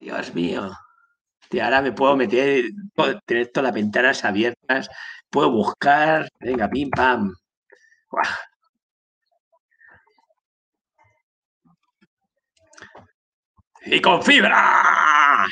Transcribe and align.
Dios 0.00 0.34
mío. 0.34 0.72
Ahora 1.62 1.82
me 1.82 1.92
puedo 1.92 2.16
meter, 2.16 2.64
tener 3.26 3.48
todas 3.48 3.64
las 3.64 3.74
ventanas 3.74 4.24
abiertas, 4.24 4.88
puedo 5.28 5.50
buscar, 5.50 6.28
venga, 6.40 6.68
pim, 6.68 6.90
pam. 6.90 7.34
Y 13.86 14.00
con 14.00 14.22
fibra. 14.22 15.46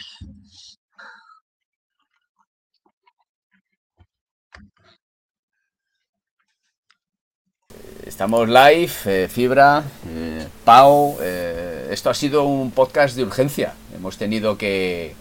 Estamos 8.07 8.49
live, 8.49 8.93
eh, 9.07 9.29
Fibra, 9.29 9.83
eh, 10.09 10.47
Pau. 10.65 11.19
Eh, 11.21 11.89
esto 11.91 12.11
ha 12.11 12.15
sido 12.15 12.45
un 12.45 12.71
podcast 12.71 13.17
de 13.17 13.25
urgencia. 13.25 13.75
Hemos 13.95 14.17
tenido 14.17 14.57
que, 14.57 15.15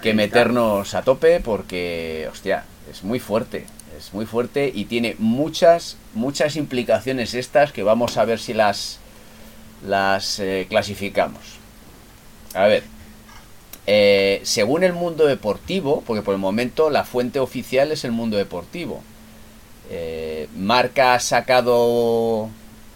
que 0.00 0.14
meternos 0.14 0.94
a 0.94 1.02
tope 1.02 1.40
porque, 1.40 2.28
hostia, 2.30 2.64
es 2.90 3.02
muy 3.02 3.18
fuerte. 3.18 3.66
Es 3.98 4.14
muy 4.14 4.26
fuerte 4.26 4.70
y 4.72 4.84
tiene 4.84 5.16
muchas, 5.18 5.96
muchas 6.14 6.56
implicaciones 6.56 7.34
estas 7.34 7.72
que 7.72 7.82
vamos 7.82 8.16
a 8.16 8.24
ver 8.24 8.38
si 8.38 8.54
las, 8.54 9.00
las 9.86 10.40
clasificamos. 10.68 11.42
A 12.54 12.66
ver, 12.66 12.84
según 14.44 14.84
el 14.84 14.92
mundo 14.92 15.26
deportivo, 15.26 16.02
porque 16.06 16.22
por 16.22 16.34
el 16.34 16.40
momento 16.40 16.90
la 16.90 17.04
fuente 17.04 17.40
oficial 17.40 17.92
es 17.92 18.04
el 18.04 18.12
mundo 18.12 18.36
deportivo 18.36 19.02
eh, 19.90 20.48
Marca 20.56 21.14
ha 21.14 21.20
sacado 21.20 22.48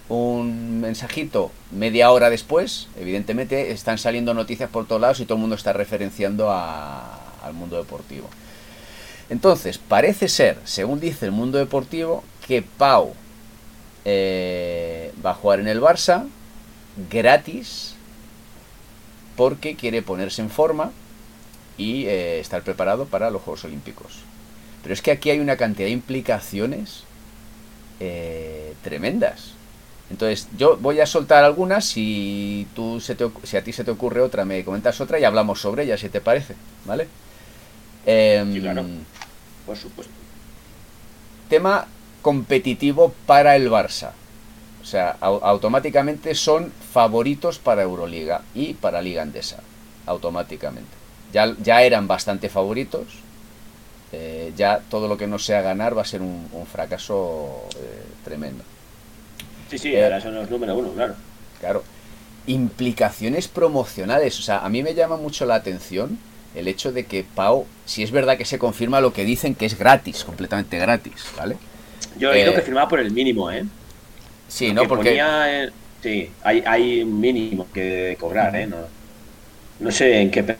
un 0.08 0.80
mensajito 0.80 1.50
media 1.70 2.10
hora 2.10 2.30
después. 2.30 2.88
Evidentemente 2.98 3.72
están 3.72 3.98
saliendo 3.98 4.34
noticias 4.34 4.70
por 4.70 4.86
todos 4.86 5.00
lados 5.00 5.20
y 5.20 5.24
todo 5.24 5.34
el 5.34 5.40
mundo 5.40 5.56
está 5.56 5.72
referenciando 5.72 6.50
al 6.50 7.52
mundo 7.54 7.76
deportivo. 7.76 8.28
Entonces, 9.30 9.78
parece 9.78 10.28
ser, 10.28 10.58
según 10.64 11.00
dice 11.00 11.26
el 11.26 11.32
mundo 11.32 11.58
deportivo, 11.58 12.24
que 12.46 12.62
Pau 12.62 13.14
eh, 14.04 15.12
va 15.24 15.32
a 15.32 15.34
jugar 15.34 15.60
en 15.60 15.68
el 15.68 15.82
Barça 15.82 16.26
gratis 17.10 17.94
porque 19.36 19.76
quiere 19.76 20.02
ponerse 20.02 20.40
en 20.40 20.50
forma 20.50 20.92
y 21.76 22.06
eh, 22.06 22.40
estar 22.40 22.62
preparado 22.62 23.04
para 23.04 23.30
los 23.30 23.42
Juegos 23.42 23.64
Olímpicos. 23.64 24.20
Pero 24.82 24.94
es 24.94 25.02
que 25.02 25.10
aquí 25.10 25.30
hay 25.30 25.40
una 25.40 25.56
cantidad 25.56 25.86
de 25.86 25.92
implicaciones 25.92 27.04
eh, 28.00 28.74
tremendas. 28.82 29.52
Entonces, 30.10 30.48
yo 30.56 30.76
voy 30.78 31.00
a 31.00 31.06
soltar 31.06 31.44
algunas, 31.44 31.84
si, 31.84 32.66
tú 32.74 33.00
se 33.00 33.16
si 33.42 33.56
a 33.56 33.64
ti 33.64 33.72
se 33.72 33.84
te 33.84 33.90
ocurre 33.90 34.22
otra, 34.22 34.44
me 34.44 34.64
comentas 34.64 35.00
otra 35.00 35.18
y 35.18 35.24
hablamos 35.24 35.60
sobre 35.60 35.84
ella, 35.84 35.98
si 35.98 36.08
te 36.08 36.20
parece, 36.20 36.54
¿vale? 36.86 37.08
Em, 38.06 38.60
claro, 38.60 38.84
por 39.66 39.76
supuesto. 39.76 40.12
Tema 41.50 41.86
competitivo 42.22 43.12
para 43.26 43.54
el 43.56 43.70
Barça. 43.70 44.12
O 44.80 44.84
sea, 44.84 45.16
automáticamente 45.20 46.34
son 46.34 46.72
favoritos 46.92 47.58
para 47.58 47.82
Euroliga 47.82 48.42
y 48.54 48.72
para 48.74 49.02
Liga 49.02 49.22
Andesa. 49.22 49.58
Automáticamente. 50.06 50.88
Ya, 51.34 51.54
ya 51.62 51.82
eran 51.82 52.08
bastante 52.08 52.48
favoritos, 52.48 53.04
eh, 54.12 54.52
ya 54.56 54.80
todo 54.90 55.06
lo 55.06 55.18
que 55.18 55.26
no 55.26 55.38
sea 55.38 55.60
ganar 55.60 55.96
va 55.96 56.02
a 56.02 56.06
ser 56.06 56.22
un, 56.22 56.48
fracaso 56.70 57.68
eh, 57.76 58.04
tremendo. 58.24 58.64
Sí, 59.70 59.78
sí, 59.78 59.96
ahora 59.96 60.20
son 60.20 60.34
los 60.34 60.50
número 60.50 60.74
uno, 60.76 60.92
claro. 60.92 61.14
Claro. 61.60 61.84
Implicaciones 62.46 63.48
promocionales. 63.48 64.38
O 64.38 64.42
sea, 64.42 64.60
a 64.60 64.68
mí 64.70 64.82
me 64.82 64.94
llama 64.94 65.16
mucho 65.18 65.44
la 65.44 65.56
atención 65.56 66.18
el 66.54 66.68
hecho 66.68 66.90
de 66.92 67.04
que 67.04 67.24
Pau, 67.34 67.66
si 67.84 68.02
es 68.02 68.10
verdad 68.10 68.38
que 68.38 68.46
se 68.46 68.58
confirma 68.58 69.02
lo 69.02 69.12
que 69.12 69.24
dicen, 69.24 69.54
que 69.54 69.66
es 69.66 69.78
gratis, 69.78 70.24
completamente 70.24 70.78
gratis, 70.78 71.12
¿vale? 71.36 71.56
Yo 72.18 72.30
creo 72.30 72.54
que 72.54 72.62
firmaba 72.62 72.88
por 72.88 73.00
el 73.00 73.10
mínimo, 73.10 73.50
¿eh? 73.50 73.64
Sí, 74.48 74.72
¿no? 74.72 74.88
Porque... 74.88 75.20
sí, 76.02 76.30
hay, 76.42 76.62
hay 76.66 77.02
un 77.02 77.20
mínimo 77.20 77.66
que 77.72 78.16
cobrar, 78.18 78.56
¿eh? 78.56 78.66
No, 78.66 78.78
no 79.80 79.90
sé 79.92 80.22
en 80.22 80.30
qué 80.30 80.56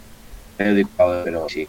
periódico, 0.56 0.90
pero 1.24 1.48
sí 1.48 1.66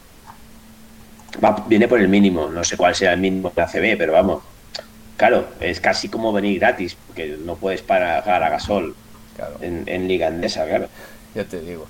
viene 1.68 1.88
por 1.88 2.00
el 2.00 2.08
mínimo, 2.08 2.50
no 2.50 2.64
sé 2.64 2.78
cuál 2.78 2.96
sea 2.96 3.14
el 3.14 3.20
mínimo 3.20 3.52
de 3.56 3.62
ACB, 3.62 3.98
pero 3.98 4.14
vamos, 4.14 4.44
claro, 5.18 5.48
es 5.60 5.80
casi 5.80 6.10
como 6.10 6.32
venir 6.34 6.60
gratis, 6.60 6.98
porque 7.08 7.38
no 7.44 7.56
puedes 7.56 7.82
pagar 7.82 8.44
a 8.44 8.50
gasol 8.50 8.96
en, 9.62 10.08
Liga 10.08 10.28
Andesa, 10.28 10.66
claro. 10.66 10.88
Ya 11.36 11.44
te 11.44 11.62
digo. 11.62 11.88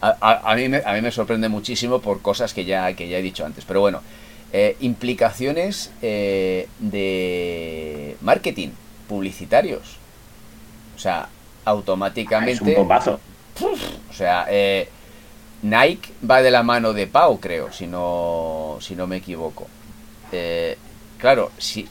A, 0.00 0.54
mí 0.54 0.68
me, 0.68 0.82
a 0.84 0.92
mí 0.92 1.00
me 1.00 1.10
sorprende 1.10 1.48
muchísimo 1.48 2.00
por 2.00 2.20
cosas 2.20 2.52
que 2.52 2.66
ya, 2.66 2.92
que 2.92 3.08
ya 3.08 3.18
he 3.18 3.22
dicho 3.22 3.46
antes, 3.46 3.64
pero 3.64 3.80
bueno, 3.80 4.02
eh, 4.56 4.76
implicaciones 4.80 5.90
eh, 6.00 6.68
de 6.78 8.16
marketing, 8.20 8.68
publicitarios. 9.08 9.96
O 10.94 10.98
sea, 11.00 11.28
automáticamente... 11.64 12.52
es 12.52 12.60
un 12.60 12.74
bombazo. 12.74 13.18
O 14.10 14.12
sea, 14.12 14.46
eh, 14.48 14.88
Nike 15.64 16.12
va 16.30 16.42
de 16.42 16.50
la 16.50 16.62
mano 16.62 16.92
de 16.92 17.06
Pau, 17.06 17.40
creo, 17.40 17.72
si 17.72 17.86
no, 17.86 18.76
si 18.82 18.94
no 18.94 19.06
me 19.06 19.16
equivoco. 19.16 19.66
Eh, 20.30 20.76
claro, 21.16 21.52
si 21.56 21.88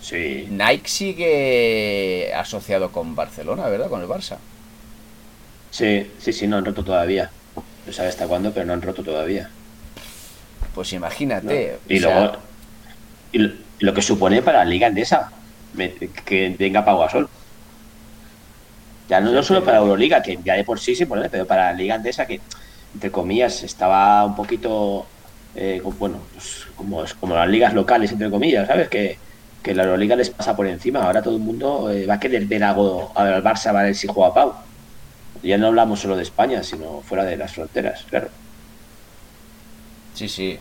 Nike 0.49 0.87
sigue 0.87 2.31
asociado 2.35 2.91
con 2.91 3.15
Barcelona, 3.15 3.65
¿verdad? 3.65 3.89
Con 3.89 4.01
el 4.01 4.07
Barça. 4.07 4.37
Sí, 5.71 6.11
sí, 6.19 6.33
sí, 6.33 6.47
no 6.47 6.57
han 6.57 6.65
roto 6.65 6.83
todavía. 6.83 7.31
No 7.87 7.91
sabe 7.91 8.09
hasta 8.09 8.27
cuándo, 8.27 8.53
pero 8.53 8.67
no 8.67 8.73
han 8.73 8.81
roto 8.83 9.03
todavía. 9.03 9.49
Pues 10.75 10.93
imagínate. 10.93 11.79
Y 11.89 11.99
luego, 11.99 12.33
y 13.31 13.39
lo 13.79 13.93
que 13.93 14.01
supone 14.03 14.43
para 14.43 14.59
la 14.59 14.65
Liga 14.65 14.85
Andesa 14.85 15.31
que 16.25 16.55
tenga 16.59 16.85
Pau 16.85 16.99
Gasol. 16.99 17.27
Ya 19.09 19.19
no, 19.19 19.31
no 19.31 19.41
solo 19.41 19.63
para 19.63 19.79
Euroliga, 19.79 20.21
que 20.21 20.37
ya 20.45 20.53
de 20.53 20.63
por 20.63 20.79
sí 20.79 20.95
se 20.95 21.07
pone, 21.07 21.27
pero 21.27 21.47
para 21.47 21.71
la 21.71 21.73
Liga 21.73 21.95
Andesa 21.95 22.27
que 22.27 22.39
entre 22.93 23.11
comillas, 23.11 23.63
estaba 23.63 24.25
un 24.25 24.35
poquito, 24.35 25.05
eh, 25.55 25.81
bueno, 25.99 26.19
pues 26.33 26.67
como, 26.75 27.03
como 27.19 27.35
las 27.35 27.49
ligas 27.49 27.73
locales, 27.73 28.11
entre 28.11 28.29
comillas, 28.29 28.67
¿sabes? 28.67 28.87
Que, 28.89 29.17
que 29.61 29.73
la 29.73 29.83
Euroliga 29.83 30.15
les 30.15 30.29
pasa 30.29 30.55
por 30.55 30.67
encima. 30.67 31.03
Ahora 31.03 31.21
todo 31.21 31.35
el 31.35 31.41
mundo 31.41 31.89
eh, 31.89 32.05
va 32.05 32.15
a 32.15 32.19
querer 32.19 32.45
ver 32.45 32.63
algo 32.63 33.11
al 33.15 33.43
Barça, 33.43 33.67
a 33.67 33.83
ver 33.83 33.95
si 33.95 34.07
juega 34.07 34.33
Pau. 34.33 34.53
Ya 35.41 35.57
no 35.57 35.67
hablamos 35.67 36.01
solo 36.01 36.15
de 36.15 36.23
España, 36.23 36.63
sino 36.63 37.01
fuera 37.01 37.23
de 37.23 37.37
las 37.37 37.53
fronteras, 37.53 38.05
claro. 38.09 38.29
Sí, 40.13 40.29
sí, 40.29 40.59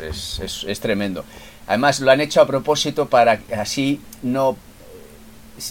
es, 0.00 0.40
es, 0.40 0.64
es, 0.66 0.80
tremendo. 0.80 1.24
Además, 1.66 2.00
lo 2.00 2.10
han 2.10 2.20
hecho 2.22 2.40
a 2.40 2.46
propósito 2.46 3.06
para 3.06 3.36
que 3.36 3.54
así 3.54 4.00
no, 4.22 4.56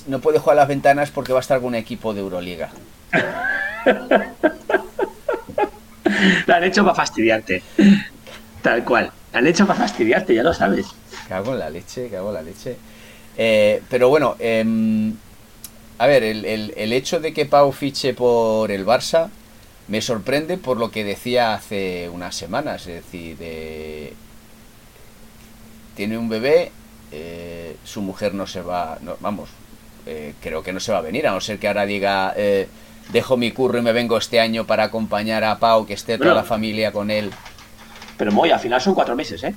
no 0.07 0.19
puede 0.19 0.37
jugar 0.37 0.57
las 0.57 0.67
ventanas 0.67 1.09
porque 1.09 1.33
va 1.33 1.39
a 1.39 1.41
estar 1.41 1.57
con 1.57 1.69
un 1.69 1.75
equipo 1.75 2.13
de 2.13 2.21
Euroliga. 2.21 2.69
Lo 6.45 6.55
han 6.55 6.63
hecho 6.63 6.83
para 6.83 6.95
fastidiarte. 6.95 7.63
Tal 8.61 8.83
cual. 8.83 9.11
Lo 9.33 9.39
han 9.39 9.47
hecho 9.47 9.65
para 9.65 9.79
fastidiarte, 9.79 10.35
ya 10.35 10.43
lo 10.43 10.53
sabes. 10.53 10.87
Cago 11.27 11.53
en 11.53 11.59
la 11.59 11.69
leche, 11.69 12.09
cago 12.09 12.29
en 12.29 12.33
la 12.33 12.41
leche. 12.41 12.75
Eh, 13.37 13.81
pero 13.89 14.09
bueno, 14.09 14.35
em, 14.39 15.15
a 15.97 16.07
ver, 16.07 16.23
el, 16.23 16.93
hecho 16.93 17.19
de 17.19 17.33
que 17.33 17.45
Pau 17.45 17.71
fiche 17.71 18.13
por 18.13 18.71
el 18.71 18.85
Barça 18.85 19.29
me 19.87 20.01
sorprende 20.01 20.57
por 20.57 20.77
lo 20.77 20.91
que 20.91 21.03
decía 21.03 21.53
hace 21.53 22.09
unas 22.09 22.35
semanas. 22.35 22.87
Es 22.87 23.05
decir, 23.05 23.37
tiene 25.95 26.17
un 26.17 26.29
bebé, 26.29 26.71
eh, 27.11 27.75
su 27.83 28.01
mujer 28.01 28.33
no 28.33 28.47
se 28.47 28.61
va, 28.61 28.97
vamos, 29.19 29.49
eh, 30.05 30.33
creo 30.41 30.63
que 30.63 30.73
no 30.73 30.79
se 30.79 30.91
va 30.91 30.99
a 30.99 31.01
venir, 31.01 31.27
a 31.27 31.31
no 31.31 31.41
ser 31.41 31.59
que 31.59 31.67
ahora 31.67 31.85
diga, 31.85 32.33
dejo 33.09 33.37
mi 33.37 33.51
curro 33.51 33.79
y 33.79 33.81
me 33.81 33.91
vengo 33.91 34.17
este 34.17 34.39
año 34.39 34.65
para 34.65 34.85
acompañar 34.85 35.43
a 35.43 35.59
Pau, 35.59 35.85
que 35.85 35.93
esté 35.93 36.17
toda 36.17 36.33
la 36.33 36.43
familia 36.43 36.91
con 36.91 37.11
él. 37.11 37.31
Pero 38.17 38.31
muy, 38.31 38.51
al 38.51 38.59
final 38.59 38.79
son 38.81 38.93
cuatro 38.93 39.15
meses, 39.15 39.43
¿eh? 39.43 39.55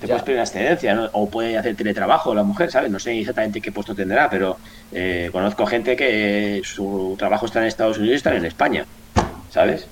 Te 0.00 0.08
puedes 0.08 0.22
pedir 0.22 0.36
una 0.36 0.44
excedencia, 0.44 1.10
o 1.12 1.28
puede 1.28 1.56
hacer 1.56 1.76
teletrabajo 1.76 2.34
la 2.34 2.42
mujer, 2.42 2.72
¿sabes? 2.72 2.90
No 2.90 2.98
sé 2.98 3.16
exactamente 3.16 3.60
qué 3.60 3.70
puesto 3.70 3.94
tendrá, 3.94 4.28
pero 4.28 4.56
eh, 4.90 5.28
conozco 5.30 5.64
gente 5.64 5.94
que 5.94 6.60
su 6.64 7.14
trabajo 7.16 7.46
está 7.46 7.60
en 7.60 7.66
Estados 7.66 7.98
Unidos 7.98 8.14
y 8.14 8.16
está 8.16 8.34
en 8.34 8.44
España, 8.44 8.84
¿sabes? 9.50 9.86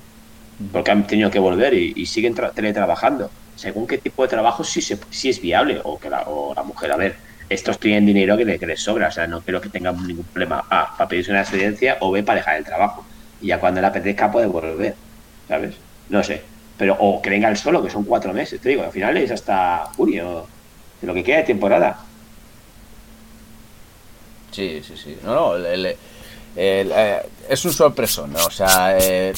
Porque 0.72 0.90
han 0.90 1.06
tenido 1.06 1.30
que 1.30 1.38
volver 1.38 1.74
y, 1.74 2.06
siguen 2.06 2.34
teletrabajando. 2.34 3.30
Según 3.54 3.86
qué 3.86 3.98
tipo 3.98 4.22
de 4.22 4.28
trabajo 4.28 4.64
sí, 4.64 4.80
se, 4.80 4.98
sí 5.10 5.28
es 5.28 5.40
viable, 5.40 5.80
o 5.84 5.98
que 5.98 6.10
la, 6.10 6.22
o 6.22 6.54
la 6.54 6.64
mujer, 6.64 6.90
a 6.90 6.96
ver, 6.96 7.16
estos 7.50 7.80
tienen 7.80 8.06
dinero 8.06 8.36
que, 8.36 8.44
les 8.44 8.80
sobra, 8.80 9.08
o 9.08 9.10
sea, 9.10 9.26
no 9.26 9.40
creo 9.40 9.60
que 9.60 9.68
tengan 9.68 10.06
ningún 10.06 10.24
problema 10.24 10.64
A, 10.70 10.96
para 10.96 11.08
pedirse 11.08 11.32
una 11.32 11.40
excedencia 11.40 11.96
o 12.00 12.12
B, 12.12 12.22
para 12.22 12.38
dejar 12.38 12.56
el 12.56 12.64
trabajo. 12.64 13.04
Y 13.42 13.48
ya 13.48 13.58
cuando 13.58 13.80
le 13.80 13.88
apetezca 13.88 14.30
puede 14.30 14.46
volver, 14.46 14.94
¿sabes? 15.48 15.74
No 16.08 16.22
sé. 16.22 16.42
Pero, 16.78 16.96
o 16.98 17.20
que 17.20 17.28
venga 17.28 17.48
el 17.48 17.56
solo, 17.56 17.82
que 17.82 17.90
son 17.90 18.04
cuatro 18.04 18.32
meses, 18.32 18.60
te 18.60 18.68
digo, 18.68 18.84
al 18.84 18.92
final 18.92 19.16
es 19.16 19.32
hasta 19.32 19.90
junio, 19.96 20.46
de 21.00 21.06
lo 21.06 21.12
que 21.12 21.24
queda 21.24 21.38
de 21.38 21.42
temporada. 21.42 21.98
Sí, 24.52 24.80
sí, 24.86 24.94
sí. 24.96 25.18
No, 25.24 25.58
no, 25.58 25.66
eh, 26.56 27.22
es 27.48 27.64
un 27.64 27.72
sorpresón, 27.72 28.32
¿no? 28.32 28.44
O 28.44 28.50
sea, 28.50 28.96
eh, 28.98 29.32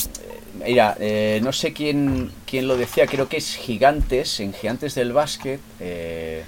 mira, 0.64 0.96
eh, 1.00 1.40
no 1.42 1.52
sé 1.52 1.72
quién, 1.72 2.30
quién 2.46 2.68
lo 2.68 2.76
decía, 2.76 3.06
creo 3.06 3.28
que 3.28 3.38
es 3.38 3.56
Gigantes, 3.56 4.40
en 4.40 4.52
Gigantes 4.52 4.94
del 4.94 5.12
Básquet. 5.12 5.60
Eh, 5.80 6.44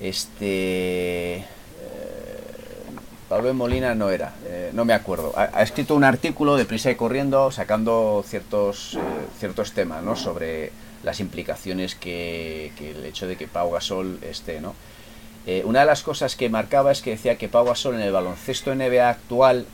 este. 0.00 1.44
Pablo 3.28 3.52
Molina 3.52 3.94
no 3.94 4.08
era, 4.08 4.32
no 4.72 4.86
me 4.86 4.94
acuerdo. 4.94 5.34
Ha, 5.36 5.62
escrito 5.62 5.94
un 5.94 6.02
artículo 6.02 6.56
de 6.56 6.64
prisa 6.64 6.90
y 6.90 6.94
corriendo 6.94 7.50
sacando 7.50 8.24
ciertos, 8.26 8.96
ciertos 9.38 9.72
temas 9.72 10.02
¿no? 10.02 10.16
sobre 10.16 10.72
las 11.02 11.20
implicaciones 11.20 11.94
que, 11.94 12.72
el 12.80 13.04
hecho 13.04 13.26
de 13.26 13.36
que 13.36 13.46
Pau 13.46 13.70
Gasol 13.70 14.18
esté. 14.22 14.62
¿no? 14.62 14.74
una 15.64 15.80
de 15.80 15.86
las 15.86 16.02
cosas 16.02 16.36
que 16.36 16.48
marcaba 16.48 16.90
es 16.90 17.02
que 17.02 17.10
decía 17.10 17.36
que 17.36 17.50
Pau 17.50 17.66
Gasol 17.66 17.96
en 17.96 18.00
el 18.00 18.12
baloncesto 18.12 18.74
NBA 18.74 19.10
actual 19.10 19.66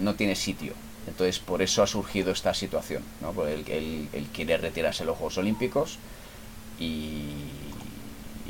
no 0.00 0.14
tiene 0.14 0.34
sitio. 0.34 0.72
Entonces, 1.06 1.38
por 1.38 1.62
eso 1.62 1.82
ha 1.82 1.86
surgido 1.86 2.32
esta 2.32 2.52
situación, 2.52 3.02
¿no? 3.20 3.32
Porque 3.32 3.78
él, 3.78 4.26
quiere 4.32 4.56
retirarse 4.56 5.04
los 5.04 5.16
Juegos 5.16 5.38
Olímpicos 5.38 5.98
y, 6.80 7.28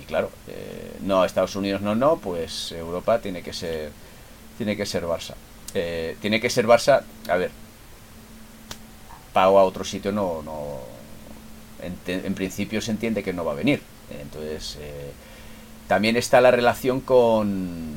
claro, 0.07 0.31
eh, 0.49 0.97
no, 1.01 1.25
Estados 1.25 1.57
Unidos 1.57 1.81
no, 1.83 1.95
no, 1.95 2.17
pues 2.17 2.73
Europa 2.73 3.21
tiene 3.21 3.43
que 3.43 3.53
ser, 3.53 3.91
tiene 4.57 4.77
que 4.77 4.87
ser 4.87 5.05
Barça. 5.05 5.35
Eh, 5.75 6.17
tiene 6.21 6.41
que 6.41 6.51
ser 6.51 6.67
Barça, 6.67 7.03
a 7.29 7.37
ver, 7.37 7.51
Pau 9.33 9.59
a 9.59 9.65
otro 9.65 9.85
sitio 9.85 10.13
no, 10.13 10.43
no 10.43 10.81
en, 11.83 12.35
principio 12.35 12.81
se 12.81 12.91
entiende 12.91 13.23
que 13.23 13.33
no 13.33 13.45
va 13.45 13.53
a 13.53 13.57
venir. 13.57 13.83
Entonces, 14.23 14.79
eh, 14.81 15.11
también 15.89 16.17
está 16.17 16.41
la 16.41 16.51
relación 16.51 17.01
con 17.01 17.97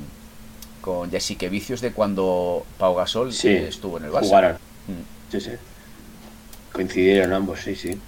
con 0.82 1.12
Jessica 1.12 1.48
Vicios 1.50 1.82
de 1.82 1.92
cuando 1.92 2.66
Pau 2.78 2.96
Gasol 2.96 3.32
eh, 3.44 3.68
estuvo 3.68 3.98
en 3.98 4.06
el 4.06 4.12
Barça. 4.12 4.28
Jugaron. 4.28 4.54
Mm. 4.88 5.32
Sí, 5.32 5.42
sí. 5.42 5.52
Coincidieron 6.72 7.34
ambos, 7.34 7.60
sí, 7.62 7.76
sí. 7.76 8.00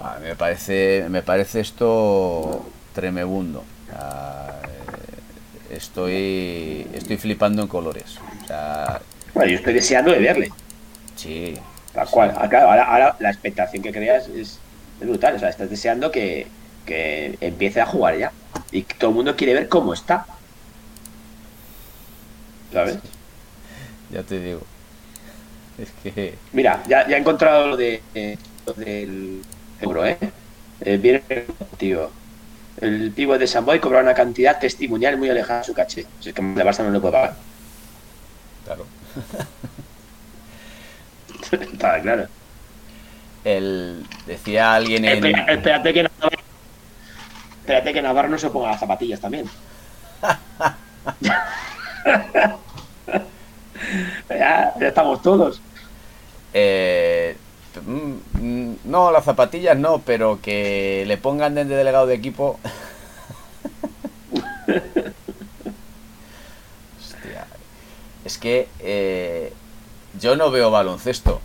Ah, 0.00 0.18
me 0.22 0.36
parece 0.36 1.06
me 1.08 1.22
parece 1.22 1.60
esto 1.60 2.64
tremebundo. 2.94 3.64
Eh, 3.90 5.74
estoy 5.76 6.86
estoy 6.92 7.16
flipando 7.16 7.62
en 7.62 7.68
colores. 7.68 8.18
bueno, 9.34 9.50
yo 9.50 9.56
estoy 9.56 9.74
deseando 9.74 10.12
de 10.12 10.18
verle. 10.20 10.52
Sí. 11.16 11.54
Tal 11.92 12.08
cual. 12.08 12.30
Ahora, 12.36 12.84
ahora, 12.84 13.16
la 13.18 13.30
expectación 13.30 13.82
que 13.82 13.92
creas 13.92 14.28
es, 14.28 14.60
brutal. 15.00 15.34
O 15.36 15.38
sea, 15.38 15.48
estás 15.48 15.70
deseando 15.70 16.10
que, 16.10 16.46
que 16.86 17.36
empiece 17.40 17.80
a 17.80 17.86
jugar 17.86 18.18
ya. 18.18 18.32
Y 18.70 18.82
todo 18.82 19.10
el 19.10 19.16
mundo 19.16 19.36
quiere 19.36 19.54
ver 19.54 19.68
cómo 19.68 19.94
está. 19.94 20.26
¿sabes? 22.72 22.98
Ya 24.10 24.22
te 24.22 24.40
digo. 24.40 24.62
Es 25.76 25.90
que. 26.02 26.34
Mira, 26.54 26.82
ya, 26.88 27.06
ya 27.06 27.18
he 27.18 27.20
encontrado 27.20 27.66
lo, 27.66 27.76
de, 27.76 28.00
eh, 28.14 28.38
del 28.76 29.42
euro, 29.80 30.06
¿eh? 30.06 30.18
eh 30.80 30.96
viene 30.96 31.22
tío. 31.76 32.10
El 32.80 33.12
pivo 33.12 33.36
de 33.36 33.46
Samboy 33.46 33.80
cobra 33.80 34.00
una 34.00 34.14
cantidad 34.14 34.58
testimonial 34.58 35.16
muy 35.16 35.28
alejada 35.28 35.60
de 35.60 35.64
su 35.64 35.74
caché. 35.74 36.06
Si 36.20 36.28
es 36.28 36.34
que 36.34 36.42
de 36.42 36.64
Barça 36.64 36.84
no 36.84 36.90
le 36.90 37.00
puede 37.00 37.12
pagar. 37.12 37.36
Claro. 38.64 38.86
Está 41.50 42.00
claro. 42.00 42.26
El, 43.44 44.04
decía 44.26 44.74
alguien 44.74 45.04
en. 45.04 45.24
Espérate, 45.24 45.94
que 45.94 46.02
Navarro, 46.02 46.38
espérate 47.60 47.92
que 47.92 48.02
Navarro 48.02 48.28
no 48.28 48.38
se 48.38 48.50
ponga 48.50 48.70
las 48.70 48.80
zapatillas 48.80 49.20
también. 49.20 49.48
ya, 54.28 54.74
estamos 54.80 55.22
todos. 55.22 55.60
Eh, 56.52 57.36
no, 57.82 59.12
las 59.12 59.24
zapatillas 59.24 59.76
no, 59.76 60.00
pero 60.04 60.40
que 60.40 61.04
le 61.06 61.16
pongan 61.16 61.54
de 61.54 61.64
delegado 61.64 62.06
de 62.06 62.14
equipo. 62.14 62.58
Hostia. 66.98 67.46
Es 68.24 68.38
que 68.38 68.68
eh, 68.80 69.52
yo 70.20 70.36
no 70.36 70.50
veo 70.50 70.70
baloncesto. 70.70 71.40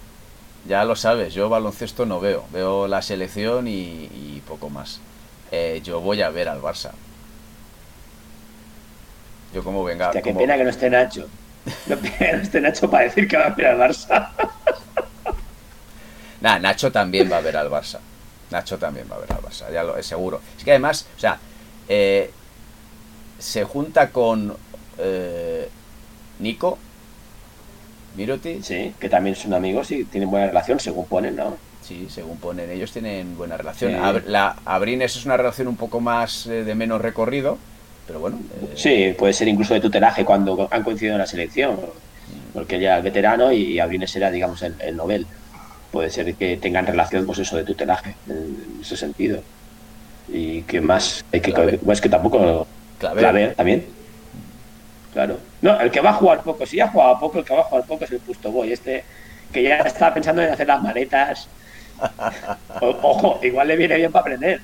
Ya 0.67 0.85
lo 0.85 0.95
sabes, 0.95 1.33
yo 1.33 1.49
baloncesto 1.49 2.05
no 2.05 2.19
veo. 2.19 2.45
Veo 2.51 2.87
la 2.87 3.01
selección 3.01 3.67
y, 3.67 4.41
poco 4.47 4.69
más. 4.69 4.99
Eh, 5.51 5.81
yo 5.83 5.99
voy 5.99 6.21
a 6.21 6.29
ver 6.29 6.49
al 6.49 6.61
Barça. 6.61 6.91
Yo 9.53 9.63
como 9.63 9.83
venga. 9.83 10.07
Hostia, 10.07 10.21
qué 10.21 10.33
pena 10.33 10.57
que 10.57 10.63
no 10.63 10.69
esté 10.69 10.89
Nacho. 10.89 11.27
No 11.87 11.99
que 12.01 12.33
no 12.33 12.41
esté 12.41 12.61
Nacho 12.61 12.89
para 12.89 13.05
decir 13.05 13.27
que 13.27 13.37
va 13.37 13.45
a 13.45 13.49
ver 13.49 13.67
al 13.67 13.79
Barça. 13.79 14.29
Nah, 16.43 16.59
Nacho 16.59 16.91
también 16.91 17.31
va 17.31 17.37
a 17.37 17.41
ver 17.41 17.55
al 17.55 17.69
Barça. 17.69 17.99
Nacho 18.51 18.77
también 18.77 19.07
va 19.09 19.15
a 19.15 19.19
ver 19.19 19.31
al 19.31 19.39
Barça, 19.39 19.71
ya 19.71 19.81
lo 19.81 19.97
es 19.97 20.05
seguro. 20.05 20.41
Es 20.57 20.63
que 20.65 20.71
además, 20.71 21.07
o 21.15 21.19
sea, 21.19 21.39
eh, 21.87 22.29
se 23.39 23.63
junta 23.63 24.09
con 24.09 24.53
eh, 24.97 25.69
Nico, 26.39 26.77
Miroti. 28.17 28.61
Sí, 28.61 28.93
que 28.99 29.07
también 29.07 29.37
son 29.37 29.53
amigos 29.53 29.89
y 29.91 30.03
tienen 30.03 30.29
buena 30.29 30.47
relación, 30.47 30.81
según 30.81 31.05
ponen, 31.05 31.37
¿no? 31.37 31.55
Sí, 31.81 32.07
según 32.09 32.37
ponen, 32.37 32.69
ellos 32.69 32.91
tienen 32.91 33.37
buena 33.37 33.55
relación. 33.55 33.93
La 34.27 34.57
Abrines 34.65 35.15
es 35.15 35.25
una 35.25 35.37
relación 35.37 35.69
un 35.69 35.77
poco 35.77 36.01
más 36.01 36.45
eh, 36.47 36.65
de 36.65 36.75
menos 36.75 37.01
recorrido, 37.01 37.57
pero 38.05 38.19
bueno. 38.19 38.37
Eh, 38.61 38.73
sí, 38.75 39.15
puede 39.17 39.31
ser 39.31 39.47
incluso 39.47 39.73
de 39.75 39.79
tutelaje 39.79 40.25
cuando 40.25 40.67
han 40.69 40.83
coincidido 40.83 41.15
en 41.15 41.19
la 41.19 41.27
selección, 41.27 41.79
porque 42.53 42.81
ya 42.81 42.97
es 42.97 43.03
veterano 43.03 43.53
y 43.53 43.79
Abrines 43.79 44.11
será, 44.11 44.29
digamos, 44.29 44.61
el, 44.61 44.75
el 44.81 44.97
Nobel. 44.97 45.25
Puede 45.93 46.09
ser 46.09 46.33
que 46.33 46.57
tengan 46.57 46.87
relación, 46.87 47.23
pues 47.27 47.37
eso, 47.37 47.55
de 47.55 47.63
tutelaje, 47.63 48.15
en 48.27 48.79
ese 48.81 48.97
sentido. 48.97 49.43
Y 50.27 50.63
que 50.63 50.81
más, 50.81 51.23
hay 51.31 51.39
que, 51.39 51.79
es 51.87 52.01
que 52.01 52.09
tampoco. 52.09 52.65
Clave. 52.97 53.49
también. 53.49 53.85
Claro. 55.13 55.37
No, 55.61 55.79
el 55.79 55.91
que 55.91 56.01
va 56.01 56.09
a 56.09 56.13
jugar 56.13 56.41
poco, 56.41 56.65
si 56.65 56.77
ya 56.77 56.85
ha 56.85 56.87
jugado 56.87 57.19
poco, 57.19 57.37
el 57.37 57.45
que 57.45 57.53
va 57.53 57.59
a 57.59 57.65
jugar 57.65 57.85
poco 57.85 58.05
es 58.05 58.11
el 58.11 58.19
Pusto 58.21 58.51
Boy, 58.51 58.73
este 58.73 59.03
que 59.51 59.61
ya 59.61 59.77
está 59.77 60.11
pensando 60.11 60.41
en 60.41 60.51
hacer 60.51 60.65
las 60.65 60.81
maletas. 60.81 61.47
ojo, 62.81 63.39
igual 63.43 63.67
le 63.67 63.75
viene 63.75 63.97
bien 63.97 64.11
para 64.11 64.21
aprender. 64.21 64.61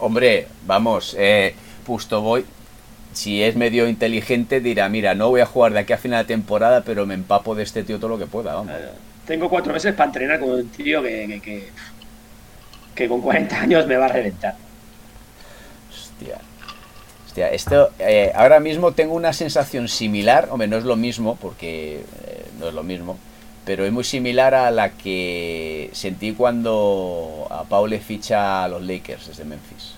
Hombre, 0.00 0.48
vamos, 0.64 1.14
eh, 1.18 1.54
Pusto 1.84 2.22
Boy, 2.22 2.46
si 3.12 3.42
es 3.42 3.56
medio 3.56 3.86
inteligente, 3.88 4.62
dirá, 4.62 4.88
mira, 4.88 5.14
no 5.14 5.28
voy 5.28 5.42
a 5.42 5.46
jugar 5.46 5.74
de 5.74 5.80
aquí 5.80 5.92
a 5.92 5.98
final 5.98 6.24
de 6.24 6.28
temporada, 6.28 6.80
pero 6.80 7.04
me 7.04 7.12
empapo 7.12 7.54
de 7.54 7.64
este 7.64 7.82
tío 7.82 7.98
todo 7.98 8.08
lo 8.08 8.18
que 8.18 8.26
pueda. 8.26 8.62
Tengo 9.26 9.50
cuatro 9.50 9.72
meses 9.72 9.92
para 9.94 10.06
entrenar 10.06 10.38
con 10.38 10.50
un 10.50 10.68
tío 10.68 11.02
que, 11.02 11.68
que, 12.94 13.08
con 13.08 13.20
40 13.20 13.60
años 13.60 13.86
me 13.86 13.96
va 13.96 14.06
a 14.06 14.08
reventar. 14.08 14.54
Hostia. 15.90 16.38
Hostia, 17.26 17.50
esto, 17.50 17.90
eh, 17.98 18.30
ahora 18.34 18.60
mismo 18.60 18.92
tengo 18.92 19.14
una 19.14 19.32
sensación 19.32 19.88
similar, 19.88 20.48
hombre, 20.50 20.68
no 20.68 20.76
es 20.76 20.84
lo 20.84 20.96
mismo, 20.96 21.36
porque 21.36 22.04
eh, 22.24 22.46
no 22.60 22.68
es 22.68 22.74
lo 22.74 22.84
mismo, 22.84 23.18
pero 23.64 23.84
es 23.84 23.92
muy 23.92 24.04
similar 24.04 24.54
a 24.54 24.70
la 24.70 24.90
que 24.90 25.90
sentí 25.92 26.32
cuando 26.32 27.48
a 27.50 27.64
Paul 27.64 27.90
le 27.90 27.98
ficha 27.98 28.64
a 28.64 28.68
los 28.68 28.82
Lakers 28.82 29.26
desde 29.26 29.44
Memphis. 29.44 29.96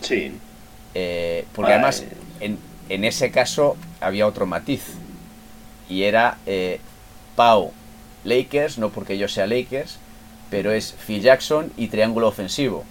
Sí. 0.00 0.32
Eh, 0.94 1.46
porque 1.54 1.72
además, 1.72 2.04
en, 2.40 2.58
en, 2.88 3.04
ese 3.04 3.30
caso 3.30 3.76
había 4.00 4.26
otro 4.26 4.46
matiz. 4.46 4.82
Y 5.88 6.04
era 6.04 6.38
Pau 7.36 7.72
Lakers, 8.24 8.78
no 8.78 8.90
porque 8.90 9.18
yo 9.18 9.28
sea 9.28 9.46
Lakers, 9.46 9.98
pero 10.50 10.72
es 10.72 10.94
Phil 11.06 11.22
Jackson 11.22 11.72
y 11.76 11.88
triángulo 11.88 12.28
ofensivo. 12.28 12.84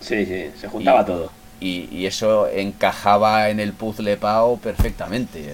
Sí, 0.00 0.24
sí, 0.24 0.50
se 0.58 0.68
juntaba 0.68 1.04
todo. 1.04 1.30
Y, 1.60 2.06
eso 2.06 2.46
encajaba 2.48 3.50
en 3.50 3.58
el 3.58 3.72
puzzle 3.72 4.16
Pau 4.16 4.58
perfectamente. 4.58 5.52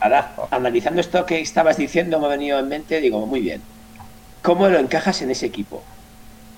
Ahora, 0.00 0.32
analizando 0.50 1.00
esto 1.00 1.26
que 1.26 1.40
estabas 1.40 1.76
diciendo, 1.76 2.18
me 2.18 2.26
ha 2.26 2.30
venido 2.30 2.58
en 2.58 2.68
mente, 2.68 3.00
digo, 3.00 3.26
muy 3.26 3.40
bien. 3.40 3.60
¿Cómo 4.42 4.68
lo 4.68 4.78
encajas 4.78 5.20
en 5.20 5.30
ese 5.30 5.46
equipo? 5.46 5.82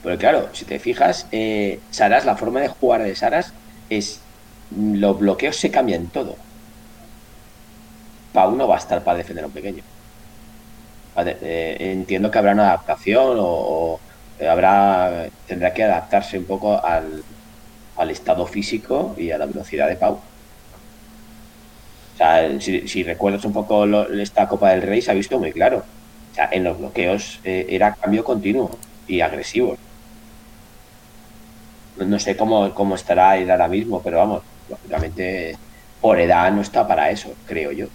Porque 0.02 0.18
claro, 0.18 0.48
si 0.52 0.64
te 0.64 0.78
fijas, 0.78 1.26
eh, 1.32 1.80
Saras, 1.90 2.24
la 2.24 2.36
forma 2.36 2.60
de 2.60 2.68
jugar 2.68 3.02
de 3.02 3.14
Saras 3.16 3.52
es 3.90 4.20
los 4.76 5.18
bloqueos 5.18 5.56
se 5.56 5.70
cambian 5.70 6.06
todo. 6.06 6.36
Pau 8.32 8.54
no 8.56 8.68
va 8.68 8.76
a 8.76 8.78
estar 8.78 9.02
para 9.02 9.18
defender 9.18 9.44
a 9.44 9.48
un 9.48 9.52
pequeño. 9.52 9.82
Eh, 11.16 11.77
entiendo 11.79 12.31
que 12.31 12.38
habrá 12.38 12.53
una 12.53 12.68
adaptación 12.68 13.37
o, 13.38 14.01
habrá 14.48 15.29
tendrá 15.46 15.72
que 15.72 15.85
adaptarse 15.85 16.38
un 16.38 16.44
poco 16.44 16.83
al, 16.85 17.22
estado 18.11 18.46
físico 18.46 19.14
y 19.16 19.31
a 19.31 19.38
la 19.38 19.46
velocidad 19.46 19.88
de 19.88 19.96
Pau. 19.96 20.14
O 22.14 22.16
sea, 22.16 22.61
si, 22.61 23.03
recuerdas 23.05 23.44
un 23.44 23.53
poco 23.53 23.85
esta 24.09 24.48
Copa 24.48 24.70
del 24.70 24.83
Rey, 24.83 25.01
se 25.03 25.11
ha 25.12 25.14
visto 25.14 25.38
muy 25.38 25.53
claro. 25.53 25.85
O 26.33 26.35
sea, 26.35 26.48
en 26.51 26.64
los 26.64 26.79
bloqueos 26.79 27.40
eh, 27.44 27.66
era 27.68 27.94
cambio 27.94 28.25
continuo 28.25 28.70
y 29.07 29.20
agresivo 29.20 29.77
no 31.96 32.18
sé 32.18 32.37
cómo, 32.37 32.72
cómo 32.75 32.94
estará 32.94 33.37
él 33.37 33.51
ahora 33.51 33.68
mismo, 33.68 34.03
pero 34.03 34.18
vamos, 34.18 34.42
lógicamente 34.68 35.57
por 36.01 36.18
edad 36.18 36.51
no 36.53 36.62
está 36.62 36.87
para 36.87 37.11
eso, 37.11 37.35
creo 37.46 37.72
yo. 37.72 37.87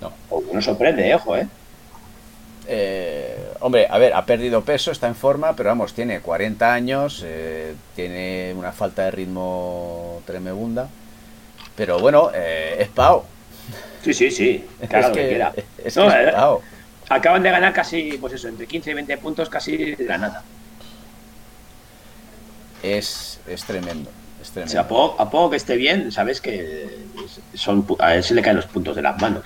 No. 0.00 0.12
O 0.30 0.42
no 0.52 0.62
sorprende, 0.62 1.08
eh, 1.08 1.14
ojo, 1.14 1.36
¿eh? 1.36 1.46
Eh, 2.72 3.36
hombre, 3.60 3.88
a 3.90 3.98
ver, 3.98 4.14
ha 4.14 4.24
perdido 4.24 4.62
peso, 4.62 4.92
está 4.92 5.08
en 5.08 5.16
forma, 5.16 5.56
pero 5.56 5.70
vamos, 5.70 5.92
tiene 5.92 6.20
40 6.20 6.72
años, 6.72 7.22
eh, 7.26 7.74
tiene 7.96 8.54
una 8.56 8.70
falta 8.70 9.02
de 9.06 9.10
ritmo 9.10 10.22
tremenda. 10.24 10.88
Pero 11.74 11.98
bueno, 11.98 12.30
eh, 12.32 12.76
es 12.78 12.88
Pau. 12.88 13.24
Sí, 14.04 14.14
sí, 14.14 14.30
sí, 14.30 14.64
claro 14.88 15.08
es 15.08 15.12
que, 15.12 15.20
que, 15.22 15.28
quiera. 15.28 15.52
es 15.84 15.96
No, 15.96 16.08
que 16.08 16.24
es 16.28 16.32
Pau. 16.32 16.60
Acaban 17.08 17.42
de 17.42 17.50
ganar 17.50 17.72
casi, 17.72 18.12
pues 18.20 18.34
eso, 18.34 18.46
entre 18.46 18.68
15 18.68 18.92
y 18.92 18.94
20 18.94 19.18
puntos, 19.18 19.48
casi 19.50 19.96
de 19.96 20.04
la 20.04 20.18
nada. 20.18 20.44
Es, 22.84 23.40
es 23.48 23.64
tremendo. 23.64 24.10
Es 24.40 24.50
O 24.50 24.52
tremendo. 24.52 24.70
sea, 24.70 24.82
a 24.82 24.88
poco, 24.88 25.20
a 25.20 25.28
poco 25.28 25.50
que 25.50 25.56
esté 25.56 25.74
bien, 25.76 26.12
sabes 26.12 26.40
que 26.40 26.88
son, 27.54 27.84
a 27.98 28.14
él 28.14 28.22
se 28.22 28.34
le 28.34 28.42
caen 28.42 28.56
los 28.56 28.66
puntos 28.66 28.94
de 28.94 29.02
las 29.02 29.20
manos. 29.20 29.42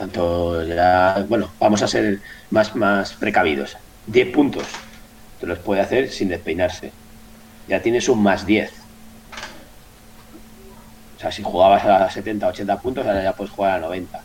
Tanto, 0.00 0.64
ya, 0.64 1.26
bueno, 1.28 1.50
vamos 1.60 1.82
a 1.82 1.86
ser 1.86 2.20
más, 2.48 2.74
más 2.74 3.12
precavidos. 3.12 3.76
10 4.06 4.32
puntos 4.32 4.64
te 5.38 5.46
los 5.46 5.58
puede 5.58 5.82
hacer 5.82 6.08
sin 6.08 6.30
despeinarse. 6.30 6.90
Ya 7.68 7.82
tienes 7.82 8.08
un 8.08 8.22
más 8.22 8.46
10. 8.46 8.72
O 11.18 11.20
sea, 11.20 11.30
si 11.30 11.42
jugabas 11.42 11.84
a 11.84 12.08
70, 12.08 12.48
80 12.48 12.80
puntos, 12.80 13.06
ahora 13.06 13.22
ya 13.22 13.34
puedes 13.34 13.52
jugar 13.52 13.72
a 13.72 13.78
90. 13.80 14.22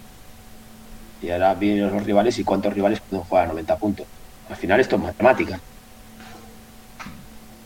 Y 1.22 1.30
ahora 1.32 1.54
vienen 1.56 1.94
los 1.94 2.04
rivales 2.06 2.40
y 2.40 2.46
cuántos 2.46 2.74
rivales 2.74 3.02
pueden 3.02 3.26
jugar 3.26 3.44
a 3.44 3.48
90 3.50 3.78
puntos. 3.78 4.08
Al 4.50 4.56
final 4.56 4.80
esto 4.80 4.96
es 4.96 5.02
matemática. 5.02 5.60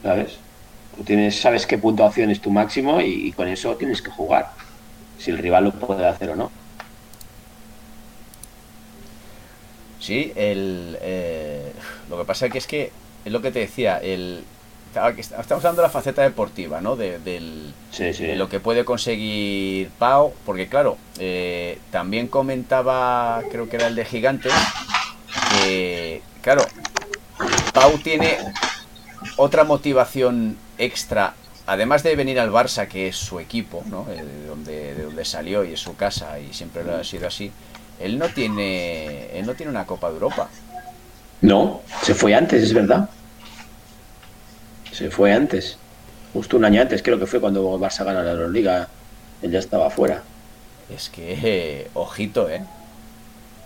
¿Sabes? 0.01 0.39
Tú 0.97 1.03
tienes, 1.03 1.39
sabes 1.39 1.67
qué 1.67 1.77
puntuación 1.77 2.31
es 2.31 2.41
tu 2.41 2.49
máximo 2.49 3.01
y, 3.01 3.27
y 3.27 3.31
con 3.33 3.47
eso 3.47 3.75
tienes 3.75 4.01
que 4.01 4.09
jugar. 4.09 4.49
Si 5.19 5.29
el 5.29 5.37
rival 5.37 5.65
lo 5.65 5.73
puede 5.73 6.07
hacer 6.07 6.31
o 6.31 6.35
no. 6.35 6.49
Sí, 10.09 10.33
el, 10.35 10.97
eh, 11.01 11.71
lo 12.09 12.17
que 12.17 12.25
pasa 12.25 12.49
que 12.49 12.57
es 12.57 12.65
que 12.65 12.91
es 13.23 13.31
lo 13.31 13.43
que 13.43 13.51
te 13.51 13.59
decía, 13.59 13.99
el, 13.99 14.43
estamos 15.19 15.51
hablando 15.51 15.83
de 15.83 15.87
la 15.87 15.91
faceta 15.91 16.23
deportiva, 16.23 16.81
¿no? 16.81 16.95
De, 16.95 17.19
del, 17.19 17.75
Sí, 17.91 18.11
sí. 18.15 18.25
de 18.25 18.35
lo 18.35 18.49
que 18.49 18.59
puede 18.59 18.85
conseguir 18.85 19.91
Pau, 19.99 20.33
porque 20.47 20.67
claro, 20.67 20.97
eh, 21.19 21.77
también 21.91 22.25
comentaba, 22.27 23.43
creo 23.51 23.69
que 23.69 23.75
era 23.75 23.85
el 23.85 23.93
de 23.93 24.03
Gigantes, 24.03 24.51
que, 25.51 26.23
claro, 26.41 26.63
Pau 27.71 27.99
tiene 27.99 28.39
otra 29.37 29.63
motivación 29.63 30.57
extra, 30.79 31.35
además 31.67 32.01
de 32.01 32.15
venir 32.15 32.39
al 32.39 32.49
Barça, 32.49 32.87
que 32.87 33.09
es 33.09 33.15
su 33.15 33.39
equipo, 33.39 33.83
¿no? 33.85 34.07
Eh, 34.09 34.23
de, 34.23 34.47
donde, 34.47 34.95
de 34.95 35.03
donde 35.03 35.23
salió 35.23 35.63
y 35.63 35.73
es 35.73 35.79
su 35.79 35.95
casa 35.95 36.39
y 36.39 36.51
siempre 36.51 36.83
lo 36.83 36.95
ha 36.95 37.03
sido 37.03 37.27
así. 37.27 37.51
Él 37.99 38.17
no 38.17 38.29
tiene, 38.29 39.37
él 39.37 39.45
no 39.45 39.53
tiene 39.55 39.71
una 39.71 39.85
Copa 39.85 40.07
de 40.07 40.13
Europa. 40.15 40.49
No, 41.41 41.81
se 42.01 42.13
fue 42.13 42.33
antes, 42.33 42.63
es 42.63 42.73
verdad. 42.73 43.09
Se 44.91 45.09
fue 45.09 45.33
antes. 45.33 45.77
Justo 46.33 46.57
un 46.57 46.65
año 46.65 46.81
antes, 46.81 47.01
creo 47.01 47.19
que 47.19 47.25
fue 47.25 47.39
cuando 47.39 47.77
Barça 47.79 48.03
gana 48.05 48.23
la 48.23 48.31
Euroliga. 48.31 48.87
Él 49.41 49.51
ya 49.51 49.59
estaba 49.59 49.89
fuera. 49.89 50.21
Es 50.93 51.09
que, 51.09 51.37
eh, 51.41 51.87
ojito, 51.93 52.49
¿eh? 52.49 52.61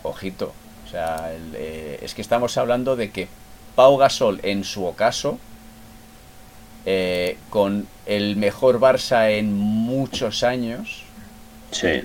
Ojito. 0.03 0.53
O 0.85 0.89
sea, 0.89 1.31
el, 1.33 1.55
eh, 1.55 1.99
es 2.01 2.13
que 2.13 2.21
estamos 2.21 2.57
hablando 2.57 2.95
de 2.95 3.11
que 3.11 3.27
Pau 3.75 3.97
Gasol, 3.97 4.39
en 4.43 4.63
su 4.63 4.85
ocaso, 4.85 5.39
eh, 6.85 7.37
con 7.49 7.87
el 8.05 8.35
mejor 8.35 8.79
Barça 8.79 9.31
en 9.31 9.53
muchos 9.53 10.43
años, 10.43 11.03
Sí. 11.71 12.03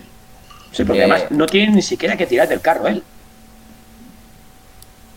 Sí, 0.73 0.85
porque 0.85 1.01
Eh, 1.01 1.05
además 1.05 1.31
no 1.31 1.47
tiene 1.47 1.73
ni 1.75 1.83
siquiera 1.83 2.17
que 2.17 2.27
tirar 2.27 2.49
del 2.49 2.61
carro 2.61 2.87
él. 2.89 3.03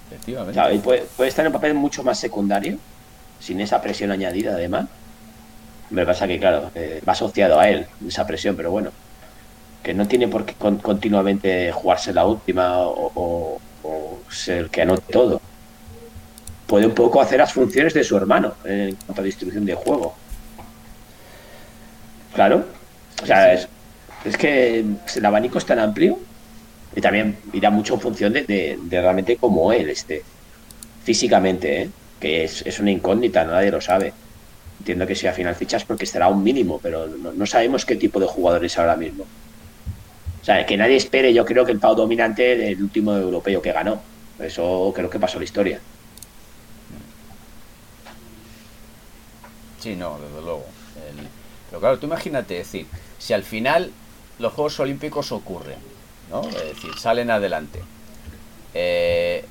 efectivamente. 0.08 0.54
Claro, 0.54 0.74
él 0.74 0.80
puede, 0.80 1.02
puede 1.18 1.30
estar 1.30 1.46
en 1.46 1.48
un 1.48 1.54
papel 1.54 1.74
mucho 1.74 2.04
más 2.04 2.20
secundario, 2.20 2.78
sin 3.40 3.60
esa 3.62 3.82
presión 3.82 4.12
añadida 4.12 4.54
además. 4.54 4.88
Me 5.90 6.06
pasa 6.06 6.28
que, 6.28 6.40
claro, 6.40 6.72
eh, 6.76 7.02
va 7.08 7.14
asociado 7.14 7.60
a 7.60 7.68
él 7.70 7.86
esa 8.08 8.26
presión, 8.26 8.56
pero 8.56 8.72
bueno, 8.72 8.92
que 9.84 9.94
no 9.94 10.08
tiene 10.08 10.28
por 10.28 10.46
qué 10.46 10.54
con- 10.54 10.78
continuamente 10.78 11.72
jugarse 11.72 12.14
la 12.14 12.26
última 12.26 12.80
o, 12.80 13.12
o- 13.16 13.62
o 13.84 14.20
ser 14.32 14.58
el 14.60 14.70
que 14.70 14.84
anote 14.84 15.12
todo. 15.12 15.42
Puede 16.68 16.86
un 16.86 16.94
poco 16.96 17.20
hacer 17.22 17.40
las 17.40 17.52
funciones 17.52 17.94
de 17.94 18.04
su 18.04 18.16
hermano 18.16 18.54
en 18.64 18.96
cuanto 18.96 19.22
a 19.22 19.26
distribución 19.26 19.66
de 19.66 19.76
juego. 19.76 20.16
Claro, 22.34 22.64
o 23.22 23.26
sea, 23.26 23.52
es, 23.54 23.68
es 24.26 24.38
que 24.38 24.86
el 25.16 25.26
abanico 25.26 25.58
es 25.58 25.66
tan 25.66 25.80
amplio 25.80 26.20
y 26.96 27.02
también 27.02 27.38
irá 27.54 27.70
mucho 27.70 27.96
en 27.96 28.02
función 28.02 28.34
de, 28.34 28.78
realmente 28.90 29.38
cómo 29.38 29.72
él 29.72 29.90
esté 29.90 30.24
físicamente, 31.04 31.82
¿eh? 31.84 31.90
que 32.20 32.44
es, 32.44 32.62
es 32.66 32.80
una 32.80 32.92
incógnita, 32.92 33.44
nadie 33.44 33.72
lo 33.72 33.82
sabe. 33.82 34.14
Entiendo 34.80 35.06
que 35.06 35.16
si 35.16 35.28
al 35.28 35.36
final 35.36 35.56
fichas 35.56 35.86
porque 35.86 36.08
a 36.20 36.28
un 36.28 36.44
mínimo, 36.44 36.80
pero 36.82 37.08
no, 37.08 37.46
sabemos 37.46 37.86
qué 37.86 37.96
tipo 37.96 38.20
de 38.20 38.26
jugador 38.26 38.66
es 38.66 38.78
ahora 38.78 38.96
mismo. 38.96 39.26
O 40.42 40.44
sea, 40.44 40.66
que 40.66 40.76
nadie 40.76 40.96
espere, 40.96 41.34
yo 41.34 41.46
creo 41.46 41.66
que 41.66 41.72
el 41.72 41.80
Pau 41.80 41.96
dominante 41.96 42.56
del 42.56 42.82
último 42.82 43.16
europeo 43.16 43.62
que 43.62 43.72
ganó. 43.72 44.02
Eso 44.40 44.92
creo 44.96 45.08
que 45.08 45.20
pasó 45.20 45.38
la 45.38 45.46
historia. 45.46 45.80
Sí, 49.80 49.96
no, 49.96 50.18
desde 50.20 50.42
luego. 50.42 50.66
Pero 51.70 51.80
claro, 51.80 52.00
tú 52.00 52.08
imagínate, 52.08 52.56
decir, 52.56 52.88
si 53.20 53.34
al 53.34 53.44
final 53.44 53.92
los 54.39 54.54
Juegos 54.54 54.80
Olímpicos 54.80 55.32
ocurren, 55.32 55.78
¿no? 56.30 56.41
Es 56.48 56.56
decir, 56.76 56.91
salen 56.98 57.30
adelante. 57.32 57.80
Eh, 58.74 59.46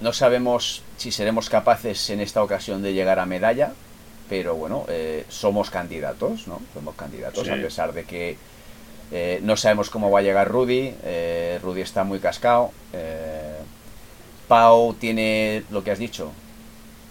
no 0.00 0.12
sabemos 0.12 0.82
si 0.96 1.10
seremos 1.10 1.48
capaces 1.50 2.08
en 2.10 2.20
esta 2.20 2.42
ocasión 2.42 2.82
de 2.82 2.92
llegar 2.94 3.18
a 3.18 3.26
medalla, 3.26 3.72
pero 4.28 4.54
bueno, 4.54 4.84
eh, 4.88 5.24
somos 5.28 5.70
candidatos, 5.70 6.46
¿no? 6.46 6.60
Somos 6.74 6.94
candidatos, 6.94 7.44
Sí. 7.46 7.50
a 7.52 7.56
pesar 7.56 7.92
de 7.92 8.04
que 8.04 8.36
eh, 9.10 9.40
no 9.42 9.56
sabemos 9.56 9.88
cómo 9.90 10.10
va 10.10 10.18
a 10.20 10.22
llegar 10.22 10.48
Rudy. 10.48 10.94
eh, 11.02 11.58
Rudy 11.62 11.80
está 11.80 12.04
muy 12.04 12.18
cascado. 12.20 12.70
Pau 14.46 14.94
tiene 14.94 15.64
lo 15.70 15.82
que 15.84 15.90
has 15.90 15.98
dicho, 15.98 16.30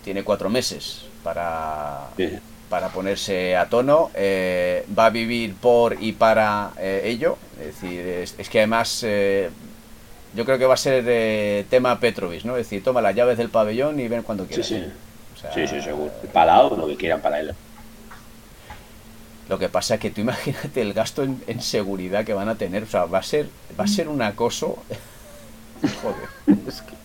tiene 0.03 0.23
cuatro 0.23 0.49
meses 0.49 1.03
para, 1.23 2.07
Sí. 2.17 2.39
Para 2.69 2.89
ponerse 2.89 3.55
a 3.55 3.67
tono. 3.69 4.11
eh, 4.13 4.85
va 4.97 5.05
a 5.07 5.09
vivir 5.09 5.55
por 5.55 5.97
y 6.01 6.11
para 6.13 6.71
eh, 6.79 7.01
ello. 7.05 7.37
Es 7.59 7.67
decir, 7.81 7.99
es, 8.05 8.35
es 8.37 8.49
que 8.49 8.59
además 8.59 9.01
eh, 9.05 9.49
yo 10.35 10.45
creo 10.45 10.57
que 10.57 10.65
va 10.65 10.73
a 10.75 10.77
ser 10.77 11.65
tema 11.69 11.99
Petrovic, 11.99 12.43
¿no? 12.43 12.57
Es 12.57 12.65
decir, 12.65 12.83
toma 12.83 13.01
las 13.01 13.15
llaves 13.15 13.37
del 13.37 13.49
pabellón 13.49 13.99
y 13.99 14.07
ven 14.07 14.23
cuando 14.23 14.43
Sí, 14.43 14.49
quieras. 14.49 14.67
sí. 14.67 14.83
O 15.35 15.39
sea, 15.39 15.53
Sí, 15.53 15.67
sí, 15.67 15.81
seguro. 15.81 16.11
Lo 16.77 16.87
que 16.87 16.95
quieran 16.97 17.21
para 17.21 17.39
él. 17.39 17.53
Lo 19.49 19.57
que 19.57 19.69
pasa 19.69 19.95
es 19.95 19.99
que 20.01 20.09
tú 20.11 20.21
imagínate 20.27 20.81
el 20.81 20.93
gasto 20.93 21.23
en, 21.23 21.41
en 21.47 21.61
seguridad 21.61 22.25
que 22.25 22.33
van 22.33 22.49
a 22.49 22.55
tener. 22.55 22.83
O 22.83 22.87
sea, 22.87 23.05
va 23.05 23.19
a 23.19 23.23
ser, 23.23 23.47
va 23.79 23.85
a 23.85 23.87
ser 23.87 24.07
un 24.09 24.21
acoso. 24.21 24.77
Joder. 26.01 26.57
es 26.67 26.81
que- 26.81 26.97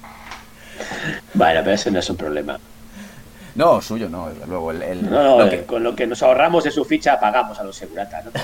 Bueno, 1.34 1.60
pero 1.62 1.72
ese 1.74 1.90
no 1.90 1.98
es 2.00 2.10
un 2.10 2.16
problema. 2.16 2.58
No, 3.54 3.82
suyo 3.82 4.08
no, 4.08 4.30
desde 4.30 4.46
luego. 4.46 4.70
El, 4.70 4.82
el- 4.82 5.10
No, 5.10 5.22
no, 5.22 5.44
lo 5.44 5.50
que- 5.50 5.64
con 5.64 5.82
lo 5.82 5.94
que 5.94 6.06
nos 6.06 6.22
ahorramos 6.22 6.64
de 6.64 6.70
su 6.70 6.84
ficha 6.84 7.20
pagamos 7.20 7.58
a 7.58 7.64
los 7.64 7.76
seguratas, 7.76 8.24
¿no? 8.24 8.30
te 8.30 8.40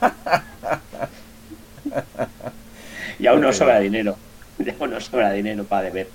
y 3.18 3.26
aún 3.26 3.40
nos 3.40 3.56
sobra 3.56 3.80
dinero. 3.80 4.16
Y 4.58 4.70
aún 4.70 4.90
nos 4.90 5.04
sobra 5.04 5.30
dinero 5.32 5.62
para 5.62 5.82
deber. 5.82 6.08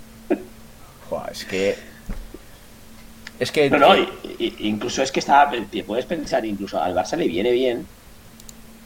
Joder, 1.09 1.31
es 1.31 1.45
que. 1.45 1.75
Es 3.39 3.51
que. 3.53 3.69
No, 3.69 3.77
no, 3.79 3.95
incluso 4.37 5.01
es 5.01 5.13
que 5.13 5.21
está, 5.21 5.49
puedes 5.87 6.05
pensar, 6.05 6.45
incluso 6.45 6.81
al 6.81 6.93
Barça 6.93 7.15
le 7.15 7.25
viene 7.29 7.51
bien, 7.51 7.87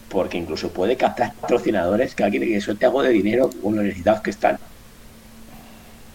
porque 0.10 0.38
incluso 0.38 0.70
puede 0.70 0.96
captar 0.96 1.34
patrocinadores 1.34 2.14
que 2.14 2.24
alguien 2.24 2.44
que 2.44 2.62
suelte 2.62 2.86
algo 2.86 3.02
de 3.02 3.10
dinero 3.10 3.50
con 3.64 3.76
lo 3.76 3.82
necesitados 3.82 4.22
que 4.22 4.30
están. 4.30 4.60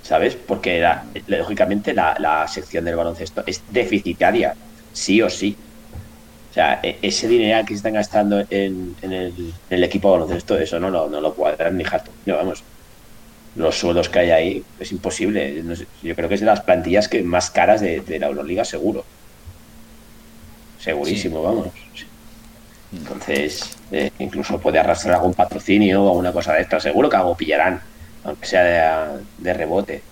¿Sabes? 0.02 0.34
Porque 0.36 0.80
la- 0.80 1.04
lógicamente 1.28 1.94
la, 1.94 2.16
la 2.18 2.48
sección 2.48 2.84
del 2.84 2.96
baloncesto 2.96 3.44
es 3.46 3.62
deficitaria, 3.70 4.54
sí 4.92 5.22
o 5.22 5.30
sí. 5.30 5.56
O 6.50 6.54
sea, 6.54 6.80
e- 6.82 6.98
ese 7.02 7.28
dinero 7.28 7.60
que 7.64 7.74
se 7.74 7.76
están 7.78 7.94
gastando 7.94 8.40
en, 8.50 8.96
en 9.00 9.12
el, 9.12 9.28
en 9.38 9.52
el 9.70 9.84
equipo 9.84 10.08
de 10.12 10.18
baloncesto, 10.20 10.58
eso 10.58 10.78
no 10.80 10.90
lo, 10.90 11.08
no 11.08 11.20
lo 11.20 11.34
cuadran 11.34 11.76
ni 11.78 11.84
jato. 11.84 12.10
No, 12.26 12.36
vamos. 12.36 12.62
Los 13.54 13.78
sueldos 13.78 14.08
que 14.08 14.18
hay 14.18 14.30
ahí 14.30 14.64
es 14.80 14.90
imposible. 14.92 15.62
No 15.62 15.76
sé, 15.76 15.86
yo 16.02 16.14
creo 16.16 16.28
que 16.28 16.34
es 16.34 16.40
de 16.40 16.46
las 16.46 16.62
plantillas 16.62 17.08
que 17.08 17.22
más 17.22 17.50
caras 17.50 17.80
de, 17.80 18.00
de 18.00 18.18
la 18.18 18.26
Euroliga, 18.26 18.64
seguro. 18.64 19.04
Segurísimo, 20.80 21.42
vamos. 21.42 21.68
Entonces, 22.92 23.70
eh, 23.92 24.10
incluso 24.18 24.58
puede 24.58 24.78
arrastrar 24.78 25.14
algún 25.14 25.32
patrocinio 25.34 26.02
o 26.02 26.08
alguna 26.10 26.32
cosa 26.32 26.54
de 26.54 26.62
esta. 26.62 26.80
Seguro 26.80 27.08
que 27.08 27.16
algo 27.16 27.36
pillarán, 27.36 27.80
aunque 28.24 28.46
sea 28.46 29.08
de, 29.08 29.22
de 29.38 29.54
rebote. 29.54 30.02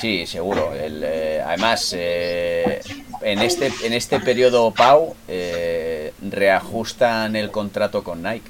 Sí, 0.00 0.26
seguro. 0.26 0.74
El, 0.74 1.02
eh, 1.04 1.42
además, 1.44 1.94
eh, 1.96 2.80
en 3.20 3.40
este 3.40 3.70
en 3.84 3.92
este 3.92 4.18
periodo 4.20 4.70
Pau, 4.72 5.14
eh, 5.28 6.14
reajustan 6.22 7.36
el 7.36 7.50
contrato 7.50 8.02
con 8.02 8.22
Nike. 8.22 8.48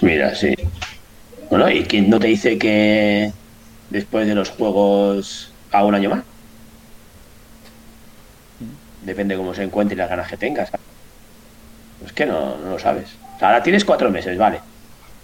Mira, 0.00 0.34
sí. 0.34 0.54
Bueno, 1.50 1.70
¿y 1.70 1.84
quién 1.84 2.10
no 2.10 2.18
te 2.18 2.26
dice 2.26 2.58
que 2.58 3.32
después 3.90 4.26
de 4.26 4.34
los 4.34 4.50
juegos 4.50 5.52
a 5.70 5.84
un 5.84 5.94
año 5.94 6.10
más? 6.10 6.24
Depende 9.02 9.36
cómo 9.36 9.54
se 9.54 9.62
encuentre 9.62 9.94
y 9.94 9.98
las 9.98 10.10
ganas 10.10 10.28
que 10.28 10.36
tengas. 10.36 10.70
Es 12.04 12.12
que 12.12 12.26
no, 12.26 12.56
no 12.58 12.70
lo 12.70 12.78
sabes. 12.78 13.08
Ahora 13.40 13.62
tienes 13.62 13.84
cuatro 13.84 14.10
meses, 14.10 14.36
vale. 14.36 14.60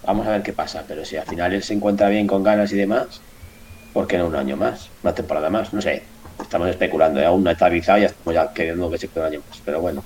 Vamos 0.05 0.27
a 0.27 0.31
ver 0.31 0.43
qué 0.43 0.53
pasa. 0.53 0.83
Pero 0.87 1.03
si 1.05 1.17
al 1.17 1.25
final 1.25 1.53
él 1.53 1.63
se 1.63 1.73
encuentra 1.73 2.09
bien 2.09 2.27
con 2.27 2.43
ganas 2.43 2.71
y 2.71 2.75
demás, 2.75 3.21
¿por 3.93 4.07
qué 4.07 4.17
no 4.17 4.27
un 4.27 4.35
año 4.35 4.55
más? 4.55 4.89
Una 5.03 5.13
temporada 5.13 5.49
más, 5.49 5.73
no 5.73 5.81
sé. 5.81 6.03
Estamos 6.39 6.67
especulando, 6.67 7.19
¿eh? 7.19 7.25
aún 7.25 7.43
no 7.43 7.51
está 7.51 7.67
avisado 7.67 7.97
y 7.97 8.01
ya 8.01 8.07
estamos 8.07 8.33
ya 8.33 8.53
queriendo 8.53 8.89
que 8.89 8.97
se 8.97 9.07
quede 9.07 9.21
un 9.21 9.27
año 9.27 9.41
más. 9.49 9.61
Pero 9.63 9.81
bueno. 9.81 10.03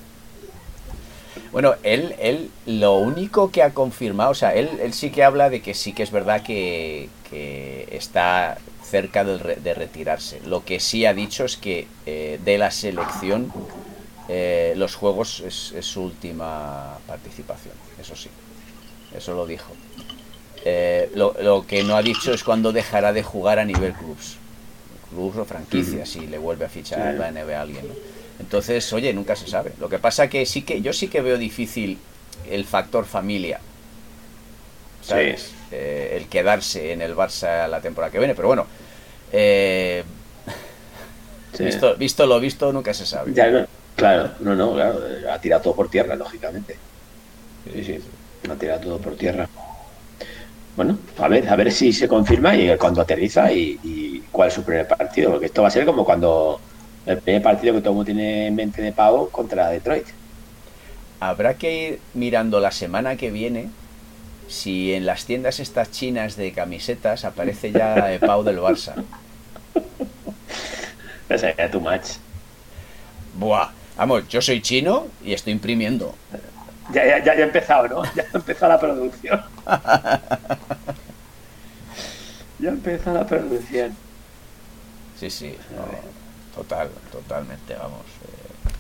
Bueno, 1.52 1.74
él, 1.82 2.16
él 2.20 2.52
lo 2.68 2.98
único 2.98 3.52
que 3.52 3.64
ha 3.64 3.72
confirmado, 3.72 4.32
o 4.32 4.36
sea, 4.36 4.54
él, 4.54 4.70
él 4.82 4.94
sí 4.94 5.10
que 5.10 5.24
habla 5.24 5.50
de 5.50 5.62
que 5.62 5.74
sí 5.74 5.94
que 5.94 6.04
es 6.04 6.12
verdad 6.12 6.44
que, 6.44 7.10
que 7.30 7.88
está 7.92 8.58
cerca 8.84 9.24
de, 9.24 9.56
de, 9.56 9.74
retirarse. 9.74 10.42
Lo 10.46 10.64
que 10.64 10.80
sí 10.80 11.08
ha 11.08 11.14
dicho 11.14 11.46
es 11.46 11.58
que 11.58 11.88
eh, 12.06 12.40
de 12.44 12.58
la 12.60 12.70
selección 12.70 13.52
eh, 14.32 14.74
los 14.76 14.94
juegos 14.94 15.40
es, 15.40 15.74
su 15.84 16.04
última 16.04 17.00
participación, 17.08 17.74
eso 18.00 18.16
sí, 18.16 18.30
eso 19.16 19.34
lo 19.34 19.46
dijo. 19.46 19.74
Eh, 20.66 21.10
lo, 21.16 21.36
lo, 21.42 21.66
que 21.66 21.84
no 21.84 21.96
ha 21.96 22.02
dicho 22.02 22.34
es 22.34 22.44
cuando 22.44 22.72
dejará 22.72 23.14
de 23.14 23.24
jugar 23.24 23.60
a 23.60 23.66
nivel 23.66 23.94
clubs, 23.94 24.36
clubs 25.10 25.38
o 25.38 25.46
franquicias, 25.46 26.10
si 26.10 26.28
le 26.28 26.38
vuelve 26.38 26.66
a 26.66 26.70
fichar 26.70 27.02
a 27.02 27.14
la 27.14 27.32
NBA 27.32 27.58
a 27.58 27.62
alguien. 27.62 27.88
¿no? 27.88 27.94
Entonces, 28.40 28.92
oye, 28.94 29.14
nunca 29.14 29.36
se 29.36 29.48
sabe. 29.48 29.74
Lo 29.80 29.90
que 29.90 30.00
pasa 30.00 30.30
que 30.30 30.46
sí 30.46 30.62
que 30.64 30.82
yo 30.82 30.94
sí 30.94 31.08
que 31.08 31.22
veo 31.22 31.38
difícil 31.38 31.98
el 32.50 32.66
factor 32.66 33.06
familia. 33.06 33.60
¿Sabes? 35.02 35.42
Sí. 35.42 35.56
Eh, 35.72 36.18
el 36.18 36.28
quedarse 36.28 36.94
en 36.94 37.02
el 37.02 37.16
Barça 37.16 37.68
la 37.68 37.82
temporada 37.82 38.12
que 38.12 38.20
viene. 38.20 38.36
Pero 38.36 38.48
bueno, 38.48 38.68
eh, 39.32 40.04
sí. 41.54 41.66
visto, 41.66 41.96
visto, 41.96 42.26
lo 42.26 42.40
visto, 42.40 42.72
nunca 42.74 42.94
se 42.94 43.06
sabe. 43.06 43.34
Ya, 43.34 43.50
no, 43.50 43.66
claro, 43.96 44.32
no, 44.40 44.56
no, 44.56 44.74
claro. 44.74 45.00
Ha 45.32 45.40
tirado 45.40 45.62
todo 45.64 45.76
por 45.76 45.90
tierra, 45.90 46.16
lógicamente. 46.16 46.78
Sí, 47.66 47.84
sí. 47.84 48.00
Ha 48.50 48.56
tirado 48.56 48.82
todo 48.82 48.98
por 49.00 49.16
tierra. 49.16 49.48
Bueno, 50.76 50.98
a 51.18 51.28
ver, 51.28 51.50
a 51.50 51.56
ver 51.56 51.72
si 51.72 51.92
se 51.92 52.08
confirma 52.08 52.56
y 52.56 52.76
cuando 52.78 53.02
aterriza 53.02 53.52
y, 53.52 53.80
y 53.84 54.24
cuál 54.32 54.48
es 54.48 54.54
su 54.54 54.64
primer 54.64 54.88
partido. 54.88 55.32
Porque 55.32 55.48
esto 55.48 55.62
va 55.62 55.68
a 55.68 55.72
ser 55.72 55.86
como 55.86 56.06
cuando 56.06 56.60
el 57.06 57.18
primer 57.18 57.42
partido 57.42 57.74
que 57.74 57.82
todo 57.82 57.90
el 57.92 57.96
mundo 57.96 58.06
tiene 58.06 58.48
en 58.48 58.56
mente 58.56 58.82
de 58.82 58.92
Pau 58.92 59.30
contra 59.30 59.70
Detroit. 59.70 60.06
Habrá 61.20 61.56
que 61.56 61.90
ir 61.90 62.00
mirando 62.14 62.60
la 62.60 62.72
semana 62.72 63.18
que 63.18 63.30
viene 63.30 63.70
si 64.48 64.94
en 64.94 65.06
las 65.06 65.26
tiendas 65.26 65.60
estas 65.60 65.92
chinas 65.92 66.36
de 66.36 66.52
camisetas 66.52 67.26
aparece 67.26 67.72
ya 67.72 68.14
el 68.14 68.20
Pau 68.20 68.44
del 68.44 68.60
Barça. 68.60 69.04
Esa 71.30 71.50
sería 71.50 71.70
tu 71.70 71.82
match. 71.82 72.14
Buah, 73.36 73.70
vamos, 73.98 74.28
yo 74.30 74.42
soy 74.42 74.62
chino 74.62 75.08
y 75.24 75.34
estoy 75.34 75.54
imprimiendo. 75.54 76.16
Ya, 76.94 77.06
ya, 77.06 77.24
ya, 77.24 77.36
ya 77.36 77.44
ha 77.44 77.46
empezado, 77.46 77.88
¿no? 77.88 78.04
Ya 78.16 78.26
ha 78.34 78.38
empezado 78.38 78.74
la 78.74 78.80
producción. 78.80 79.42
ya 82.60 82.70
ha 82.70 82.72
empezado 82.72 83.18
la 83.18 83.28
producción. 83.28 83.96
Sí, 85.20 85.30
sí. 85.30 85.56
No. 85.76 85.86
Total, 86.56 86.90
totalmente, 87.12 87.76
vamos. 87.76 88.02
Eh. 88.24 88.74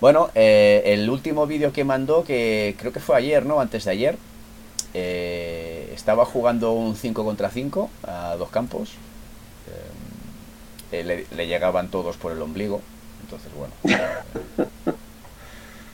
Bueno, 0.00 0.30
eh, 0.34 0.82
el 0.86 1.10
último 1.10 1.46
vídeo 1.46 1.72
que 1.72 1.84
mandó, 1.84 2.24
que 2.24 2.76
creo 2.78 2.92
que 2.92 3.00
fue 3.00 3.16
ayer, 3.16 3.44
¿no? 3.44 3.60
Antes 3.60 3.84
de 3.84 3.90
ayer, 3.90 4.16
eh, 4.94 5.90
estaba 5.94 6.24
jugando 6.24 6.72
un 6.72 6.94
5 6.94 7.24
contra 7.24 7.50
5 7.50 7.90
a 8.04 8.36
dos 8.36 8.50
campos. 8.50 8.92
Le, 10.90 11.26
le, 11.30 11.46
llegaban 11.46 11.88
todos 11.88 12.16
por 12.16 12.32
el 12.32 12.40
ombligo. 12.40 12.80
Entonces, 13.22 13.50
bueno. 13.52 13.74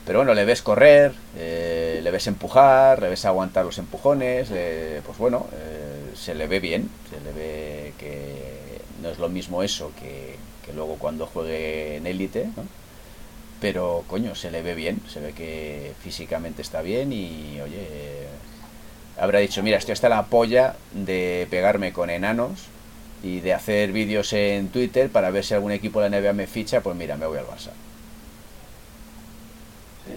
Pero 0.06 0.18
bueno, 0.18 0.34
le 0.34 0.44
ves 0.44 0.62
correr, 0.62 1.12
le 1.36 2.10
ves 2.10 2.26
empujar, 2.26 3.00
le 3.00 3.08
ves 3.08 3.24
aguantar 3.24 3.64
los 3.64 3.78
empujones. 3.78 4.48
pues 4.48 5.18
bueno, 5.18 5.46
se 6.14 6.34
le 6.34 6.46
ve 6.46 6.60
bien, 6.60 6.90
se 7.10 7.20
le 7.24 7.32
ve 7.32 7.92
que 7.98 8.80
no 9.02 9.08
es 9.08 9.18
lo 9.18 9.28
mismo 9.28 9.62
eso 9.62 9.92
que 9.98 10.36
que 10.64 10.72
luego 10.72 10.96
cuando 10.96 11.26
juegue 11.26 11.96
en 11.96 12.06
élite, 12.06 12.46
¿no? 12.56 12.64
Pero, 13.60 14.04
coño, 14.08 14.34
se 14.34 14.50
le 14.50 14.62
ve 14.62 14.74
bien, 14.74 15.00
se 15.08 15.20
ve 15.20 15.32
que 15.32 15.92
físicamente 16.02 16.62
está 16.62 16.82
bien 16.82 17.12
y, 17.12 17.60
oye, 17.60 17.88
eh, 17.90 18.26
habrá 19.18 19.38
dicho, 19.38 19.62
mira, 19.62 19.78
estoy 19.78 19.92
hasta 19.92 20.08
la 20.08 20.26
polla 20.26 20.76
de 20.92 21.46
pegarme 21.50 21.92
con 21.92 22.10
enanos 22.10 22.66
y 23.22 23.40
de 23.40 23.54
hacer 23.54 23.92
vídeos 23.92 24.32
en 24.32 24.68
Twitter 24.68 25.08
para 25.08 25.30
ver 25.30 25.44
si 25.44 25.54
algún 25.54 25.72
equipo 25.72 26.00
de 26.00 26.10
la 26.10 26.20
NBA 26.20 26.32
me 26.34 26.46
ficha, 26.46 26.80
pues 26.82 26.96
mira, 26.96 27.16
me 27.16 27.26
voy 27.26 27.38
al 27.38 27.46
Barça. 27.46 27.70
Sí. 30.06 30.12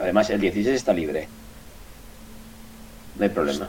Además, 0.00 0.30
el 0.30 0.40
16 0.40 0.74
está 0.74 0.92
libre. 0.92 1.28
No 3.16 3.24
hay 3.24 3.30
problema. 3.30 3.68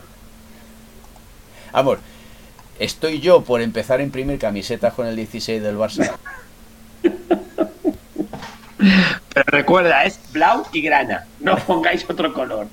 Amor, 1.72 2.00
estoy 2.80 3.20
yo 3.20 3.44
por 3.44 3.62
empezar 3.62 4.00
a 4.00 4.04
imprimir 4.04 4.40
camisetas 4.40 4.94
con 4.94 5.08
el 5.08 5.16
16 5.16 5.62
del 5.62 5.78
Barça. 5.78 6.16
Pero 9.34 9.46
recuerda, 9.48 10.04
es 10.04 10.20
blau 10.32 10.66
y 10.72 10.82
grana. 10.82 11.26
No 11.40 11.58
pongáis 11.68 12.08
otro 12.10 12.34
color. 12.34 12.68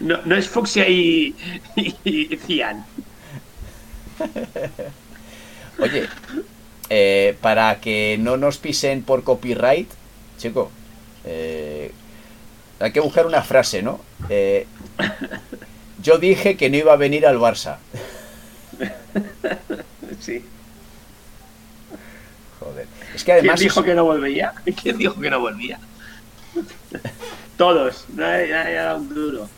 No, 0.00 0.18
no 0.24 0.36
es 0.36 0.48
fucsia 0.48 0.88
y, 0.88 1.34
y, 1.76 1.94
y 2.04 2.36
cian. 2.36 2.84
Oye, 5.78 6.08
eh, 6.88 7.36
para 7.40 7.80
que 7.80 8.16
no 8.20 8.36
nos 8.36 8.58
pisen 8.58 9.02
por 9.02 9.24
copyright, 9.24 9.88
chico, 10.38 10.70
eh, 11.26 11.92
hay 12.78 12.92
que 12.92 13.00
buscar 13.00 13.26
una 13.26 13.42
frase, 13.42 13.82
¿no? 13.82 14.00
Eh, 14.28 14.66
yo 16.02 16.18
dije 16.18 16.56
que 16.56 16.70
no 16.70 16.76
iba 16.76 16.92
a 16.92 16.96
venir 16.96 17.26
al 17.26 17.38
Barça. 17.38 17.78
sí. 20.20 20.44
Joder. 22.60 22.86
Es 23.14 23.24
que 23.24 23.32
además. 23.32 23.56
¿Quién 23.56 23.68
dijo 23.68 23.80
es... 23.80 23.86
que 23.86 23.94
no 23.94 24.04
volvía? 24.04 24.52
¿Quién 24.82 24.98
dijo 24.98 25.20
que 25.20 25.30
no 25.30 25.40
volvía? 25.40 25.78
Todos. 27.56 28.06
Nadie, 28.14 28.48
nadie 28.48 28.78
ha 28.78 28.84
dado 28.84 28.98
un 28.98 29.14
duro. 29.14 29.48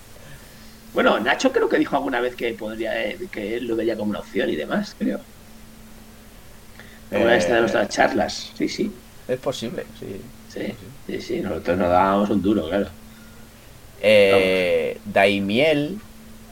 Bueno, 0.95 1.19
Nacho 1.21 1.53
creo 1.53 1.69
que 1.69 1.79
dijo 1.79 1.97
alguna 1.97 2.21
vez 2.21 2.35
que 2.35 2.55
podría 2.55 3.05
eh, 3.05 3.19
que 3.31 3.57
él 3.57 3.67
lo 3.67 3.77
veía 3.77 3.97
como 3.97 4.11
una 4.11 4.21
opción 4.21 4.49
y 4.49 4.57
demás, 4.57 4.97
creo. 4.99 5.21
Alguna 7.11 7.33
vez 7.33 7.49
de 7.49 7.61
nuestras 7.61 7.89
charlas, 7.89 8.53
sí, 8.57 8.69
sí. 8.69 8.93
Es 9.27 9.39
posible, 9.39 9.85
sí. 9.99 10.21
Sí, 10.53 10.61
sí, 10.61 10.75
sí. 11.21 11.41
Nosotros 11.41 11.79
nos 11.79 11.89
dábamos 11.89 12.31
un 12.31 12.43
duro, 12.43 12.69
claro. 12.69 12.89
Eh, 14.01 14.99
Daimiel 15.07 15.99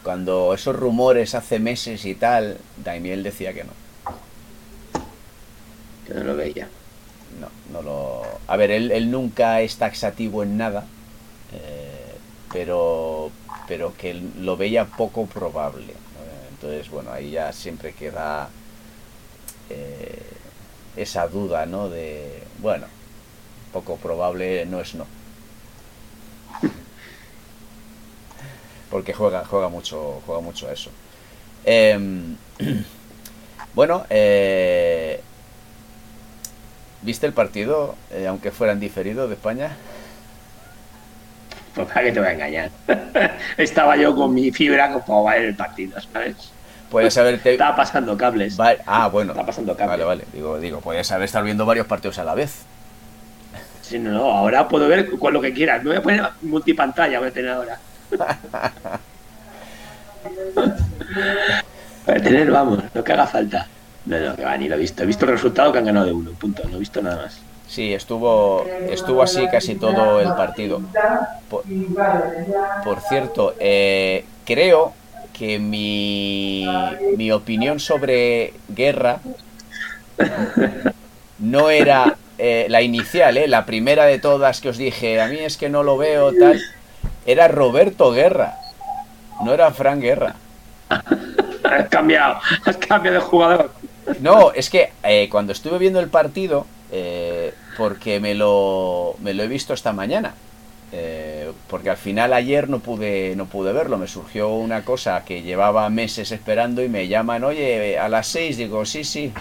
cuando 0.07 0.55
esos 0.55 0.77
rumores 0.77 1.35
hace 1.35 1.59
meses 1.59 2.05
y 2.05 2.15
tal, 2.15 2.59
Daimiel 2.85 3.25
decía 3.25 3.53
que 3.53 3.65
no. 3.65 3.73
Que 6.07 6.15
no 6.15 6.23
lo 6.23 6.37
veía. 6.37 6.69
No, 7.41 7.49
no 7.73 7.83
lo. 7.83 8.23
A 8.47 8.57
ver, 8.57 8.71
él, 8.71 8.93
él 8.93 9.11
nunca 9.11 9.63
es 9.63 9.79
taxativo 9.79 10.45
en 10.45 10.57
nada, 10.57 10.85
eh, 11.53 12.15
pero, 12.53 13.33
pero 13.67 13.95
que 13.97 14.15
lo 14.39 14.57
veía 14.57 14.85
poco 14.85 15.27
probable. 15.27 15.95
Entonces, 16.53 16.89
bueno, 16.89 17.11
ahí 17.11 17.33
ya 17.33 17.53
siempre 17.53 17.93
queda 17.93 18.49
eh, 19.69 20.23
esa 20.97 21.27
duda, 21.27 21.67
¿no? 21.67 21.89
De, 21.89 22.45
bueno, 22.59 22.87
poco 23.73 23.97
probable 23.97 24.65
no 24.67 24.81
es 24.81 24.95
no. 24.95 25.07
porque 28.91 29.13
juega, 29.13 29.45
juega 29.45 29.69
mucho, 29.69 30.23
juega 30.25 30.41
mucho 30.41 30.69
a 30.69 30.73
eso. 30.73 30.91
Eh, 31.65 31.99
bueno, 33.75 34.07
eh, 34.09 35.21
¿viste 37.03 37.27
el 37.27 37.33
partido, 37.33 37.95
eh, 38.11 38.27
aunque 38.27 38.51
fueran 38.51 38.81
diferido 38.81 39.29
de 39.29 39.35
España? 39.35 39.77
Pues 41.75 41.89
para 41.89 42.05
que 42.05 42.13
te 42.13 42.21
voy 42.21 42.29
a 42.29 42.33
engañar. 42.33 42.71
Estaba 43.59 43.97
yo 43.97 44.15
con 44.15 44.33
mi 44.33 44.51
fibra 44.51 44.99
para 45.05 45.35
ver 45.35 45.45
el 45.45 45.57
partido, 45.57 46.01
¿sabes? 46.01 46.53
Puedes 46.91 47.19
haberte... 47.19 47.53
Estaba 47.53 47.77
pasando 47.77 48.17
cables. 48.17 48.59
Va... 48.59 48.77
Ah, 48.87 49.09
bueno. 49.09 49.33
Estaba 49.33 49.47
pasando 49.47 49.77
cables. 49.77 49.91
Vale, 49.91 50.05
vale. 50.05 50.25
Digo, 50.33 50.59
digo, 50.59 50.81
puedes 50.81 51.11
haber 51.11 51.27
estado 51.27 51.45
viendo 51.45 51.67
varios 51.67 51.87
partidos 51.87 52.19
a 52.19 52.25
la 52.25 52.35
vez. 52.35 52.65
Sí, 53.89 53.99
no, 54.01 54.11
no. 54.11 54.33
Ahora 54.33 54.67
puedo 54.67 54.89
ver 54.89 55.09
con 55.11 55.33
lo 55.33 55.41
que 55.41 55.53
quieras. 55.53 55.85
Me 55.85 55.91
voy 55.91 55.99
a 55.99 56.03
poner 56.03 56.25
multipantalla, 56.43 57.21
voy 57.21 57.29
a 57.29 57.33
tener 57.33 57.51
ahora. 57.51 57.79
Para 62.05 62.21
tener, 62.21 62.51
vamos, 62.51 62.83
lo 62.93 63.05
que 63.05 63.13
haga 63.13 63.29
falta. 63.29 63.69
No, 64.07 64.19
no, 64.19 64.35
que 64.35 64.45
va, 64.45 64.57
ni 64.57 64.69
lo 64.69 64.75
he 64.75 64.79
visto. 64.79 65.05
He 65.05 65.07
visto 65.07 65.25
el 65.25 65.31
resultado 65.33 65.71
que 65.71 65.79
han 65.79 65.85
ganado 65.85 66.07
de 66.07 66.13
uno, 66.13 66.33
punto. 66.33 66.65
No 66.69 66.77
he 66.77 66.81
visto 66.81 67.01
nada 67.01 67.23
más. 67.23 67.41
Sí, 67.69 67.95
estuvo, 67.95 68.65
estuvo 68.91 69.23
así 69.23 69.47
casi 69.49 69.77
todo 69.77 70.21
el 70.21 70.35
partido. 70.35 70.81
Por, 71.49 73.01
cierto, 73.09 73.55
eh, 73.61 74.25
creo 74.45 74.95
que 75.33 75.61
mi, 75.61 76.67
mi 77.17 77.31
opinión 77.31 77.79
sobre 77.79 78.53
guerra 78.69 79.21
no 81.39 81.71
era 81.71 82.17
eh, 82.39 82.67
la 82.69 82.83
inicial, 82.83 83.37
eh, 83.39 83.49
la 83.49 83.65
primera 83.65 84.05
de 84.05 84.19
todas 84.19 84.61
que 84.61 84.69
os 84.69 84.77
dije, 84.77 85.21
a 85.21 85.29
mí 85.29 85.39
es 85.39 85.57
que 85.57 85.71
no 85.71 85.83
lo 85.83 85.97
veo 85.97 86.33
tal, 86.33 86.61
era 87.25 87.49
Roberto 87.49 88.13
Guerra, 88.13 88.57
no 89.43 89.55
era 89.55 89.71
Frank 89.71 90.01
Guerra. 90.01 90.37
has 90.89 91.89
cambiado, 91.89 92.39
has 92.65 92.77
cambiado 92.77 93.17
de 93.19 93.23
jugador. 93.23 93.71
No, 94.21 94.53
es 94.53 94.69
que 94.69 94.91
eh, 95.03 95.29
cuando 95.31 95.53
estuve 95.53 95.79
viendo 95.79 95.99
el 95.99 96.09
partido, 96.09 96.67
porque 97.77 98.21
me 98.21 98.35
lo, 98.35 99.17
me 99.21 99.35
lo 99.35 99.43
he 99.43 99.49
visto 99.49 99.75
esta 99.75 99.93
mañana, 99.93 100.35
porque 101.69 101.91
al 101.91 101.97
final 101.97 102.33
ayer 102.33 102.69
no 102.69 102.79
pude, 102.79 103.35
no 103.35 103.47
pude 103.47 103.73
verlo, 103.73 103.99
me 103.99 104.07
surgió 104.07 104.51
una 104.51 104.85
cosa 104.85 105.25
que 105.25 105.43
llevaba 105.43 105.91
meses 105.91 106.31
esperando 106.33 106.83
y 106.83 106.89
me 106.89 107.09
llaman, 107.09 107.45
oye, 107.45 107.99
a 107.99 108.09
las 108.09 108.29
seis, 108.29 108.57
digo, 108.57 108.85
sí, 108.85 109.05
sí, 109.05 109.33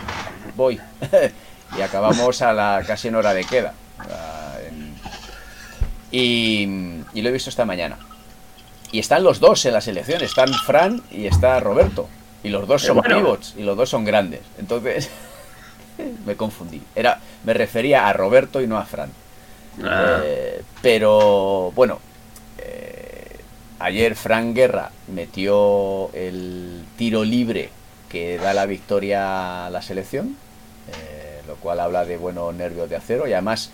voy. 0.56 0.80
y 1.78 1.82
acabamos 1.82 2.42
a 2.42 2.54
la 2.54 2.84
casi 2.86 3.08
en 3.08 3.16
hora 3.16 3.34
de 3.34 3.44
queda. 3.44 3.74
Y, 6.12 6.66
lo 7.14 7.30
he 7.30 7.32
visto 7.32 7.50
esta 7.50 7.66
mañana. 7.66 7.98
Y 8.92 9.00
están 9.00 9.24
los 9.24 9.40
dos 9.40 9.66
en 9.66 9.74
la 9.74 9.82
selección, 9.82 10.22
están 10.22 10.54
Fran 10.54 11.02
y 11.12 11.26
está 11.26 11.60
Roberto. 11.60 12.08
Y 12.44 12.50
los 12.50 12.68
dos 12.68 12.84
son 12.84 13.02
pivots 13.02 13.56
y 13.58 13.64
los 13.64 13.76
dos 13.76 13.90
son 13.90 14.06
grandes. 14.06 14.42
Entonces 14.58 15.10
me 16.26 16.36
confundí. 16.36 16.82
Era, 16.96 17.20
me 17.44 17.54
refería 17.54 18.08
a 18.08 18.14
Roberto 18.14 18.62
y 18.62 18.68
no 18.68 18.78
a 18.78 18.86
Fran. 18.86 19.10
Ah. 19.84 20.22
Eh, 20.24 20.62
pero 20.82 21.72
bueno, 21.76 22.00
eh, 22.60 23.38
ayer 23.80 24.16
Fran 24.16 24.54
Guerra 24.54 24.92
metió 25.08 26.14
el 26.14 26.86
tiro 26.98 27.24
libre 27.24 27.70
que 28.10 28.38
da 28.38 28.54
la 28.54 28.66
victoria 28.66 29.66
a 29.66 29.70
la 29.70 29.82
selección. 29.82 30.38
Eh, 30.88 31.15
lo 31.48 31.56
cual 31.56 31.80
habla 31.80 32.06
de 32.06 32.18
buenos 32.18 32.54
nervios 32.54 32.90
de 32.90 32.96
acero 32.96 33.28
y 33.28 33.34
además 33.34 33.72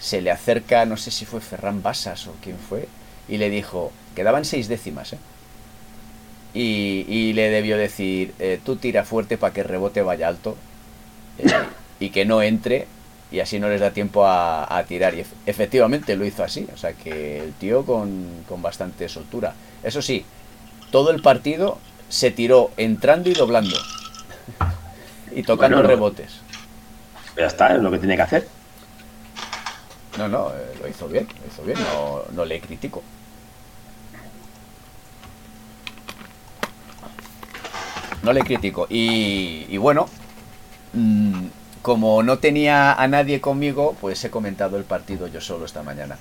se 0.00 0.20
le 0.20 0.30
acerca, 0.30 0.84
no 0.84 0.96
sé 0.96 1.10
si 1.10 1.24
fue 1.24 1.40
Ferran 1.40 1.82
Basas 1.82 2.26
o 2.26 2.34
quién 2.42 2.56
fue, 2.58 2.88
y 3.28 3.36
le 3.36 3.50
dijo, 3.50 3.92
quedaban 4.16 4.44
seis 4.44 4.68
décimas, 4.68 5.12
¿eh? 5.12 5.18
Y, 6.54 7.32
le 7.32 7.48
debió 7.48 7.78
decir, 7.78 8.34
eh, 8.38 8.60
tú 8.62 8.76
tira 8.76 9.04
fuerte 9.04 9.38
para 9.38 9.54
que 9.54 9.62
el 9.62 9.68
rebote 9.68 10.02
vaya 10.02 10.28
alto 10.28 10.54
eh, 11.38 11.50
y 11.98 12.10
que 12.10 12.26
no 12.26 12.42
entre 12.42 12.86
y 13.32 13.40
así 13.40 13.58
no 13.58 13.68
les 13.68 13.80
da 13.80 13.92
tiempo 13.92 14.26
a, 14.26 14.84
tirar. 14.86 15.14
Y 15.14 15.24
efectivamente 15.46 16.14
lo 16.16 16.26
hizo 16.26 16.44
así, 16.44 16.68
o 16.72 16.76
sea 16.76 16.92
que 16.92 17.42
el 17.42 17.54
tío 17.54 17.84
con, 17.84 18.44
bastante 18.58 19.08
soltura. 19.08 19.54
Eso 19.82 20.02
sí, 20.02 20.24
todo 20.90 21.10
el 21.10 21.22
partido 21.22 21.78
se 22.10 22.30
tiró 22.30 22.70
entrando 22.76 23.30
y 23.30 23.32
doblando 23.32 23.76
y 25.34 25.42
tocando 25.42 25.82
rebotes. 25.82 26.41
Ya 27.36 27.46
está, 27.46 27.74
es 27.74 27.82
lo 27.82 27.90
que 27.90 27.98
tiene 27.98 28.16
que 28.16 28.22
hacer. 28.22 28.48
No, 30.18 30.28
no, 30.28 30.50
eh, 30.50 30.74
lo 30.80 30.88
hizo 30.88 31.08
bien, 31.08 31.26
lo 31.40 31.46
hizo 31.46 31.62
bien, 31.62 31.78
no, 32.34 32.44
le 32.44 32.60
critico. 32.60 33.02
No 38.22 38.32
le 38.32 38.42
critico. 38.42 38.86
Y, 38.88 39.76
bueno, 39.78 40.08
mm, 40.92 41.46
como 41.80 42.22
no 42.22 42.38
tenía 42.38 42.92
a 42.92 43.08
nadie 43.08 43.40
conmigo, 43.40 43.96
pues 44.00 44.22
he 44.24 44.30
comentado 44.30 44.76
el 44.76 44.84
partido 44.84 45.26
yo 45.26 45.40
solo 45.40 45.64
esta 45.64 45.82
mañana. 45.82 46.18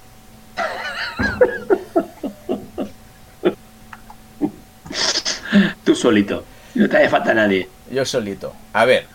Tú 5.84 5.96
solito. 5.96 6.46
No 6.76 6.88
te 6.88 6.98
hace 6.98 7.10
falta 7.10 7.34
nadie. 7.34 7.68
Yo 7.92 8.06
solito. 8.06 8.54
A 8.74 8.86
ver, 8.86 9.06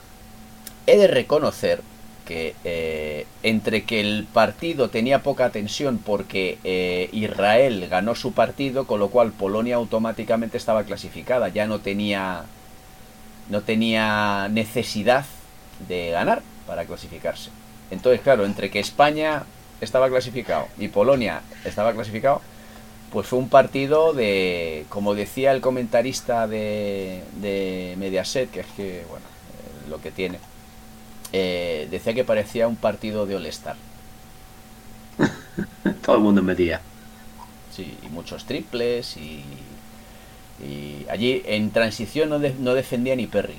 he 0.87 0.97
de 0.97 1.07
reconocer 1.07 1.82
que 2.26 2.55
eh, 2.64 3.26
entre 3.43 3.84
que 3.84 4.01
el 4.01 4.26
partido 4.30 4.91
tenía 4.91 5.22
poca 5.22 5.51
tensión 5.51 5.99
porque 5.99 6.59
eh, 6.64 7.09
Israel 7.12 7.87
ganó 7.89 8.14
su 8.14 8.32
partido, 8.32 8.87
con 8.87 9.01
lo 9.01 9.09
cual 9.09 9.32
Polonia 9.32 9.76
automáticamente 9.76 10.59
estaba 10.59 10.84
clasificada, 10.84 11.49
ya 11.49 11.66
no 11.66 11.78
tenía 11.78 12.45
no 13.49 13.62
tenía 13.62 14.49
necesidad 14.51 15.24
de 15.89 16.11
ganar 16.11 16.43
para 16.66 16.84
clasificarse. 16.84 17.51
Entonces, 17.93 18.20
claro, 18.20 18.45
entre 18.45 18.70
que 18.70 18.80
España 18.80 19.45
estaba 19.80 20.09
clasificado 20.09 20.66
y 20.78 20.89
Polonia 20.89 21.43
estaba 21.64 21.93
clasificado, 21.93 22.41
pues 23.12 23.28
fue 23.28 23.39
un 23.39 23.49
partido 23.49 24.12
de, 24.12 24.84
como 24.89 25.14
decía 25.14 25.53
el 25.53 25.61
comentarista 25.61 26.49
de, 26.49 27.22
de 27.41 27.95
Mediaset, 27.99 28.51
que 28.51 28.61
es 28.61 28.66
que, 28.76 29.05
bueno, 29.09 29.24
eh, 29.24 29.89
lo 29.91 30.01
que 30.01 30.11
tiene, 30.11 30.39
eh, 31.33 31.89
decía 31.91 32.14
que 32.14 32.24
parecía 32.24 32.68
un 32.68 32.77
partido 32.77 33.27
de 33.27 33.37
All-Star. 33.37 33.77
Todo 36.05 36.16
el 36.16 36.22
mundo 36.22 36.43
metía. 36.43 36.81
Sí, 37.74 37.97
y 38.03 38.09
muchos 38.09 38.45
triples 38.45 39.16
y, 39.16 39.45
allí 41.11 41.43
en 41.45 41.70
transición 41.70 42.31
no, 42.31 42.39
no, 42.39 42.74
defendía 42.74 43.14
ni 43.14 43.27
Perry. 43.27 43.59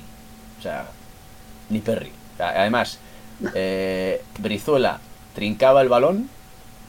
O 0.58 0.62
sea, 0.62 0.88
ni 1.70 1.78
Perry. 1.80 2.10
Además, 2.38 2.98
eh, 3.54 4.22
Brizuela 4.38 5.00
trincaba 5.34 5.82
el 5.82 5.88
balón 5.88 6.28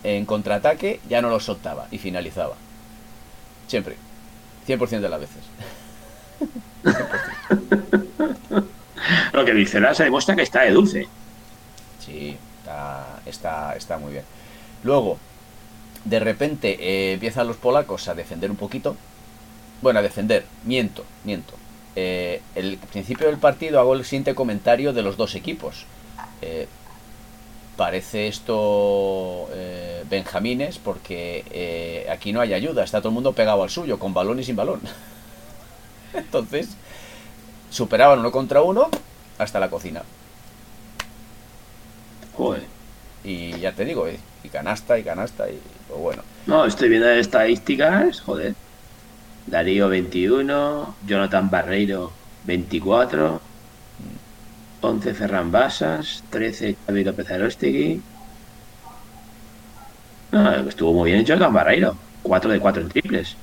en 0.03 0.25
contraataque, 0.25 0.99
ya 1.07 1.21
no 1.21 1.29
lo 1.29 1.39
soltaba 1.39 1.87
y 1.91 1.97
finalizaba. 1.97 2.55
Siempre. 3.67 3.95
100% 4.67 4.99
de 4.99 5.09
las 5.09 5.19
veces. 5.19 5.43
Lo 9.33 9.45
que 9.45 9.53
dice 9.53 9.79
se 9.93 10.03
demuestra 10.03 10.35
que 10.35 10.41
está 10.43 10.61
de 10.61 10.71
dulce. 10.71 11.07
Sí, 11.99 12.37
está, 13.25 13.75
está, 13.75 13.97
muy 13.97 14.13
bien. 14.13 14.23
Luego, 14.83 15.17
de 16.05 16.19
repente 16.19 16.77
eh, 16.79 17.13
empiezan 17.13 17.47
los 17.47 17.57
polacos 17.57 18.07
a 18.07 18.15
defender 18.15 18.49
un 18.49 18.57
poquito. 18.57 18.95
Bueno, 19.81 19.99
a 19.99 20.01
defender, 20.01 20.45
miento, 20.65 21.05
miento. 21.23 21.53
Eh, 21.95 22.41
el 22.55 22.77
principio 22.77 23.27
del 23.27 23.37
partido 23.37 23.79
hago 23.79 23.93
el 23.93 24.05
siguiente 24.05 24.35
comentario 24.35 24.93
de 24.93 25.01
los 25.01 25.17
dos 25.17 25.35
equipos. 25.35 25.85
Eh, 26.41 26.67
parece 27.75 28.27
esto 28.27 29.47
Benjamines 30.09 30.79
porque 30.79 32.05
aquí 32.11 32.33
no 32.33 32.41
hay 32.41 32.53
ayuda, 32.53 32.83
está 32.83 32.99
todo 32.99 33.09
el 33.09 33.13
mundo 33.15 33.33
pegado 33.33 33.63
al 33.63 33.69
suyo, 33.69 33.99
con 33.99 34.13
balón 34.13 34.39
y 34.39 34.43
sin 34.43 34.55
balón. 34.55 34.81
Entonces, 36.13 36.75
superaban 37.69 38.19
uno 38.19 38.31
contra 38.31 38.61
uno 38.61 38.89
hasta 39.37 39.59
la 39.59 39.69
cocina. 39.69 40.03
Joder. 42.35 42.63
Y 43.23 43.59
ya 43.59 43.73
te 43.73 43.85
digo, 43.85 44.07
eh, 44.07 44.19
y 44.43 44.49
canasta 44.49 44.97
y 44.97 45.03
canasta 45.03 45.49
y 45.49 45.59
pues 45.87 45.99
bueno. 45.99 46.23
No, 46.45 46.65
estoy 46.65 46.89
viendo 46.89 47.09
estadísticas, 47.09 48.21
joder. 48.21 48.55
Darío 49.47 49.89
21, 49.89 50.95
Jonathan 51.05 51.49
Barreiro 51.49 52.11
24, 52.45 53.41
11 54.81 55.13
Ferran 55.13 55.51
Basas, 55.51 56.23
13 56.29 56.77
Xavi 56.85 57.03
López 57.03 57.31
Arostegui. 57.31 58.01
estuvo 60.67 60.93
muy 60.93 61.11
bien 61.11 61.25
Jonathan 61.25 61.53
Barreiro, 61.53 61.97
4 62.23 62.51
de 62.51 62.59
4 62.59 62.81
en 62.83 62.89
triples. 62.89 63.35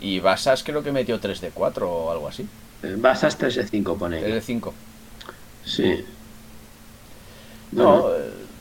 Y 0.00 0.20
Basas 0.20 0.62
creo 0.64 0.82
que 0.82 0.92
metió 0.92 1.18
3 1.20 1.40
de 1.40 1.50
4 1.50 1.90
o 1.90 2.12
algo 2.12 2.28
así. 2.28 2.46
Basas 2.96 3.36
3 3.38 3.54
de 3.54 3.66
5 3.66 3.96
pone. 3.96 4.20
3 4.20 4.34
de 4.34 4.40
5. 4.40 4.74
Sí. 5.64 6.04
No, 7.72 8.08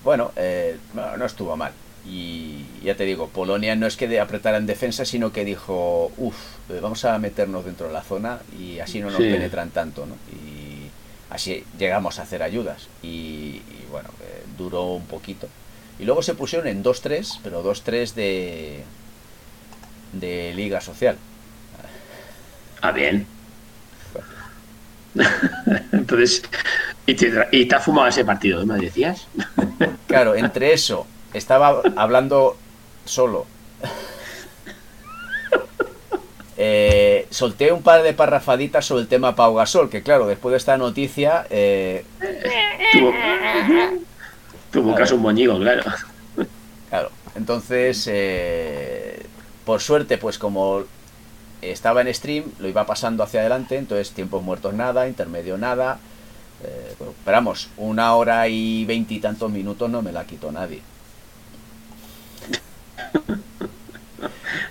bueno, 0.04 0.32
eh, 0.36 0.78
no 0.94 1.26
estuvo 1.26 1.56
mal. 1.56 1.74
Y 2.06 2.66
ya 2.84 2.96
te 2.96 3.06
digo, 3.06 3.30
Polonia 3.30 3.76
no 3.76 3.88
es 3.88 3.96
que 3.96 4.08
de 4.08 4.20
apretar 4.20 4.56
en 4.56 4.66
defensa, 4.66 5.06
sino 5.06 5.32
que 5.32 5.46
dijo, 5.46 6.12
uff, 6.18 6.36
eh, 6.70 6.80
vamos 6.82 7.06
a 7.06 7.18
meternos 7.18 7.64
dentro 7.64 7.88
de 7.88 7.94
la 7.94 8.02
zona 8.02 8.40
y 8.60 8.80
así 8.80 9.00
no 9.00 9.10
nos 9.10 9.20
penetran 9.20 9.70
tanto, 9.70 10.06
¿no? 10.06 10.16
Y 10.34 10.90
así 11.30 11.64
llegamos 11.80 12.20
a 12.20 12.24
hacer 12.24 12.44
ayudas. 12.44 12.90
Y, 13.02 13.62
bueno, 13.90 14.10
eh, 14.22 14.44
duró 14.58 14.88
un 14.94 15.06
poquito. 15.06 15.48
Y 15.98 16.04
luego 16.04 16.22
se 16.22 16.34
pusieron 16.34 16.68
en 16.68 16.84
2-3, 16.84 17.40
pero 17.42 17.64
2-3 17.64 18.14
de, 18.16 18.84
de 20.12 20.54
Liga 20.56 20.82
Social. 20.82 21.16
Ah, 22.82 22.92
bien. 22.92 23.26
Entonces, 25.92 26.44
¿y 27.06 27.16
te, 27.16 27.76
ha 27.76 27.80
fumado 27.80 28.08
ese 28.08 28.26
partido, 28.26 28.66
me 28.66 28.78
decías? 28.78 29.28
Claro, 30.08 30.36
entre 30.36 30.74
eso, 30.74 31.08
estaba 31.34 31.82
hablando 31.96 32.58
solo. 33.06 33.46
Eh, 36.56 37.28
solté 37.32 37.72
un 37.72 37.82
par 37.82 38.04
de 38.04 38.14
parrafaditas 38.14 38.86
sobre 38.86 39.02
el 39.02 39.08
tema 39.08 39.36
Pau 39.36 39.56
Gasol, 39.56 39.90
que 39.90 40.04
claro, 40.04 40.28
después 40.28 40.52
de 40.52 40.58
esta 40.58 40.78
noticia... 40.78 41.48
Eh, 41.50 42.06
Tú 44.72 44.84
buscas 44.84 45.12
un 45.12 45.22
moñigo, 45.22 45.58
claro. 45.58 45.84
Claro, 46.90 47.10
entonces, 47.36 48.08
eh, 48.10 49.26
por 49.66 49.82
suerte, 49.82 50.20
pues 50.20 50.38
como 50.38 50.84
estaba 51.72 52.02
en 52.02 52.14
stream, 52.14 52.46
lo 52.60 52.68
iba 52.68 52.86
pasando 52.86 53.24
hacia 53.24 53.42
adelante, 53.42 53.78
entonces 53.78 54.12
tiempos 54.12 54.44
muertos 54.44 54.74
nada, 54.74 55.08
intermedio 55.08 55.58
nada. 55.58 56.00
Eh, 56.64 56.96
pero 56.98 57.14
vamos, 57.26 57.70
una 57.78 58.16
hora 58.16 58.48
y 58.48 58.86
veintitantos 58.86 59.52
minutos 59.52 59.90
no 59.90 60.02
me 60.02 60.12
la 60.12 60.26
quitó 60.26 60.52
nadie. 60.52 60.82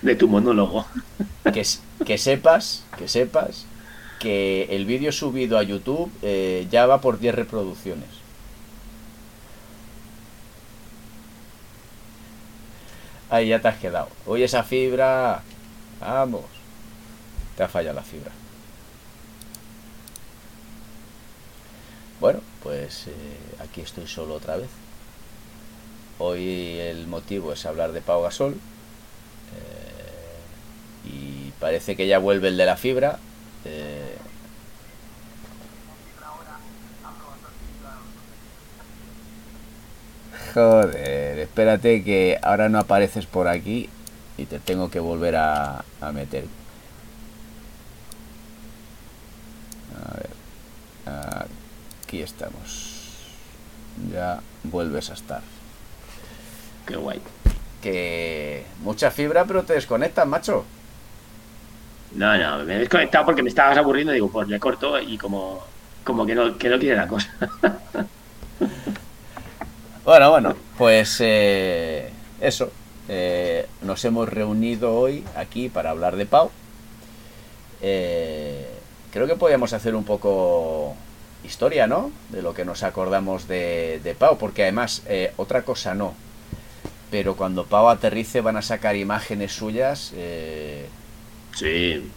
De 0.01 0.15
tu 0.15 0.27
monólogo. 0.27 0.85
Que, 1.53 1.65
que 2.05 2.17
sepas, 2.17 2.83
que 2.97 3.07
sepas 3.07 3.65
que 4.19 4.67
el 4.69 4.85
vídeo 4.85 5.11
subido 5.11 5.57
a 5.57 5.63
YouTube 5.63 6.09
eh, 6.21 6.65
ya 6.71 6.85
va 6.85 7.01
por 7.01 7.19
10 7.19 7.35
reproducciones. 7.35 8.07
Ahí 13.29 13.49
ya 13.49 13.59
te 13.59 13.67
has 13.67 13.77
quedado. 13.77 14.07
Oye, 14.25 14.45
esa 14.45 14.63
fibra. 14.63 15.41
Vamos. 15.99 16.52
Te 17.57 17.63
ha 17.63 17.67
fallado 17.67 17.95
la 17.95 18.03
fibra. 18.03 18.31
Bueno, 22.19 22.39
pues 22.61 23.07
eh, 23.07 23.11
aquí 23.59 23.81
estoy 23.81 24.07
solo 24.07 24.35
otra 24.35 24.57
vez. 24.57 24.69
Hoy 26.19 26.79
el 26.79 27.07
motivo 27.07 27.53
es 27.53 27.65
hablar 27.65 27.91
de 27.91 28.01
Pau 28.01 28.21
Gasol. 28.23 28.53
Eh, 28.53 28.57
y 31.09 31.51
parece 31.59 31.95
que 31.95 32.07
ya 32.07 32.19
vuelve 32.19 32.47
el 32.47 32.57
de 32.57 32.65
la 32.65 32.77
fibra. 32.77 33.19
Eh, 33.65 34.17
Joder, 40.53 41.39
espérate 41.39 42.03
que 42.03 42.37
ahora 42.41 42.69
no 42.69 42.77
apareces 42.79 43.25
por 43.25 43.47
aquí 43.47 43.89
y 44.37 44.45
te 44.45 44.59
tengo 44.59 44.91
que 44.91 44.99
volver 44.99 45.35
a, 45.35 45.83
a 45.99 46.11
meter. 46.11 46.45
A 50.05 50.13
ver, 50.15 50.29
aquí 52.03 52.21
estamos. 52.21 52.91
Ya 54.11 54.41
vuelves 54.63 55.09
a 55.09 55.13
estar. 55.13 55.41
Qué 56.85 56.95
guay. 56.95 57.21
Que 57.81 58.65
mucha 58.81 59.11
fibra, 59.11 59.45
pero 59.45 59.63
te 59.63 59.73
desconectas, 59.73 60.27
macho. 60.27 60.65
No, 62.15 62.37
no, 62.37 62.63
me 62.63 62.75
he 62.75 62.79
desconectado 62.79 63.25
porque 63.25 63.43
me 63.43 63.49
estabas 63.49 63.77
aburriendo. 63.77 64.13
Digo, 64.13 64.29
pues 64.29 64.47
le 64.47 64.59
corto 64.59 64.99
y 64.99 65.17
como, 65.17 65.63
como 66.03 66.25
que, 66.25 66.35
no, 66.35 66.57
que 66.57 66.69
no 66.69 66.79
quiere 66.79 66.97
la 66.97 67.07
cosa. 67.07 67.29
Bueno, 70.05 70.31
bueno, 70.31 70.55
pues 70.77 71.17
eh, 71.21 72.09
eso. 72.41 72.71
Eh, 73.07 73.65
nos 73.81 74.03
hemos 74.03 74.27
reunido 74.27 74.93
hoy 74.93 75.23
aquí 75.35 75.69
para 75.69 75.91
hablar 75.91 76.17
de 76.17 76.25
Pau. 76.25 76.51
Eh, 77.81 78.72
creo 79.13 79.27
que 79.27 79.37
podríamos 79.37 79.73
hacer 79.73 79.95
un 79.95 80.05
poco 80.05 80.95
historia, 81.45 81.87
¿no? 81.87 82.11
De 82.29 82.41
lo 82.41 82.53
que 82.55 82.65
nos 82.65 82.83
acordamos 82.83 83.47
de, 83.47 84.01
de 84.03 84.15
Pau, 84.15 84.37
porque 84.39 84.63
además, 84.63 85.03
eh, 85.07 85.33
otra 85.37 85.63
cosa 85.63 85.95
no. 85.95 86.15
Pero 87.11 87.35
cuando 87.35 87.65
Pau 87.65 87.89
aterrice 87.89 88.41
van 88.41 88.57
a 88.57 88.61
sacar 88.61 88.95
imágenes 88.95 89.53
suyas. 89.53 90.11
eh, 90.15 90.89
Sí. 91.55 92.11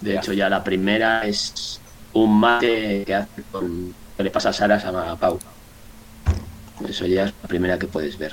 De 0.00 0.14
Ya. 0.14 0.20
hecho, 0.20 0.32
ya 0.32 0.48
la 0.50 0.62
primera 0.64 1.26
es 1.26 1.80
un 2.12 2.38
mate 2.40 3.04
que 3.06 3.14
hace 3.14 3.42
con. 3.50 3.94
que 4.16 4.22
le 4.22 4.30
pasa 4.30 4.50
a 4.50 4.52
Sara 4.52 4.76
a 5.12 5.16
Pau. 5.16 5.38
Eso 6.88 7.06
ya 7.06 7.24
es 7.24 7.34
la 7.42 7.48
primera 7.48 7.78
que 7.78 7.86
puedes 7.86 8.18
ver. 8.18 8.32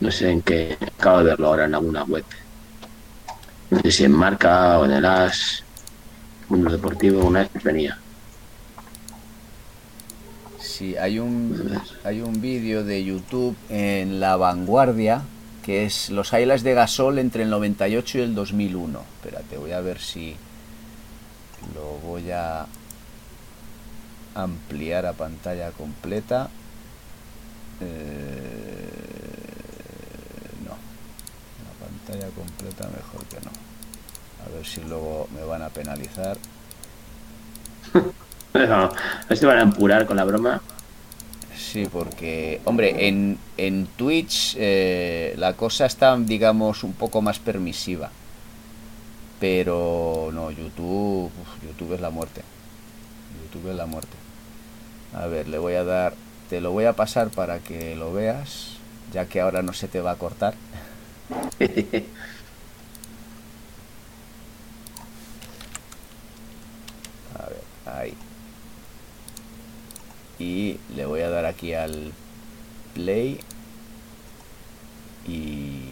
No 0.00 0.10
sé 0.10 0.30
en 0.30 0.42
qué. 0.42 0.76
Acabo 0.98 1.18
de 1.18 1.24
verlo 1.24 1.48
ahora 1.48 1.64
en 1.66 1.74
alguna 1.74 2.04
web. 2.04 2.24
No 3.70 3.80
sé 3.80 3.90
si 3.92 4.04
en 4.04 4.12
Marca 4.12 4.78
o 4.78 4.84
en 4.84 4.92
el 4.92 5.04
As. 5.04 5.62
Mundo 6.48 6.70
Deportivo, 6.70 7.24
una 7.24 7.40
vez 7.40 7.62
venía. 7.62 7.98
Sí, 10.60 10.96
hay 10.96 11.18
un, 11.18 11.80
hay 12.04 12.20
un 12.20 12.40
vídeo 12.40 12.84
de 12.84 13.04
YouTube 13.04 13.56
en 13.68 14.20
La 14.20 14.36
Vanguardia 14.36 15.22
que 15.66 15.84
es 15.84 16.10
los 16.10 16.32
highlights 16.32 16.62
de 16.62 16.74
Gasol 16.74 17.18
entre 17.18 17.42
el 17.42 17.50
98 17.50 18.18
y 18.18 18.20
el 18.20 18.36
2001. 18.36 19.00
Espérate, 19.16 19.56
voy 19.56 19.72
a 19.72 19.80
ver 19.80 19.98
si 19.98 20.36
lo 21.74 21.98
voy 22.06 22.30
a 22.30 22.66
ampliar 24.36 25.06
a 25.06 25.12
pantalla 25.12 25.72
completa. 25.72 26.48
Eh, 27.80 28.90
no, 30.64 30.76
la 31.64 31.84
pantalla 31.84 32.28
completa 32.32 32.88
mejor 32.96 33.24
que 33.26 33.40
no. 33.44 33.65
A 34.46 34.48
ver 34.54 34.64
si 34.64 34.80
luego 34.82 35.28
me 35.34 35.44
van 35.44 35.62
a 35.62 35.68
penalizar. 35.68 36.36
No, 38.54 38.90
este 39.28 39.44
van 39.44 39.58
a 39.58 39.62
empurar 39.62 40.06
con 40.06 40.16
la 40.16 40.24
broma. 40.24 40.62
Sí, 41.54 41.86
porque, 41.92 42.62
hombre, 42.64 43.06
en, 43.06 43.38
en 43.58 43.86
Twitch 43.86 44.54
eh, 44.58 45.34
la 45.36 45.52
cosa 45.52 45.84
está, 45.84 46.16
digamos, 46.16 46.82
un 46.82 46.94
poco 46.94 47.20
más 47.20 47.38
permisiva. 47.38 48.10
Pero 49.40 50.30
no, 50.32 50.50
YouTube, 50.50 51.26
uf, 51.26 51.62
YouTube 51.62 51.92
es 51.94 52.00
la 52.00 52.08
muerte. 52.08 52.42
YouTube 53.42 53.70
es 53.70 53.76
la 53.76 53.84
muerte. 53.86 54.16
A 55.14 55.26
ver, 55.26 55.48
le 55.48 55.58
voy 55.58 55.74
a 55.74 55.84
dar, 55.84 56.14
te 56.48 56.60
lo 56.60 56.72
voy 56.72 56.84
a 56.86 56.94
pasar 56.94 57.28
para 57.30 57.58
que 57.58 57.94
lo 57.96 58.12
veas, 58.12 58.76
ya 59.12 59.26
que 59.26 59.40
ahora 59.40 59.62
no 59.62 59.72
se 59.74 59.88
te 59.88 60.00
va 60.00 60.12
a 60.12 60.16
cortar. 60.16 60.54
A 67.38 67.48
ver, 67.48 67.62
ahí. 67.86 68.14
Y 70.38 70.78
le 70.94 71.06
voy 71.06 71.20
a 71.20 71.30
dar 71.30 71.46
aquí 71.46 71.74
al 71.74 72.12
play. 72.94 73.40
Y... 75.26 75.82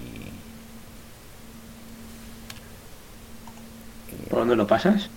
¿Por 4.28 4.40
dónde 4.40 4.56
lo 4.56 4.66
pasas? 4.66 5.08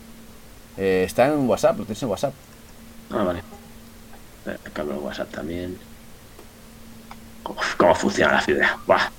Eh, 0.77 1.03
está 1.05 1.27
en 1.27 1.47
WhatsApp, 1.47 1.79
lo 1.79 1.85
tienes 1.85 2.03
en 2.03 2.09
WhatsApp. 2.09 2.33
Ah, 3.11 3.23
vale. 3.23 3.41
Que 4.45 4.81
abro 4.81 4.95
el 4.95 4.99
WhatsApp 4.99 5.31
también. 5.31 5.77
¿Cómo 7.77 7.95
funciona 7.95 8.33
la 8.33 8.41
fibra? 8.41 8.77
Buah. 8.85 9.09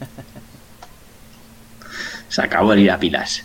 Se 2.28 2.42
acabó 2.42 2.72
el 2.72 2.80
ir 2.80 2.90
a 2.90 2.98
pilas. 2.98 3.44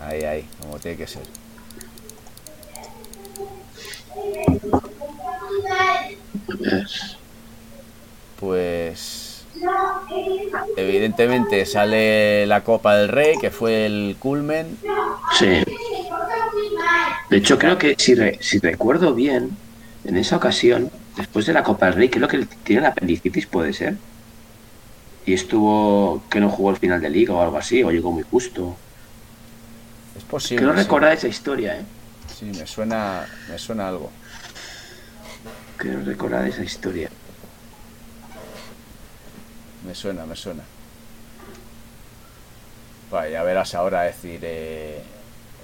Ahí, 0.00 0.22
ahí, 0.22 0.48
como 0.60 0.78
tiene 0.78 0.96
que 0.96 1.06
ser. 1.06 1.22
Pues 8.40 9.44
evidentemente 10.76 11.64
sale 11.66 12.46
la 12.46 12.62
Copa 12.62 12.96
del 12.96 13.08
Rey, 13.08 13.36
que 13.38 13.50
fue 13.50 13.86
el 13.86 14.16
culmen. 14.18 14.76
Sí. 15.38 15.64
De 17.30 17.36
hecho, 17.36 17.58
creo 17.58 17.76
que 17.78 17.94
si, 17.98 18.14
re- 18.14 18.38
si 18.40 18.58
recuerdo 18.58 19.14
bien, 19.14 19.50
en 20.04 20.16
esa 20.16 20.36
ocasión, 20.36 20.90
después 21.16 21.46
de 21.46 21.52
la 21.52 21.62
Copa 21.62 21.86
del 21.86 21.94
Rey, 21.96 22.08
creo 22.08 22.28
que 22.28 22.46
tiene 22.64 22.82
la 22.82 22.88
apendicitis, 22.88 23.46
puede 23.46 23.72
ser. 23.72 23.96
Y 25.26 25.34
estuvo 25.34 26.22
que 26.30 26.40
no 26.40 26.48
jugó 26.48 26.70
el 26.70 26.76
final 26.76 27.00
de 27.00 27.10
liga 27.10 27.34
o 27.34 27.42
algo 27.42 27.58
así, 27.58 27.82
o 27.82 27.90
llegó 27.90 28.12
muy 28.12 28.22
justo. 28.22 28.76
Es 30.18 30.24
posible. 30.24 30.66
Sí. 30.66 30.72
recordar 30.72 31.12
esa 31.12 31.28
historia, 31.28 31.78
¿eh? 31.78 31.84
Sí, 32.36 32.44
me 32.46 32.66
suena, 32.66 33.26
me 33.48 33.58
suena 33.58 33.88
algo. 33.88 34.10
Creo 35.78 36.00
recordar 36.04 36.46
esa 36.46 36.62
historia. 36.62 37.08
Me 39.86 39.94
suena, 39.94 40.26
me 40.26 40.36
suena. 40.36 40.64
Vaya, 43.10 43.30
ya 43.30 43.42
verás 43.42 43.74
ahora, 43.74 44.02
decir, 44.02 44.40
eh, 44.42 45.02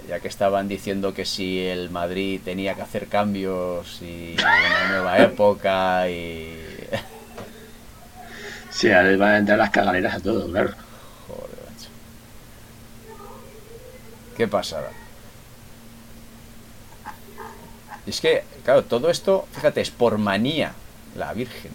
ya 0.08 0.20
que 0.20 0.28
estaban 0.28 0.68
diciendo 0.68 1.12
que 1.12 1.24
si 1.26 1.60
el 1.60 1.90
Madrid 1.90 2.40
tenía 2.42 2.74
que 2.74 2.82
hacer 2.82 3.08
cambios 3.08 4.00
y 4.00 4.36
una 4.38 4.88
nueva 4.88 5.18
época 5.22 6.08
y... 6.08 6.58
Sí, 8.70 8.90
ahora 8.90 9.10
les 9.10 9.18
van 9.18 9.32
a 9.32 9.38
entrar 9.38 9.58
las 9.58 9.70
cagaleras 9.70 10.14
a 10.14 10.20
todos, 10.20 10.50
claro. 10.50 10.70
Joder, 11.28 11.50
macho. 11.70 11.88
Qué 14.36 14.48
pasada. 14.48 14.90
Y 18.06 18.10
es 18.10 18.20
que, 18.20 18.44
claro, 18.64 18.84
todo 18.84 19.10
esto, 19.10 19.46
fíjate, 19.52 19.80
es 19.80 19.90
por 19.90 20.18
manía, 20.18 20.72
la 21.16 21.32
Virgen. 21.32 21.72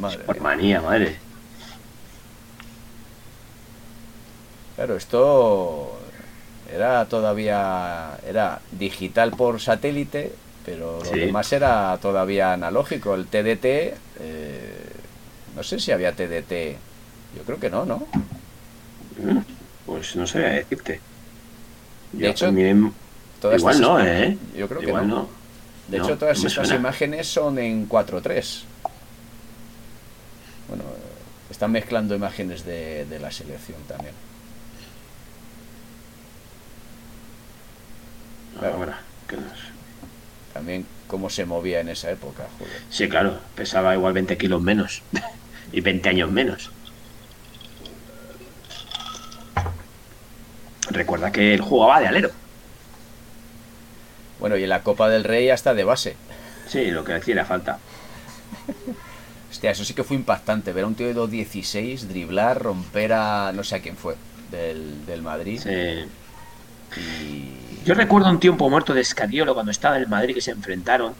Madre 0.00 0.18
Por 0.24 0.40
manía, 0.40 0.80
madre. 0.80 1.16
Claro, 4.76 4.96
esto 4.96 5.98
era 6.72 7.06
todavía 7.06 8.18
era 8.26 8.60
digital 8.72 9.32
por 9.32 9.60
satélite, 9.60 10.32
pero 10.64 11.02
lo 11.02 11.10
demás 11.10 11.52
era 11.52 11.98
todavía 12.00 12.52
analógico. 12.52 13.14
El 13.14 13.26
TDT, 13.26 13.64
eh, 14.20 14.92
no 15.56 15.62
sé 15.62 15.80
si 15.80 15.90
había 15.90 16.12
TDT, 16.12 16.76
yo 17.36 17.42
creo 17.44 17.58
que 17.58 17.70
no, 17.70 17.84
¿no? 17.86 18.06
Mm, 19.16 19.38
Pues 19.86 20.14
no 20.16 20.26
sé 20.26 20.40
decirte. 20.40 21.00
De 22.12 22.24
Yo, 22.24 22.30
hecho, 22.30 22.50
Todas 23.40 23.58
igual 23.58 23.74
estas- 23.74 23.88
no, 23.88 24.00
¿eh? 24.04 24.38
Yo 24.56 24.68
creo 24.68 24.80
que 24.80 24.86
no. 24.92 25.02
no. 25.02 25.28
De 25.88 25.98
No, 25.98 26.04
hecho, 26.04 26.18
todas 26.18 26.40
no 26.42 26.48
estas 26.48 26.70
imágenes 26.72 27.26
son 27.28 27.58
en 27.58 27.88
4.3. 27.88 28.62
Bueno, 30.68 30.84
están 31.50 31.70
mezclando 31.72 32.14
imágenes 32.14 32.64
de, 32.64 33.06
de 33.06 33.18
la 33.20 33.30
selección 33.30 33.78
también. 33.86 34.12
Claro. 38.58 38.74
Ahora, 38.76 38.98
que 39.28 39.36
no 39.36 39.42
sé. 39.42 39.68
También 40.52 40.86
cómo 41.06 41.30
se 41.30 41.44
movía 41.44 41.80
en 41.80 41.88
esa 41.88 42.10
época, 42.10 42.46
joder. 42.58 42.72
Sí, 42.90 43.08
claro, 43.08 43.38
pesaba 43.54 43.94
igual 43.94 44.12
20 44.12 44.36
kilos 44.36 44.60
menos 44.60 45.02
y 45.72 45.80
20 45.80 46.08
años 46.08 46.30
menos. 46.30 46.70
Recuerda 50.90 51.30
que 51.32 51.54
él 51.54 51.60
jugaba 51.60 52.00
de 52.00 52.08
alero. 52.08 52.30
Bueno, 54.40 54.56
y 54.56 54.62
en 54.62 54.68
la 54.68 54.82
Copa 54.82 55.08
del 55.08 55.24
Rey 55.24 55.50
hasta 55.50 55.74
de 55.74 55.84
base. 55.84 56.16
Sí, 56.68 56.90
lo 56.90 57.04
que 57.04 57.14
hacía 57.14 57.44
falta. 57.44 57.78
Hostia, 59.50 59.70
eso 59.70 59.84
sí 59.84 59.94
que 59.94 60.04
fue 60.04 60.16
impactante. 60.16 60.72
Ver 60.72 60.84
a 60.84 60.86
un 60.86 60.94
tío 60.94 61.06
de 61.06 61.16
2.16 61.16 62.00
driblar, 62.02 62.62
romper 62.62 63.12
a 63.12 63.52
no 63.52 63.64
sé 63.64 63.76
a 63.76 63.80
quién 63.80 63.96
fue 63.96 64.16
del, 64.50 65.06
del 65.06 65.22
Madrid. 65.22 65.60
Sí. 65.62 66.08
Y 67.00 67.84
Yo 67.84 67.94
recuerdo 67.94 68.30
un 68.30 68.40
tiempo 68.40 68.68
muerto 68.70 68.94
de 68.94 69.00
Escariolo 69.00 69.54
cuando 69.54 69.72
estaba 69.72 69.96
en 69.96 70.02
el 70.02 70.08
Madrid 70.08 70.34
que 70.34 70.40
se 70.40 70.52
enfrentaron. 70.52 71.14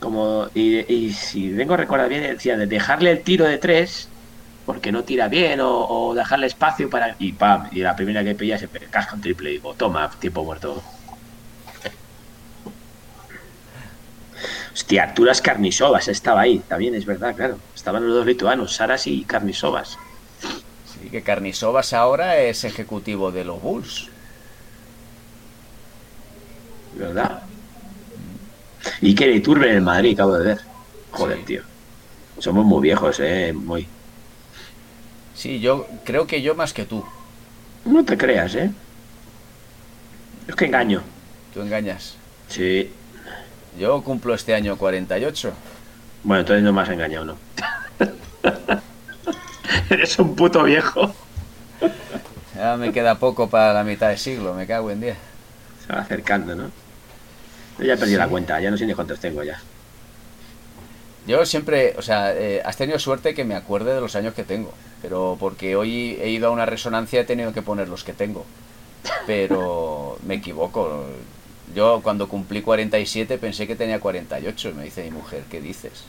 Como, 0.00 0.48
y, 0.54 0.92
y 0.92 1.12
si 1.12 1.50
vengo 1.50 1.74
a 1.74 1.76
recordar 1.76 2.08
bien, 2.08 2.22
decía 2.22 2.56
de 2.56 2.66
dejarle 2.66 3.10
el 3.12 3.22
tiro 3.22 3.44
de 3.44 3.58
tres 3.58 4.08
porque 4.66 4.92
no 4.92 5.04
tira 5.04 5.28
bien 5.28 5.60
o, 5.60 5.86
o 5.86 6.14
dejarle 6.14 6.46
espacio 6.46 6.88
para. 6.90 7.16
Y 7.18 7.32
pam, 7.32 7.68
y 7.72 7.80
la 7.80 7.96
primera 7.96 8.22
que 8.24 8.34
pilla 8.34 8.58
se 8.58 8.68
casca 8.68 9.14
un 9.14 9.20
triple 9.20 9.50
y 9.50 9.54
digo, 9.54 9.74
toma, 9.74 10.10
tiempo 10.18 10.44
muerto. 10.44 10.82
Hostia, 14.72 15.02
Arturas 15.04 15.40
Carnisovas 15.42 16.08
estaba 16.08 16.42
ahí, 16.42 16.60
también 16.60 16.94
es 16.94 17.04
verdad, 17.04 17.34
claro. 17.34 17.58
Estaban 17.74 18.04
los 18.06 18.14
dos 18.14 18.26
lituanos, 18.26 18.74
Saras 18.74 19.06
y 19.06 19.24
Carnisovas. 19.24 19.98
sí 21.02 21.08
que 21.10 21.22
Carnisovas 21.22 21.92
ahora 21.92 22.38
es 22.38 22.64
ejecutivo 22.64 23.30
de 23.32 23.44
los 23.44 23.60
Bulls. 23.60 24.08
¿Verdad? 26.96 27.42
Y 29.00 29.14
que 29.14 29.30
Iturbe 29.32 29.70
en 29.70 29.76
el 29.76 29.82
Madrid, 29.82 30.14
acabo 30.14 30.34
de 30.38 30.44
ver. 30.44 30.60
Joder, 31.12 31.38
Sí. 31.38 31.44
tío. 31.44 31.62
Somos 32.38 32.64
muy 32.64 32.80
viejos, 32.82 33.20
eh, 33.20 33.52
muy. 33.52 33.86
Sí, 35.40 35.58
yo 35.58 35.86
creo 36.04 36.26
que 36.26 36.42
yo 36.42 36.54
más 36.54 36.74
que 36.74 36.84
tú. 36.84 37.02
No 37.86 38.04
te 38.04 38.18
creas, 38.18 38.54
eh. 38.56 38.70
Es 40.46 40.54
que 40.54 40.66
engaño. 40.66 41.00
Tú 41.54 41.62
engañas. 41.62 42.16
Sí. 42.48 42.92
Yo 43.78 44.02
cumplo 44.02 44.34
este 44.34 44.54
año 44.54 44.76
48. 44.76 45.50
Bueno, 46.24 46.40
entonces 46.40 46.62
no 46.62 46.74
me 46.74 46.82
has 46.82 46.90
engañado, 46.90 47.24
¿no? 47.24 47.36
Eres 49.88 50.18
un 50.18 50.36
puto 50.36 50.62
viejo. 50.64 51.14
Ya 52.54 52.76
me 52.76 52.92
queda 52.92 53.14
poco 53.14 53.48
para 53.48 53.72
la 53.72 53.82
mitad 53.82 54.10
de 54.10 54.18
siglo, 54.18 54.52
me 54.52 54.66
cago 54.66 54.90
en 54.90 55.00
10. 55.00 55.16
Se 55.86 55.92
va 55.94 56.00
acercando, 56.00 56.54
¿no? 56.54 56.70
Yo 57.78 57.86
ya 57.86 57.96
perdí 57.96 58.14
la 58.14 58.28
cuenta, 58.28 58.60
ya 58.60 58.70
no 58.70 58.76
sé 58.76 58.84
ni 58.84 58.92
cuántos 58.92 59.18
tengo 59.18 59.42
ya. 59.42 59.58
Yo 61.26 61.46
siempre, 61.46 61.94
o 61.96 62.02
sea, 62.02 62.34
eh, 62.34 62.60
has 62.62 62.76
tenido 62.76 62.98
suerte 62.98 63.32
que 63.32 63.44
me 63.44 63.54
acuerde 63.54 63.94
de 63.94 64.02
los 64.02 64.14
años 64.16 64.34
que 64.34 64.44
tengo, 64.44 64.74
pero 65.02 65.36
porque 65.40 65.76
hoy 65.76 66.16
he 66.20 66.30
ido 66.30 66.48
a 66.48 66.50
una 66.50 66.66
resonancia 66.66 67.20
he 67.20 67.24
tenido 67.24 67.52
que 67.52 67.62
poner 67.62 67.88
los 67.88 68.04
que 68.04 68.12
tengo. 68.12 68.44
Pero 69.26 70.18
me 70.26 70.34
equivoco. 70.36 71.04
Yo 71.74 72.00
cuando 72.02 72.28
cumplí 72.28 72.62
47 72.62 73.38
pensé 73.38 73.66
que 73.66 73.76
tenía 73.76 74.00
48 74.00 74.70
y 74.70 74.72
me 74.72 74.84
dice 74.84 75.04
mi 75.04 75.10
mujer, 75.12 75.44
¿qué 75.50 75.60
dices? 75.60 76.04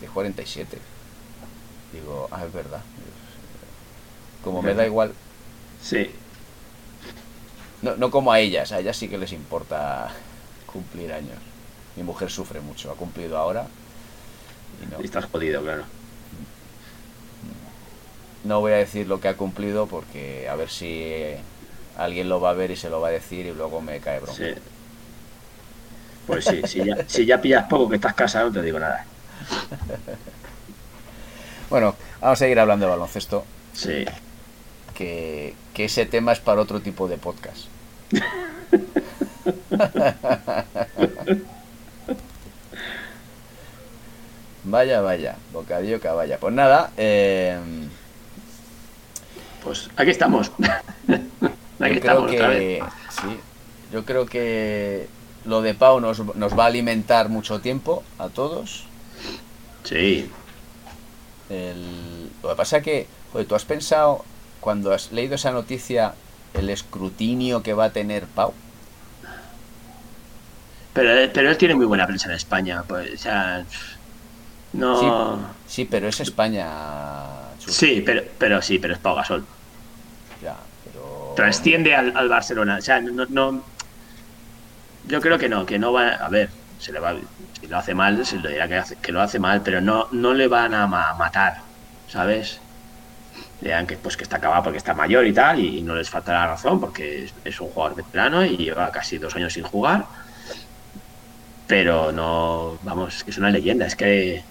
Dice 0.00 0.12
47. 0.12 0.78
Digo, 1.92 2.28
ah, 2.32 2.44
es 2.44 2.52
verdad. 2.52 2.80
Como 4.42 4.62
me 4.62 4.74
da 4.74 4.84
igual, 4.84 5.12
Sí. 5.80 6.10
no, 7.82 7.96
no 7.96 8.10
como 8.10 8.32
a 8.32 8.40
ellas, 8.40 8.72
a 8.72 8.80
ellas 8.80 8.96
sí 8.96 9.08
que 9.08 9.16
les 9.18 9.32
importa 9.32 10.10
cumplir 10.66 11.12
años. 11.12 11.38
Mi 11.96 12.02
mujer 12.02 12.30
sufre 12.30 12.60
mucho, 12.60 12.90
ha 12.90 12.94
cumplido 12.94 13.38
ahora 13.38 13.66
y 14.82 14.92
no. 14.92 15.00
Y 15.00 15.04
estás 15.04 15.26
jodido, 15.26 15.62
claro. 15.62 15.84
No 18.44 18.60
voy 18.60 18.72
a 18.72 18.76
decir 18.76 19.06
lo 19.06 19.20
que 19.20 19.28
ha 19.28 19.36
cumplido 19.36 19.86
porque 19.86 20.48
a 20.48 20.54
ver 20.54 20.68
si 20.70 21.34
alguien 21.96 22.28
lo 22.28 22.40
va 22.40 22.50
a 22.50 22.54
ver 22.54 22.70
y 22.70 22.76
se 22.76 22.90
lo 22.90 23.00
va 23.00 23.08
a 23.08 23.12
decir 23.12 23.46
y 23.46 23.52
luego 23.54 23.80
me 23.80 24.00
cae 24.00 24.20
bronca. 24.20 24.36
Sí. 24.44 24.54
Pues 26.26 26.44
sí, 26.44 26.62
si 26.66 26.84
ya, 26.84 26.96
si 27.06 27.26
ya 27.26 27.40
pillas 27.40 27.64
poco 27.68 27.88
que 27.88 27.96
estás 27.96 28.14
casado, 28.14 28.46
no 28.48 28.52
te 28.54 28.62
digo 28.62 28.78
nada. 28.78 29.04
Bueno, 31.70 31.96
vamos 32.20 32.36
a 32.36 32.44
seguir 32.44 32.60
hablando 32.60 32.84
de 32.86 32.90
baloncesto, 32.92 33.44
Sí. 33.72 34.04
que, 34.94 35.54
que 35.72 35.86
ese 35.86 36.06
tema 36.06 36.30
es 36.32 36.38
para 36.38 36.60
otro 36.60 36.80
tipo 36.80 37.08
de 37.08 37.16
podcast. 37.16 37.64
vaya, 44.64 45.00
vaya, 45.00 45.36
bocadillo 45.52 46.00
caballa. 46.00 46.38
Pues 46.38 46.54
nada, 46.54 46.90
eh, 46.96 47.58
Pues 49.64 49.88
aquí 49.96 50.10
estamos. 50.10 50.50
aquí 51.08 51.18
yo 51.78 51.78
creo 51.78 51.94
estamos 51.94 52.32
otra 52.32 52.48
vez. 52.48 52.58
que 52.58 52.82
sí, 53.10 53.38
yo 53.92 54.04
creo 54.04 54.26
que 54.26 55.08
lo 55.44 55.62
de 55.62 55.74
Pau 55.74 56.00
nos, 56.00 56.20
nos 56.36 56.58
va 56.58 56.64
a 56.64 56.66
alimentar 56.66 57.28
mucho 57.28 57.60
tiempo 57.60 58.02
a 58.18 58.28
todos. 58.28 58.84
Sí. 59.84 60.30
El- 61.50 62.30
lo 62.42 62.50
que 62.50 62.54
pasa 62.56 62.80
que, 62.82 63.06
joder, 63.32 63.46
tú 63.46 63.54
has 63.54 63.64
pensado, 63.64 64.24
cuando 64.60 64.92
has 64.92 65.12
leído 65.12 65.34
esa 65.34 65.50
noticia, 65.50 66.14
el 66.54 66.70
escrutinio 66.70 67.62
que 67.62 67.74
va 67.74 67.86
a 67.86 67.90
tener 67.90 68.24
Pau. 68.26 68.52
Pero, 70.92 71.10
él- 71.12 71.30
pero 71.32 71.50
él 71.50 71.56
tiene 71.58 71.74
muy 71.74 71.86
buena 71.86 72.06
prensa 72.06 72.28
en 72.28 72.34
España. 72.36 72.84
Pues, 72.86 73.14
o 73.14 73.18
sea, 73.18 73.64
no. 74.72 75.40
Sí, 75.66 75.84
pero 75.84 76.08
es 76.08 76.20
España. 76.20 76.68
Sí, 77.58 78.02
pero, 78.04 78.22
pero 78.38 78.62
sí, 78.62 78.78
pero 78.78 78.94
es 78.94 79.00
Pau 79.00 79.16
Gasol. 79.16 79.44
Ya. 80.44 80.56
Trasciende 81.36 81.94
al, 81.94 82.28
Barcelona. 82.28 82.76
O 82.78 82.82
sea, 82.82 83.00
no, 83.00 83.24
no- 83.28 83.64
Yo 85.06 85.20
creo 85.20 85.38
que 85.38 85.48
no, 85.48 85.64
que 85.64 85.78
no 85.78 85.92
va. 85.92 86.08
A 86.10 86.28
ver, 86.28 86.50
se 86.78 86.92
le 86.92 87.00
va. 87.00 87.14
Si 87.60 87.66
lo 87.66 87.78
hace 87.78 87.94
mal, 87.94 88.24
se 88.26 88.36
le 88.38 88.50
dirá 88.50 88.68
que, 88.68 89.12
lo 89.12 89.20
hace 89.22 89.38
mal, 89.38 89.62
pero 89.62 89.80
no, 89.80 90.08
no 90.12 90.34
le 90.34 90.48
van 90.48 90.74
a 90.74 90.86
ma- 90.86 91.14
matar, 91.14 91.54
¿sabes? 92.08 92.60
Dirán 93.60 93.86
que, 93.86 93.96
pues, 93.96 94.16
que 94.16 94.24
está 94.24 94.36
acabado 94.36 94.64
porque 94.64 94.78
está 94.78 94.94
mayor 94.94 95.26
y 95.26 95.32
tal, 95.32 95.58
y 95.60 95.82
no 95.82 95.94
les 95.94 96.10
falta 96.10 96.32
la 96.32 96.46
razón 96.48 96.78
porque 96.80 97.30
es, 97.44 97.60
un 97.60 97.68
jugador 97.68 97.96
veterano 97.96 98.44
y 98.44 98.56
lleva 98.56 98.90
casi 98.92 99.18
dos 99.18 99.34
años 99.36 99.52
sin 99.52 99.64
jugar. 99.64 100.04
Pero 101.66 102.12
no. 102.12 102.78
Vamos, 102.82 103.24
es 103.26 103.38
una 103.38 103.50
leyenda, 103.50 103.86
es 103.86 103.96
que. 103.96 104.44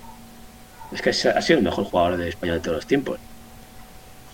Es 0.91 1.01
que 1.01 1.09
ha 1.09 1.41
sido 1.41 1.57
el 1.59 1.63
mejor 1.65 1.85
jugador 1.85 2.17
de 2.17 2.29
España 2.29 2.53
de 2.53 2.59
todos 2.59 2.75
los 2.77 2.87
tiempos. 2.87 3.19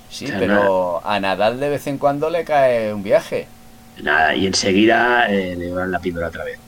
Sí, 0.10 0.26
o 0.26 0.28
sea, 0.30 0.39
pero 0.39 1.05
a 1.05 1.20
Nadal 1.20 1.60
de 1.60 1.70
vez 1.70 1.88
en 1.88 1.97
cuando 1.97 2.30
le 2.30 2.43
cae 2.43 2.93
un 2.93 3.03
viaje. 3.03 3.47
Nada, 4.01 4.36
y 4.36 4.47
enseguida 4.47 5.30
eh, 5.30 5.55
le 5.55 5.70
dan 5.70 5.91
la 5.91 5.99
píldora 5.99 6.28
otra 6.28 6.43
vez. 6.43 6.60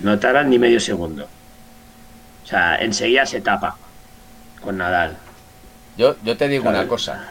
No 0.00 0.18
tardan 0.18 0.50
ni 0.50 0.58
medio 0.58 0.80
segundo. 0.80 1.24
O 2.44 2.46
sea, 2.46 2.76
enseguida 2.76 3.26
se 3.26 3.40
tapa 3.40 3.76
con 4.62 4.78
Nadal. 4.78 5.16
Yo, 5.96 6.16
yo 6.22 6.36
te 6.36 6.48
digo 6.48 6.68
una 6.68 6.86
cosa. 6.86 7.24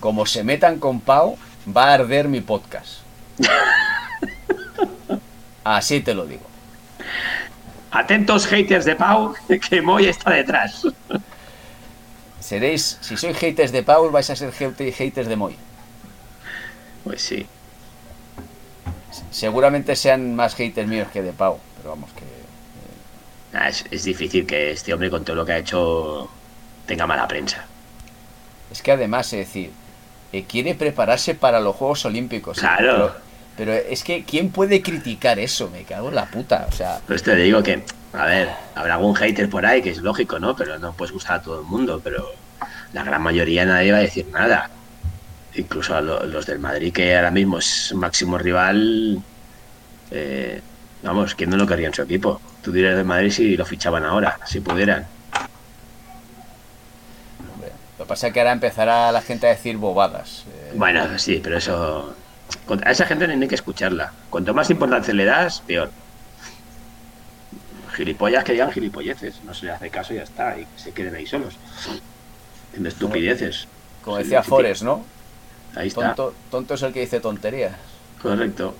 Como 0.00 0.26
se 0.26 0.44
metan 0.44 0.78
con 0.78 1.00
Pau, 1.00 1.36
va 1.74 1.90
a 1.90 1.94
arder 1.94 2.28
mi 2.28 2.40
podcast. 2.40 3.00
Así 5.64 6.00
te 6.00 6.14
lo 6.14 6.26
digo. 6.26 6.42
Atentos 7.90 8.46
haters 8.46 8.84
de 8.84 8.96
Pau, 8.96 9.34
que 9.70 9.82
Moy 9.82 10.06
está 10.06 10.30
detrás. 10.30 10.86
Seréis, 12.42 12.98
si 13.00 13.16
sois 13.16 13.36
haters 13.38 13.70
de 13.72 13.82
Pau, 13.82 14.10
vais 14.10 14.28
a 14.28 14.34
ser 14.36 14.52
hate- 14.52 14.92
haters 14.92 15.28
de 15.28 15.36
Moy. 15.36 15.56
Pues 17.04 17.22
sí. 17.22 17.46
Seguramente 19.30 19.94
sean 19.96 20.34
más 20.34 20.54
haters 20.54 20.88
míos 20.88 21.08
que 21.12 21.22
de 21.22 21.32
Pau, 21.32 21.58
pero 21.76 21.90
vamos 21.90 22.10
que... 22.12 22.24
Ah, 23.56 23.68
Es, 23.68 23.84
es 23.90 24.04
difícil 24.04 24.46
que 24.46 24.72
este 24.72 24.92
hombre 24.92 25.10
con 25.10 25.24
todo 25.24 25.36
lo 25.36 25.44
que 25.44 25.52
ha 25.52 25.58
hecho 25.58 26.28
tenga 26.86 27.06
mala 27.06 27.28
prensa. 27.28 27.64
Es 28.70 28.82
que 28.82 28.92
además, 28.92 29.32
es 29.34 29.46
decir, 29.46 29.70
eh, 30.32 30.44
quiere 30.44 30.74
prepararse 30.74 31.34
para 31.34 31.60
los 31.60 31.76
Juegos 31.76 32.04
Olímpicos. 32.06 32.58
Claro. 32.58 33.12
Pero, 33.12 33.14
Pero 33.56 33.72
es 33.74 34.02
que, 34.02 34.24
¿quién 34.24 34.50
puede 34.50 34.80
criticar 34.80 35.38
eso? 35.38 35.68
Me 35.70 35.82
cago 35.84 36.08
en 36.08 36.14
la 36.14 36.24
puta. 36.26 36.66
O 36.68 36.72
sea. 36.72 37.00
Pues 37.06 37.22
te 37.22 37.36
digo 37.36 37.62
que, 37.62 37.82
a 38.12 38.26
ver, 38.26 38.50
habrá 38.74 38.94
algún 38.94 39.14
hater 39.14 39.48
por 39.48 39.64
ahí, 39.64 39.82
que 39.82 39.90
es 39.90 39.98
lógico, 39.98 40.38
¿no? 40.38 40.54
Pero 40.54 40.78
no 40.78 40.92
puedes 40.92 41.12
gustar 41.12 41.36
a 41.36 41.42
todo 41.42 41.60
el 41.60 41.66
mundo, 41.66 42.00
pero 42.02 42.26
la 42.92 43.02
gran 43.04 43.22
mayoría 43.22 43.64
nadie 43.64 43.92
va 43.92 43.98
a 43.98 44.02
decir 44.02 44.26
nada. 44.26 44.70
Incluso 45.54 45.96
a 45.96 46.00
los 46.00 46.46
del 46.46 46.58
Madrid, 46.58 46.92
que 46.92 47.14
ahora 47.16 47.30
mismo 47.30 47.58
es 47.58 47.92
máximo 47.94 48.38
rival, 48.38 49.22
eh, 50.10 50.60
vamos, 51.02 51.34
¿quién 51.34 51.50
no 51.50 51.56
lo 51.56 51.66
querría 51.66 51.88
en 51.88 51.94
su 51.94 52.02
equipo? 52.02 52.40
Tú 52.62 52.72
dirías 52.72 52.96
del 52.96 53.04
Madrid 53.04 53.30
si 53.30 53.56
lo 53.56 53.64
fichaban 53.64 54.04
ahora, 54.04 54.38
si 54.46 54.60
pudieran. 54.60 55.06
Lo 57.98 58.04
que 58.04 58.08
pasa 58.08 58.28
es 58.28 58.32
que 58.32 58.40
ahora 58.40 58.52
empezará 58.52 59.12
la 59.12 59.20
gente 59.20 59.46
a 59.46 59.50
decir 59.50 59.76
bobadas. 59.76 60.44
Eh. 60.48 60.72
Bueno, 60.74 61.18
sí, 61.18 61.40
pero 61.42 61.58
eso 61.58 62.14
a 62.84 62.90
esa 62.90 63.06
gente 63.06 63.26
no 63.26 63.42
hay 63.42 63.48
que 63.48 63.54
escucharla. 63.54 64.12
Cuanto 64.30 64.54
más 64.54 64.70
importancia 64.70 65.12
le 65.14 65.24
das, 65.24 65.60
peor. 65.66 65.90
Gilipollas 67.94 68.44
que 68.44 68.52
digan 68.52 68.72
gilipolleces. 68.72 69.42
No 69.44 69.54
se 69.54 69.66
le 69.66 69.72
hace 69.72 69.90
caso 69.90 70.12
y 70.14 70.16
ya 70.16 70.22
está. 70.22 70.58
Y 70.58 70.66
se 70.76 70.92
queden 70.92 71.14
ahí 71.14 71.26
solos. 71.26 71.56
En 72.74 72.86
estupideces. 72.86 73.66
Como 74.02 74.18
decía 74.18 74.42
Forrest, 74.42 74.82
¿no? 74.82 75.04
Ahí 75.74 75.88
está. 75.88 76.14
Tonto, 76.50 76.74
es 76.74 76.82
el 76.82 76.92
que 76.92 77.00
dice 77.00 77.20
tonterías. 77.20 77.74
Correcto. 78.20 78.74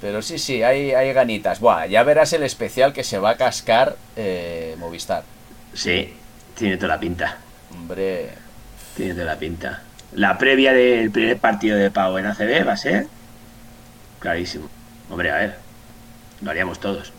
Pero 0.00 0.20
sí, 0.20 0.38
sí, 0.38 0.62
hay, 0.62 0.92
hay 0.92 1.12
ganitas. 1.12 1.60
Buah, 1.60 1.86
ya 1.86 2.02
verás 2.02 2.32
el 2.32 2.42
especial 2.42 2.92
que 2.92 3.04
se 3.04 3.18
va 3.18 3.30
a 3.30 3.36
cascar 3.36 3.96
eh, 4.16 4.74
Movistar. 4.78 5.22
Sí, 5.74 6.12
tiene 6.56 6.76
toda 6.76 6.88
la 6.88 7.00
pinta. 7.00 7.38
Hombre. 7.70 8.30
Tiene 8.96 9.14
toda 9.14 9.26
la 9.26 9.38
pinta 9.38 9.82
la 10.14 10.38
previa 10.38 10.72
del 10.72 11.10
primer 11.10 11.38
partido 11.38 11.76
de 11.76 11.90
Pau 11.90 12.18
en 12.18 12.26
ACB 12.26 12.66
va 12.66 12.72
a 12.72 12.76
ser 12.76 13.06
clarísimo. 14.18 14.68
Hombre, 15.12 15.30
a 15.30 15.36
ver, 15.36 15.58
lo 16.40 16.50
haríamos 16.50 16.80
todos. 16.80 17.12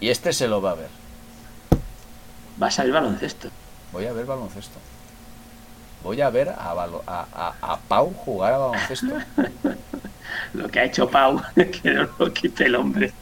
Y 0.00 0.10
este 0.10 0.34
se 0.34 0.46
lo 0.46 0.60
va 0.60 0.72
a 0.72 0.74
ver. 0.74 0.90
Vas 2.58 2.78
a 2.78 2.82
ver 2.84 2.92
baloncesto. 2.92 3.48
Voy 3.92 4.04
a 4.04 4.12
ver 4.12 4.26
baloncesto. 4.26 4.78
Voy 6.02 6.20
a 6.20 6.28
ver 6.28 6.50
a, 6.50 6.72
a, 7.06 7.54
a, 7.62 7.78
Pau 7.88 8.12
jugar 8.12 8.52
a 8.52 8.58
baloncesto. 8.58 9.16
lo 10.52 10.68
que 10.68 10.80
ha 10.80 10.84
hecho 10.84 11.08
Pau, 11.08 11.40
que 11.54 11.90
no 11.94 12.10
lo 12.18 12.34
quite 12.34 12.66
el 12.66 12.74
hombre. 12.74 13.14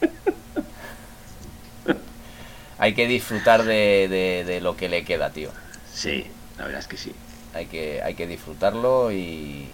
Hay 2.77 2.93
que 2.93 3.07
disfrutar 3.07 3.63
de, 3.63 4.43
de 4.45 4.59
lo 4.59 4.75
que 4.75 4.89
le 4.89 5.05
queda, 5.05 5.29
tío. 5.29 5.51
Sí, 5.93 6.27
la 6.57 6.65
verdad 6.65 6.81
es 6.81 6.87
que 6.87 6.97
sí 6.97 7.15
hay 7.55 7.67
que, 7.67 8.01
hay 8.03 8.15
que 8.15 8.27
disfrutarlo 8.27 9.11
y, 9.11 9.69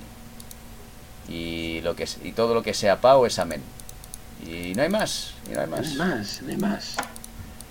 y, 1.27 1.81
lo 1.81 1.95
que, 1.95 2.07
y 2.23 2.31
todo 2.31 2.53
lo 2.53 2.61
que 2.61 2.75
sea 2.75 3.01
Pau 3.01 3.25
es 3.25 3.39
amén. 3.39 3.61
Y 4.45 4.73
no 4.75 4.83
hay 4.83 4.89
más, 4.89 5.33
y 5.49 5.53
no 5.53 5.61
hay 5.61 5.67
más. 5.67 5.95
No 5.95 6.03
hay 6.03 6.09
más, 6.09 6.41
no 6.41 6.49
hay 6.49 6.57
más. 6.57 6.97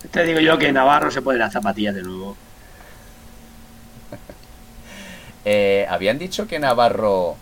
Te 0.09 0.23
digo 0.23 0.39
yo 0.39 0.57
que 0.57 0.71
Navarro 0.71 1.11
se 1.11 1.21
pone 1.21 1.37
las 1.37 1.53
zapatillas 1.53 1.93
de 1.93 2.03
nuevo. 2.03 2.35
eh, 5.45 5.85
habían 5.89 6.17
dicho 6.17 6.47
que 6.47 6.59
Navarro 6.59 7.35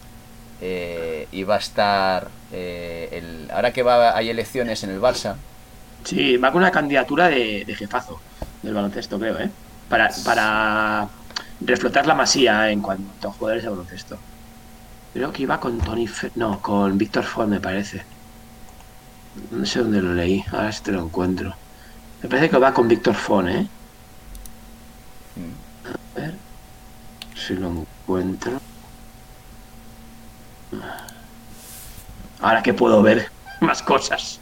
eh, 0.62 1.28
iba 1.32 1.56
a 1.56 1.60
estar. 1.60 2.28
Eh, 2.52 3.10
el, 3.12 3.52
ahora 3.52 3.72
que 3.72 3.84
va, 3.84 4.18
hay 4.18 4.30
elecciones 4.30 4.84
en 4.84 4.90
el 4.90 5.00
Barça. 5.00 5.36
Sí, 6.04 6.38
va 6.38 6.52
con 6.52 6.62
una 6.62 6.72
candidatura 6.72 7.30
de, 7.30 7.64
de 7.66 7.76
jefazo 7.76 8.20
del 8.62 8.74
baloncesto, 8.74 9.20
creo, 9.20 9.40
¿eh? 9.40 9.50
Para, 9.88 10.10
para 10.26 11.08
reflotar 11.62 12.06
la 12.08 12.16
masía 12.16 12.70
en 12.72 12.82
cuanto 12.82 13.30
a 13.30 13.32
jugadores 13.32 13.64
de 13.64 13.70
baloncesto. 13.70 14.18
Creo 15.14 15.32
que 15.32 15.44
iba 15.44 15.60
con 15.60 15.80
Tony 15.80 16.08
no, 16.36 16.62
con 16.62 16.98
Víctor 16.98 17.24
Ford 17.24 17.48
me 17.48 17.60
parece. 17.60 18.04
No 19.52 19.66
sé 19.66 19.80
dónde 19.80 20.02
lo 20.02 20.14
leí, 20.14 20.44
ahora 20.52 20.72
si 20.72 20.84
te 20.84 20.92
lo 20.92 21.04
encuentro. 21.04 21.56
Me 22.22 22.30
parece 22.30 22.50
que 22.50 22.58
va 22.58 22.74
con 22.74 22.88
Víctor 22.88 23.16
Fon, 23.16 23.50
¿eh? 23.50 23.68
A 26.16 26.20
ver 26.20 26.34
si 27.36 27.56
lo 27.56 27.70
encuentro. 27.70 28.60
Ahora 32.42 32.62
que 32.64 32.74
puedo 32.74 33.02
ver 33.02 33.30
más 33.62 33.82
cosas. 33.82 34.40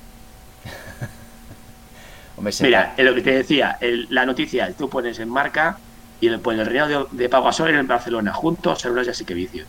Mira, 2.61 2.93
lo 2.97 3.15
que 3.15 3.21
te 3.21 3.31
decía, 3.31 3.77
la 4.09 4.25
noticia, 4.25 4.71
tú 4.73 4.89
pones 4.89 5.19
en 5.19 5.29
marca 5.29 5.77
y 6.19 6.27
el, 6.27 6.39
pues, 6.39 6.57
el 6.59 6.65
reino 6.65 6.87
de, 6.87 7.05
de 7.11 7.29
Pau 7.29 7.43
Gasol 7.43 7.69
en 7.69 7.87
Barcelona, 7.87 8.33
juntos, 8.33 8.81
Células 8.81 9.07
y 9.07 9.09
así 9.11 9.25
que 9.25 9.33
vicio. 9.33 9.65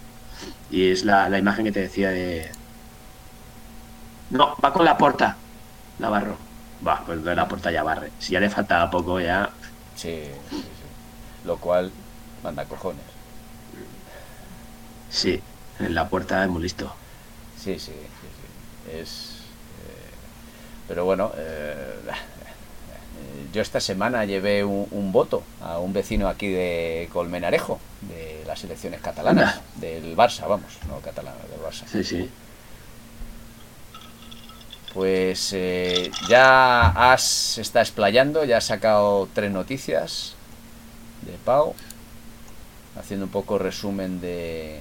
Y 0.70 0.90
es 0.90 1.04
la, 1.04 1.28
la, 1.28 1.38
imagen 1.38 1.64
que 1.64 1.72
te 1.72 1.80
decía 1.80 2.10
de. 2.10 2.50
No, 4.30 4.56
va 4.62 4.72
con 4.72 4.84
la 4.84 4.98
porta, 4.98 5.36
Navarro. 5.98 6.36
Va, 6.86 7.02
pues 7.04 7.24
de 7.24 7.34
la 7.34 7.48
puerta 7.48 7.70
ya 7.70 7.82
barre. 7.82 8.12
Si 8.18 8.32
ya 8.32 8.40
le 8.40 8.50
faltaba 8.50 8.90
poco, 8.90 9.20
ya. 9.20 9.50
Sí, 9.96 10.22
sí, 10.50 10.56
sí. 10.56 11.44
Lo 11.44 11.56
cual 11.56 11.90
manda 12.42 12.64
cojones. 12.66 13.02
Sí, 15.10 15.40
en 15.80 15.94
la 15.94 16.08
puerta 16.08 16.44
es 16.44 16.50
muy 16.50 16.62
listo. 16.62 16.92
Sí, 17.56 17.78
sí, 17.78 17.92
sí, 17.92 18.90
sí. 18.90 18.96
Es. 18.96 19.30
Eh, 19.82 20.10
pero 20.86 21.04
bueno, 21.04 21.32
eh, 21.36 21.98
yo 23.52 23.62
esta 23.62 23.80
semana 23.80 24.24
llevé 24.24 24.62
un, 24.64 25.12
voto 25.12 25.42
a 25.60 25.78
un 25.78 25.92
vecino 25.92 26.28
aquí 26.28 26.48
de 26.48 27.08
Colmenarejo, 27.12 27.80
de 28.02 28.44
las 28.46 28.62
elecciones 28.62 29.00
catalanas, 29.00 29.60
del 29.76 30.16
Barça, 30.16 30.46
vamos, 30.46 30.78
no 30.86 31.00
catalana, 31.00 31.38
del 31.50 31.60
Barça. 31.60 31.86
Sí, 31.86 32.04
sí. 32.04 32.30
Pues 34.94 35.52
eh, 35.52 36.10
ya 36.28 37.12
As 37.12 37.58
está 37.58 37.80
explayando, 37.80 38.44
ya 38.44 38.56
ha 38.56 38.60
sacado 38.60 39.28
tres 39.34 39.50
noticias 39.50 40.34
de 41.22 41.32
Pau, 41.44 41.74
haciendo 42.98 43.26
un 43.26 43.32
poco 43.32 43.58
resumen 43.58 44.20
de, 44.20 44.80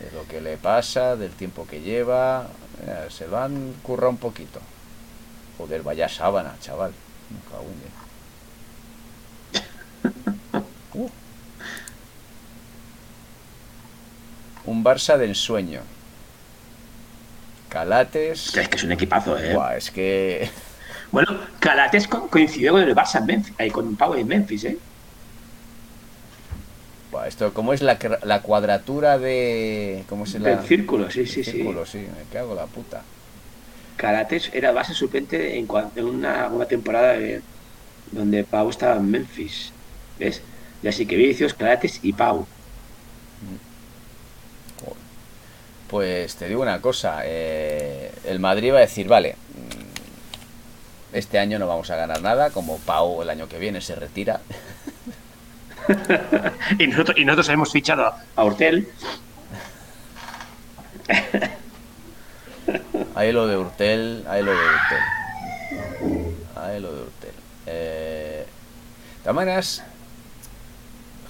de 0.00 0.10
lo 0.12 0.26
que 0.26 0.40
le 0.40 0.56
pasa, 0.56 1.16
del 1.16 1.32
tiempo 1.32 1.66
que 1.66 1.80
lleva. 1.80 2.48
se 3.10 3.28
lo 3.28 3.38
han 3.38 3.74
currado 3.82 4.10
un 4.10 4.16
poquito. 4.16 4.60
Joder, 5.58 5.82
vaya 5.82 6.08
sábana, 6.08 6.56
chaval. 6.60 6.92
Uh. 10.94 11.08
Un 14.64 14.84
Barça 14.84 15.16
de 15.16 15.26
ensueño. 15.26 15.82
Calates. 17.72 18.54
Es 18.54 18.68
que 18.68 18.76
es 18.76 18.84
un 18.84 18.92
equipazo, 18.92 19.38
¿eh? 19.38 19.56
es 19.76 19.90
que. 19.90 20.50
Bueno, 21.10 21.36
Calates 21.60 22.08
coincidió 22.08 22.72
con 22.72 22.80
el 22.80 22.94
Barça 22.94 23.18
en 23.18 23.26
Memphis, 23.26 23.70
con 23.70 23.96
Pau 23.96 24.14
en 24.14 24.26
Memphis, 24.26 24.64
¿eh? 24.64 24.78
esto, 27.26 27.52
¿cómo 27.52 27.74
es 27.74 27.82
la, 27.82 27.98
cuadratura 28.40 29.18
de. 29.18 30.04
¿Cómo 30.08 30.24
es 30.24 30.34
el 30.34 30.58
círculo, 30.60 31.10
sí, 31.10 31.26
sí, 31.26 31.44
círculo, 31.44 31.84
sí. 31.84 31.98
Me 31.98 32.24
cago 32.32 32.54
la 32.54 32.64
puta. 32.64 33.02
Karates 33.96 34.50
era 34.54 34.72
base 34.72 34.94
suplente 34.94 35.58
en, 35.58 35.68
una, 36.02 36.48
temporada 36.66 37.14
donde 38.10 38.44
Pau 38.44 38.70
estaba 38.70 38.96
en 38.96 39.10
Memphis. 39.10 39.70
¿Ves? 40.18 40.40
Y 40.82 40.88
así 40.88 41.04
que 41.04 41.16
Vicios, 41.16 41.52
Karates 41.52 42.00
y 42.02 42.14
Pau. 42.14 42.46
Pues 45.92 46.36
te 46.36 46.48
digo 46.48 46.62
una 46.62 46.80
cosa, 46.80 47.20
eh, 47.22 48.10
el 48.24 48.40
Madrid 48.40 48.72
va 48.72 48.78
a 48.78 48.80
decir, 48.80 49.08
vale, 49.08 49.34
mm, 49.34 51.14
este 51.14 51.38
año 51.38 51.58
no 51.58 51.66
vamos 51.66 51.90
a 51.90 51.96
ganar 51.96 52.22
nada, 52.22 52.48
como 52.48 52.78
Pau 52.78 53.20
el 53.20 53.28
año 53.28 53.46
que 53.46 53.58
viene 53.58 53.82
se 53.82 53.94
retira. 53.94 54.40
y, 56.78 56.86
nosotros, 56.86 57.18
y 57.18 57.26
nosotros 57.26 57.50
hemos 57.50 57.70
fichado 57.70 58.06
a 58.06 58.42
Hortel. 58.42 58.88
Ahí 63.14 63.30
lo 63.32 63.46
de 63.46 63.58
Urtel, 63.58 64.24
ahí 64.30 64.42
lo 64.42 64.52
de 64.52 64.56
Urtel. 64.56 66.34
Ahí 66.56 66.80
lo 66.80 66.90
de 66.90 67.02
Urtel. 67.02 67.34
Eh, 67.66 68.46
de 68.46 69.20
todas 69.20 69.36
maneras, 69.36 69.84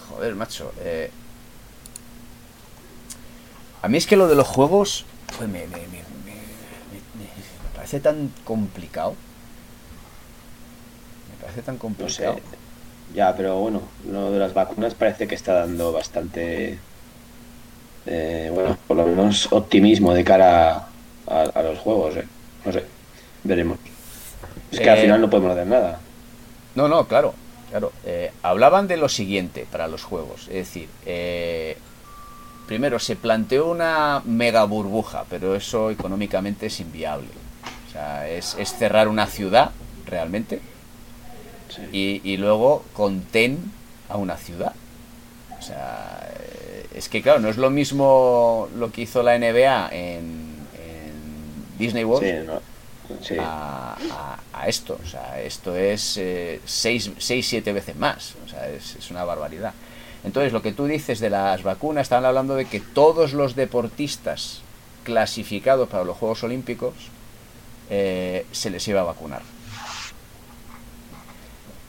joder, 0.09 0.37
macho. 0.37 0.73
Eh, 0.85 1.11
a 3.83 3.89
mí 3.89 3.99
es 3.99 4.07
que 4.07 4.17
lo 4.17 4.29
de 4.29 4.37
los 4.37 4.47
juegos 4.47 5.05
pues 5.37 5.49
me, 5.49 5.67
me, 5.67 5.79
me, 5.79 5.87
me, 5.87 6.39
parece 7.75 8.01
tan 8.01 8.31
complicado. 8.45 9.15
Me 11.31 11.43
parece 11.43 11.63
tan 11.63 11.79
complicado. 11.79 12.37
Ya, 13.15 13.35
pero 13.37 13.59
bueno, 13.59 13.83
lo 14.11 14.31
de 14.31 14.39
las 14.39 14.55
vacunas 14.55 14.95
parece 14.95 15.27
que 15.27 15.35
está 15.35 15.53
dando 15.55 15.93
bastante, 15.93 16.79
eh, 18.07 18.51
bueno, 18.55 18.79
por 18.87 18.97
lo 18.97 19.07
menos 19.07 19.53
optimismo 19.53 20.15
de 20.15 20.25
cara 20.25 20.89
a, 21.27 21.63
los 21.63 21.79
juegos, 21.79 22.17
¿eh? 22.17 22.27
No 22.65 22.73
sé, 22.73 22.85
veremos. 23.45 23.79
Es 24.71 24.81
que 24.81 24.89
al 24.89 24.99
eh, 24.99 25.03
final 25.03 25.21
no 25.21 25.29
podemos 25.29 25.53
hacer 25.53 25.67
nada. 25.67 26.01
No, 26.75 26.89
no, 26.89 27.07
claro, 27.07 27.35
claro. 27.71 27.93
Eh, 28.05 28.33
hablaban 28.43 28.89
de 28.89 28.97
lo 28.97 29.09
siguiente 29.09 29.67
para 29.71 29.89
los 29.89 30.05
juegos, 30.05 30.49
es 30.49 30.55
decir, 30.55 30.89
primero, 32.73 32.99
se 32.99 33.17
planteó 33.17 33.67
una 33.67 34.23
mega 34.25 34.65
burbuja, 34.65 35.27
pero 35.29 35.55
eso 35.55 35.91
económicamente 35.91 36.69
es 36.69 36.81
inviable. 36.81 37.29
O 37.87 37.93
sea, 37.93 38.27
es, 38.31 38.57
cerrar 38.79 39.09
una 39.09 39.27
ciudad, 39.27 39.73
realmente, 40.07 40.59
y, 41.93 42.23
y, 42.25 42.39
luego 42.39 42.83
conten 42.95 43.71
a 44.09 44.17
una 44.17 44.39
ciudad. 44.39 44.73
O 45.59 45.61
sea, 45.61 46.27
eh, 46.33 46.87
es 46.95 47.11
que 47.11 47.21
claro, 47.21 47.41
no 47.41 47.51
es 47.51 47.59
lo 47.59 47.69
mismo 47.69 48.71
lo 48.75 48.91
que 48.91 49.03
hizo 49.03 49.23
la 49.23 49.39
NBA 49.39 49.91
en, 49.93 50.53
Disney 51.79 52.05
World 52.05 52.59
A, 53.39 53.99
esto. 54.67 54.99
O 55.03 55.07
sea, 55.07 55.43
esto 55.43 55.77
es 55.77 56.19
6, 56.65 57.11
7 57.19 57.73
veces 57.75 57.97
más. 57.97 58.33
O 58.47 58.49
sea, 58.49 58.67
es, 58.71 58.97
es 58.97 59.11
una 59.11 59.25
barbaridad. 59.25 59.75
Entonces, 60.25 60.53
lo 60.53 60.63
que 60.63 60.73
tú 60.73 60.87
dices 60.87 61.19
de 61.21 61.31
las 61.31 61.63
vacunas, 61.63 62.03
estaban 62.03 62.25
hablando 62.25 62.55
de 62.55 62.67
que 62.67 62.81
todos 62.81 63.33
los 63.33 63.57
deportistas 63.57 64.63
clasificados 65.03 65.89
para 65.89 66.05
los 66.05 66.17
Juegos 66.17 66.45
Olímpicos 66.45 66.95
eh, 67.91 68.47
se 68.53 68.71
les 68.71 68.87
iba 68.87 69.01
a 69.01 69.05
vacunar. 69.05 69.43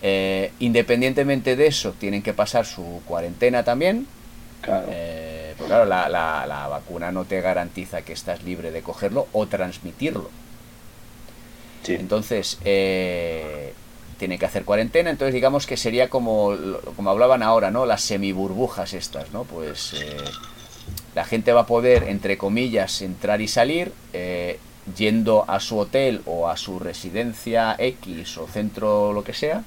Eh, 0.02 0.52
independientemente 0.60 1.56
de 1.56 1.68
eso, 1.68 1.94
tienen 1.94 2.22
que 2.22 2.34
pasar 2.34 2.66
su 2.66 3.02
cuarentena 3.06 3.64
también. 3.64 4.08
Claro. 4.62 4.88
Eh, 4.90 5.54
pues 5.58 5.68
claro, 5.68 5.86
la, 5.86 6.10
la, 6.10 6.68
vacuna 6.68 7.12
no 7.12 7.26
te 7.26 7.40
garantiza 7.40 8.02
que 8.02 8.14
estás 8.14 8.44
libre 8.44 8.72
de 8.72 8.82
cogerlo 8.82 9.28
o 9.32 9.46
transmitirlo. 9.46 10.30
Sí. 11.84 11.94
Entonces, 11.96 12.58
tiene 14.24 14.40
que 14.40 14.46
hacer 14.46 14.64
cuarentena, 14.64 15.10
entonces 15.10 15.34
digamos 15.34 15.68
que 15.68 15.76
sería 15.76 16.08
como, 16.08 16.56
como 16.96 17.10
hablaban 17.10 17.44
ahora, 17.44 17.72
¿no? 17.72 17.86
Las 17.86 18.04
semiburbujas 18.04 18.94
estas, 18.94 19.34
¿no? 19.34 19.44
Pues 19.44 19.96
eh, 19.96 20.16
la 21.14 21.26
gente 21.26 21.52
va 21.52 21.62
a 21.62 21.66
poder, 21.66 22.04
entre 22.04 22.38
comillas, 22.38 23.02
entrar 23.02 23.42
y 23.42 23.50
salir, 23.50 23.92
eh, 24.14 24.60
yendo 24.96 25.44
a 25.50 25.60
su 25.60 25.78
hotel 25.78 26.22
o 26.26 26.48
a 26.48 26.56
su 26.56 26.80
residencia 26.80 27.76
X 27.78 28.38
o 28.38 28.48
centro 28.48 29.12
lo 29.12 29.26
que 29.26 29.34
sea, 29.34 29.66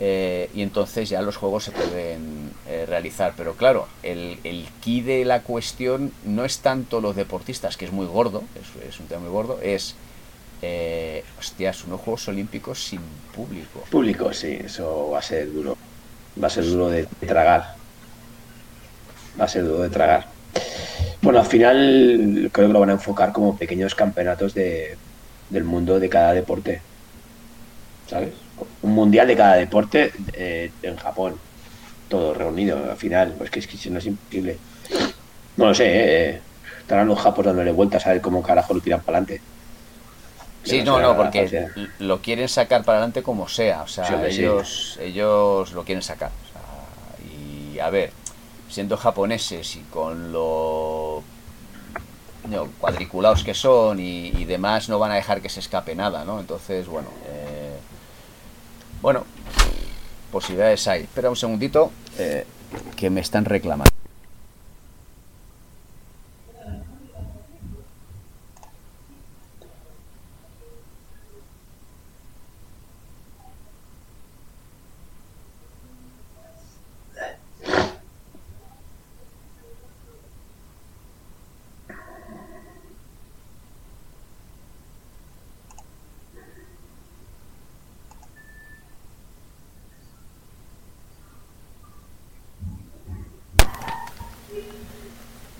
eh, 0.00 0.50
y 0.52 0.62
entonces 0.62 1.08
ya 1.08 1.22
los 1.22 1.36
juegos 1.36 1.62
se 1.62 1.70
pueden 1.70 2.50
realizar. 2.88 3.34
Pero 3.36 3.54
claro, 3.54 3.86
el, 4.02 4.40
el 4.42 4.66
key 4.82 5.02
de 5.02 5.24
la 5.24 5.42
cuestión 5.42 6.10
no 6.24 6.44
es 6.44 6.58
tanto 6.58 7.00
los 7.00 7.14
deportistas, 7.14 7.76
que 7.76 7.84
es 7.84 7.92
muy 7.92 8.06
gordo, 8.06 8.42
es 8.88 8.98
un 8.98 9.06
tema 9.06 9.20
muy 9.20 9.30
gordo, 9.30 9.60
es 9.62 9.94
eh, 10.66 11.24
hostias, 11.38 11.84
unos 11.84 12.00
Juegos 12.00 12.28
Olímpicos 12.28 12.82
sin 12.82 13.00
público. 13.34 13.84
Público, 13.90 14.32
sí, 14.32 14.58
eso 14.64 15.10
va 15.10 15.18
a 15.18 15.22
ser 15.22 15.52
duro. 15.52 15.76
Va 16.42 16.46
a 16.46 16.50
ser 16.50 16.64
duro 16.64 16.88
de 16.88 17.06
tragar. 17.26 17.74
Va 19.38 19.44
a 19.44 19.48
ser 19.48 19.64
duro 19.64 19.82
de 19.82 19.90
tragar. 19.90 20.26
Bueno, 21.20 21.40
al 21.40 21.46
final 21.46 22.50
creo 22.52 22.66
que 22.66 22.72
lo 22.72 22.80
van 22.80 22.90
a 22.90 22.94
enfocar 22.94 23.32
como 23.32 23.56
pequeños 23.56 23.94
campeonatos 23.94 24.54
de, 24.54 24.96
del 25.50 25.64
mundo 25.64 26.00
de 26.00 26.08
cada 26.08 26.32
deporte. 26.32 26.80
¿Sabes? 28.08 28.32
Un 28.82 28.92
mundial 28.92 29.26
de 29.26 29.36
cada 29.36 29.54
deporte 29.56 30.12
eh, 30.32 30.70
en 30.82 30.96
Japón. 30.96 31.36
Todo 32.08 32.34
reunido 32.34 32.90
al 32.90 32.96
final. 32.96 33.34
Pues 33.36 33.50
que 33.50 33.60
es 33.60 33.66
que 33.66 33.90
no 33.90 33.98
es 33.98 34.06
imposible. 34.06 34.58
No 35.56 35.66
lo 35.66 35.74
sé, 35.74 35.86
eh, 35.86 36.40
estarán 36.80 37.06
los 37.08 37.18
japos 37.18 37.44
dándole 37.44 37.72
vueltas 37.72 38.06
a 38.06 38.10
ver 38.10 38.20
cómo 38.20 38.42
carajo 38.42 38.74
lo 38.74 38.80
tiran 38.80 39.00
para 39.00 39.18
adelante. 39.18 39.53
Sí, 40.64 40.82
no, 40.82 40.98
no, 40.98 41.16
porque 41.16 41.68
lo 41.98 42.20
quieren 42.20 42.48
sacar 42.48 42.84
para 42.84 42.98
adelante 42.98 43.22
como 43.22 43.48
sea. 43.48 43.82
O 43.82 43.88
sea, 43.88 44.26
ellos, 44.26 44.98
ellos 45.00 45.72
lo 45.72 45.84
quieren 45.84 46.02
sacar. 46.02 46.30
y 47.22 47.78
a 47.78 47.90
ver, 47.90 48.12
siendo 48.68 48.96
japoneses 48.96 49.76
y 49.76 49.80
con 49.82 50.32
lo 50.32 51.22
cuadriculados 52.78 53.44
que 53.44 53.54
son 53.54 53.98
y, 54.00 54.44
demás, 54.44 54.88
no 54.88 54.98
van 54.98 55.12
a 55.12 55.14
dejar 55.14 55.40
que 55.40 55.48
se 55.48 55.60
escape 55.60 55.94
nada, 55.94 56.24
¿no? 56.24 56.40
Entonces, 56.40 56.86
bueno, 56.86 57.08
eh, 57.26 57.76
bueno, 59.00 59.24
posibilidades 60.30 60.86
hay. 60.88 61.02
Espera 61.02 61.30
un 61.30 61.36
segundito, 61.36 61.90
eh, 62.18 62.46
que 62.96 63.10
me 63.10 63.20
están 63.20 63.44
reclamando. 63.44 63.90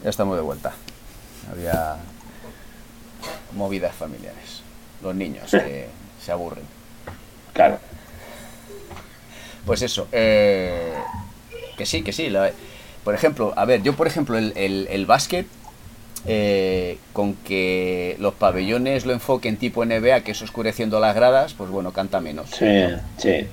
Ya 0.04 0.10
estamos 0.10 0.36
de 0.36 0.42
vuelta. 0.42 0.72
Había 1.50 1.96
movidas 3.52 3.94
familiares. 3.94 4.60
Los 5.02 5.14
niños 5.14 5.50
que 5.50 5.88
se 6.22 6.30
aburren. 6.30 6.64
Claro. 7.54 7.78
Pues 9.64 9.80
eso. 9.80 10.06
Eh, 10.12 10.92
que 11.78 11.86
sí, 11.86 12.02
que 12.02 12.12
sí. 12.12 12.30
por 13.02 13.14
ejemplo, 13.14 13.54
a 13.56 13.64
ver, 13.64 13.82
yo 13.82 13.96
por 13.96 14.06
ejemplo 14.06 14.36
el, 14.36 14.52
el, 14.54 15.06
básquet, 15.06 15.46
eh, 16.26 16.98
con 17.14 17.34
que 17.36 18.16
los 18.18 18.34
pabellones 18.34 19.06
lo 19.06 19.14
enfoquen 19.14 19.56
tipo 19.56 19.86
NBA, 19.86 20.20
que 20.20 20.32
es 20.32 20.42
oscureciendo 20.42 21.00
las 21.00 21.14
gradas, 21.14 21.54
pues 21.54 21.70
bueno, 21.70 21.92
canta 21.92 22.20
menos. 22.20 22.50
Sí, 22.50 22.66
sí. 23.16 23.46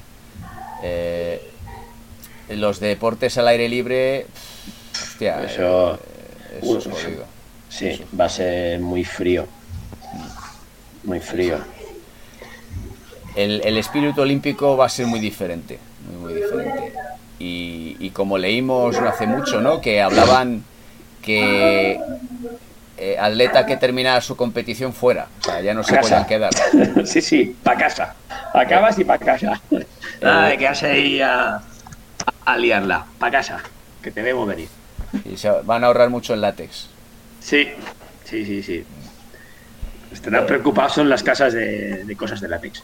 Eh, 0.84 1.50
los 2.50 2.82
deportes 2.82 3.38
al 3.38 3.48
aire 3.48 3.70
libre, 3.70 4.26
hostia, 4.92 5.44
eso 5.44 5.98
Sí, 7.70 8.02
va 8.20 8.26
a 8.26 8.30
ser 8.30 8.80
muy 8.80 9.06
frío. 9.06 9.48
Muy 11.04 11.20
frío. 11.20 11.58
El, 13.36 13.78
espíritu 13.78 14.22
olímpico 14.22 14.76
va 14.76 14.86
a 14.86 14.90
ser 14.90 15.08
muy 15.08 15.20
diferente. 15.20 15.80
Muy, 16.22 16.34
diferente. 16.34 16.94
Y, 17.40 18.10
como 18.12 18.38
leímos 18.38 19.00
no 19.00 19.08
hace 19.08 19.26
mucho, 19.26 19.62
¿no? 19.62 19.80
Que 19.80 20.02
hablaban 20.02 20.64
que 21.22 22.00
eh, 22.98 23.18
atleta 23.18 23.66
que 23.66 23.78
terminara 23.78 24.20
su 24.22 24.36
competición 24.36 24.94
fuera. 24.94 25.28
O 25.40 25.44
sea, 25.46 25.62
ya 25.62 25.74
no 25.74 25.84
se 25.84 25.98
pueden 25.98 26.26
quedar. 26.26 26.52
sí, 27.06 27.22
sí, 27.22 27.56
para 27.64 27.80
casa. 27.80 28.16
Acabas 28.54 29.00
y 29.00 29.06
para 29.06 29.26
casa. 29.26 29.62
Nada 30.22 30.50
de 30.50 30.58
quedarse 30.58 30.88
ahí 30.88 31.22
a, 31.22 31.62
a 32.46 32.58
liarla. 32.58 33.06
Para 33.18 33.32
casa. 33.32 33.64
Que 34.04 34.12
te 34.12 34.22
debo 34.22 34.46
venir. 34.46 34.68
Y 35.26 35.38
se 35.38 35.50
van 35.50 35.84
a 35.84 35.88
ahorrar 35.88 36.10
mucho 36.10 36.34
en 36.34 36.42
látex. 36.42 36.88
Sí, 37.40 37.68
sí, 38.24 38.46
sí, 38.46 38.64
sí. 38.64 38.84
Estarán 40.12 40.46
preocupados 40.46 40.98
en 40.98 41.10
las 41.10 41.24
casas 41.24 41.54
de, 41.54 42.16
cosas 42.18 42.42
de 42.42 42.48
látex. 42.50 42.84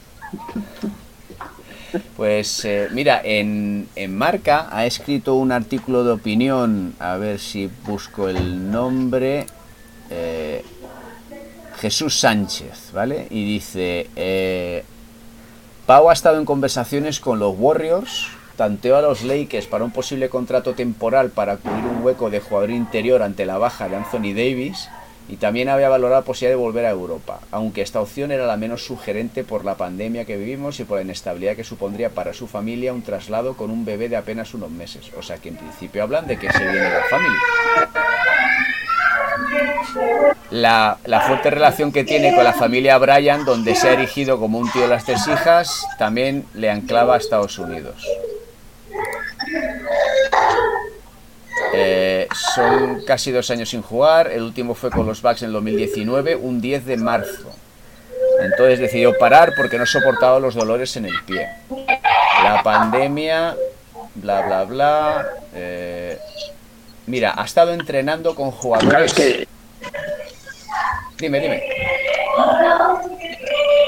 Pues 2.15 2.65
eh, 2.65 2.89
mira, 2.91 3.21
en, 3.23 3.87
en, 3.95 4.17
Marca 4.17 4.67
ha 4.71 4.85
escrito 4.85 5.35
un 5.35 5.51
artículo 5.51 6.03
de 6.03 6.11
opinión, 6.11 6.95
a 6.99 7.15
ver 7.15 7.39
si 7.39 7.69
busco 7.85 8.27
el 8.27 8.71
nombre, 8.71 9.45
eh, 10.09 10.63
Jesús 11.79 12.19
Sánchez, 12.19 12.91
¿vale? 12.93 13.27
Y 13.29 13.45
dice, 13.45 14.09
eh, 14.15 14.83
Pau 15.85 16.09
ha 16.09 16.13
estado 16.13 16.39
en 16.39 16.45
conversaciones 16.45 17.19
con 17.19 17.39
los 17.39 17.55
Warriors 17.57 18.27
tanteó 18.57 18.97
a 18.97 19.01
los 19.01 19.23
Lakers 19.23 19.67
para 19.67 19.85
un 19.85 19.91
posible 19.91 20.27
contrato 20.27 20.73
temporal 20.73 21.29
para 21.29 21.57
cubrir 21.57 21.85
un 21.85 22.03
hueco 22.03 22.29
de 22.29 22.41
jugador 22.41 22.71
interior 22.71 23.21
ante 23.21 23.45
la 23.45 23.57
baja 23.57 23.87
de 23.87 23.95
Anthony 23.95 24.33
Davis 24.33 24.89
y 25.29 25.37
también 25.37 25.69
había 25.69 25.89
valorado 25.89 26.21
la 26.21 26.25
posibilidad 26.25 26.57
de 26.57 26.63
volver 26.63 26.85
a 26.85 26.89
Europa, 26.89 27.39
aunque 27.51 27.81
esta 27.81 28.01
opción 28.01 28.31
era 28.31 28.45
la 28.45 28.57
menos 28.57 28.85
sugerente 28.85 29.43
por 29.43 29.65
la 29.65 29.75
pandemia 29.75 30.25
que 30.25 30.37
vivimos 30.37 30.79
y 30.79 30.85
por 30.85 30.97
la 30.97 31.03
inestabilidad 31.03 31.55
que 31.55 31.63
supondría 31.63 32.09
para 32.09 32.33
su 32.33 32.47
familia 32.47 32.93
un 32.93 33.01
traslado 33.01 33.55
con 33.55 33.69
un 33.69 33.85
bebé 33.85 34.09
de 34.09 34.15
apenas 34.15 34.53
unos 34.53 34.71
meses. 34.71 35.11
O 35.17 35.21
sea 35.21 35.37
que 35.37 35.49
en 35.49 35.57
principio 35.57 36.03
hablan 36.03 36.27
de 36.27 36.39
que 36.39 36.51
se 36.51 36.63
viene 36.63 36.89
la 36.89 37.03
familia. 37.09 37.41
La, 40.49 40.97
la, 41.05 41.21
fuerte 41.21 41.49
relación 41.49 41.91
que 41.91 42.03
tiene 42.03 42.33
con 42.33 42.43
la 42.43 42.53
familia 42.53 42.97
Bryan, 42.97 43.43
donde 43.45 43.75
se 43.75 43.89
ha 43.89 43.93
erigido 43.93 44.39
como 44.39 44.59
un 44.59 44.71
tío 44.71 44.83
de 44.83 44.87
las 44.87 45.05
tres 45.05 45.27
hijas, 45.27 45.85
también 45.99 46.45
le 46.53 46.71
anclava 46.71 47.15
a 47.15 47.17
Estados 47.17 47.59
Unidos. 47.59 48.05
Eh, 51.73 52.27
son 52.55 53.03
casi 53.05 53.31
dos 53.31 53.49
años 53.49 53.69
sin 53.69 53.81
jugar. 53.81 54.31
El 54.31 54.43
último 54.43 54.73
fue 54.75 54.89
con 54.89 55.05
los 55.05 55.21
Bucks 55.21 55.41
en 55.41 55.47
el 55.47 55.53
2019, 55.53 56.35
un 56.35 56.61
10 56.61 56.85
de 56.85 56.97
marzo. 56.97 57.51
Entonces 58.41 58.79
decidió 58.79 59.17
parar 59.17 59.53
porque 59.57 59.77
no 59.77 59.85
soportaba 59.85 60.39
los 60.39 60.55
dolores 60.55 60.95
en 60.97 61.05
el 61.05 61.23
pie. 61.25 61.47
La 62.43 62.61
pandemia, 62.63 63.55
bla, 64.15 64.41
bla, 64.41 64.63
bla. 64.63 65.27
Eh, 65.53 66.19
Mira, 67.07 67.33
ha 67.37 67.45
estado 67.45 67.73
entrenando 67.73 68.35
con 68.35 68.51
jugadores. 68.51 69.13
Que. 69.13 69.47
Dime, 71.17 71.39
dime. 71.39 71.63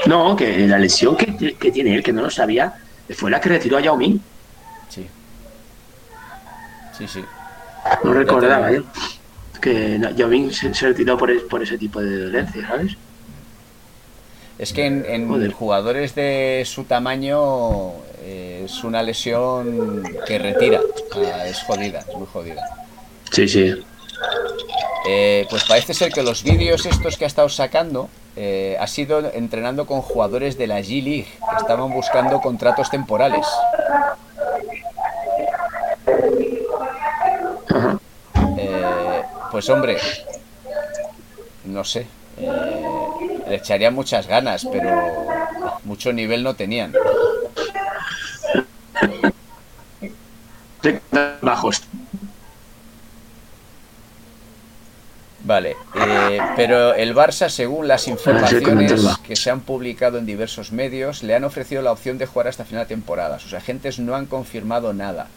No, 0.06 0.34
que 0.34 0.66
la 0.66 0.78
lesión 0.78 1.16
que, 1.16 1.54
que 1.54 1.70
tiene 1.70 1.94
él, 1.94 2.02
que 2.02 2.14
no 2.14 2.22
lo 2.22 2.30
sabía, 2.30 2.72
fue 3.10 3.30
la 3.30 3.38
que 3.38 3.50
retiró 3.50 3.76
a 3.76 3.82
Yao 3.82 3.96
Ming. 3.96 4.18
Sí. 4.90 5.08
Sí, 6.98 7.08
sí. 7.08 7.24
No 8.04 8.12
recordaba 8.12 8.70
yo 8.70 8.82
que 9.60 9.98
Ming 10.26 10.50
se, 10.52 10.72
se 10.74 10.86
retiró 10.88 11.16
por, 11.18 11.30
es- 11.30 11.42
por 11.42 11.62
ese 11.62 11.76
tipo 11.78 12.00
de 12.00 12.24
dolencia, 12.24 12.66
¿sabes? 12.66 12.96
Es 14.58 14.72
que 14.74 14.86
en, 14.86 15.50
jugadores 15.52 16.14
de 16.14 16.62
su 16.66 16.84
tamaño 16.84 17.92
eh, 18.22 18.62
es 18.66 18.84
una 18.84 19.02
lesión 19.02 20.02
que 20.26 20.38
retira. 20.38 20.80
Ah, 21.14 21.46
es 21.46 21.62
jodida, 21.62 22.00
es 22.00 22.14
muy 22.14 22.26
jodida. 22.30 22.62
Sí, 23.32 23.48
sí. 23.48 23.72
Eh, 25.08 25.46
pues 25.48 25.64
parece 25.64 25.94
ser 25.94 26.12
que 26.12 26.22
los 26.22 26.42
vídeos 26.42 26.84
estos 26.84 27.16
que 27.16 27.24
ha 27.24 27.26
estado 27.26 27.48
sacando 27.48 28.10
eh, 28.36 28.76
ha 28.78 28.86
sido 28.86 29.30
entrenando 29.32 29.86
con 29.86 30.02
jugadores 30.02 30.58
de 30.58 30.66
la 30.66 30.80
G-League 30.80 31.26
que 31.26 31.56
estaban 31.56 31.90
buscando 31.90 32.40
contratos 32.42 32.90
temporales. 32.90 33.46
Pues 39.50 39.68
hombre, 39.68 39.98
no 41.64 41.84
sé, 41.84 42.06
eh, 42.38 42.80
le 43.48 43.56
echaría 43.56 43.90
muchas 43.90 44.26
ganas, 44.26 44.66
pero 44.70 44.90
mucho 45.84 46.12
nivel 46.12 46.42
no 46.42 46.54
tenían. 46.54 46.94
Bajos. 51.42 51.82
Vale, 55.42 55.76
eh, 55.94 56.38
pero 56.54 56.94
el 56.94 57.14
Barça, 57.14 57.48
según 57.48 57.88
las 57.88 58.06
informaciones 58.08 59.18
que 59.26 59.34
se 59.36 59.50
han 59.50 59.60
publicado 59.60 60.18
en 60.18 60.26
diversos 60.26 60.70
medios, 60.70 61.22
le 61.22 61.34
han 61.34 61.44
ofrecido 61.44 61.82
la 61.82 61.92
opción 61.92 62.18
de 62.18 62.26
jugar 62.26 62.48
hasta 62.48 62.64
final 62.64 62.84
de 62.84 62.94
temporada. 62.94 63.38
Sus 63.38 63.54
agentes 63.54 63.98
no 63.98 64.14
han 64.14 64.26
confirmado 64.26 64.92
nada. 64.92 65.28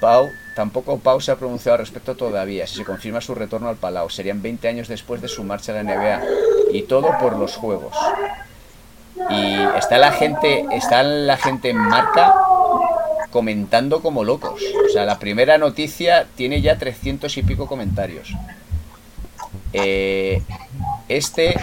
Pau, 0.00 0.30
tampoco 0.54 0.98
Pau 0.98 1.20
se 1.20 1.32
ha 1.32 1.36
pronunciado 1.36 1.74
al 1.74 1.80
respecto 1.80 2.14
todavía. 2.14 2.66
Si 2.66 2.76
se 2.76 2.84
confirma 2.84 3.20
su 3.20 3.34
retorno 3.34 3.68
al 3.68 3.76
Palau, 3.76 4.10
serían 4.10 4.42
20 4.42 4.68
años 4.68 4.88
después 4.88 5.20
de 5.20 5.28
su 5.28 5.44
marcha 5.44 5.72
a 5.72 5.82
la 5.82 5.84
NBA. 5.84 6.22
Y 6.72 6.82
todo 6.82 7.16
por 7.20 7.36
los 7.36 7.56
juegos. 7.56 7.94
Y 9.30 9.56
está 9.78 9.98
la 9.98 10.12
gente, 10.12 10.66
está 10.72 11.02
la 11.02 11.36
gente 11.36 11.70
en 11.70 11.78
marca 11.78 12.34
comentando 13.30 14.00
como 14.00 14.24
locos. 14.24 14.60
O 14.88 14.92
sea, 14.92 15.04
la 15.04 15.18
primera 15.18 15.58
noticia 15.58 16.26
tiene 16.36 16.60
ya 16.60 16.78
300 16.78 17.36
y 17.36 17.42
pico 17.42 17.66
comentarios. 17.66 18.32
Eh, 19.72 20.42
este 21.08 21.54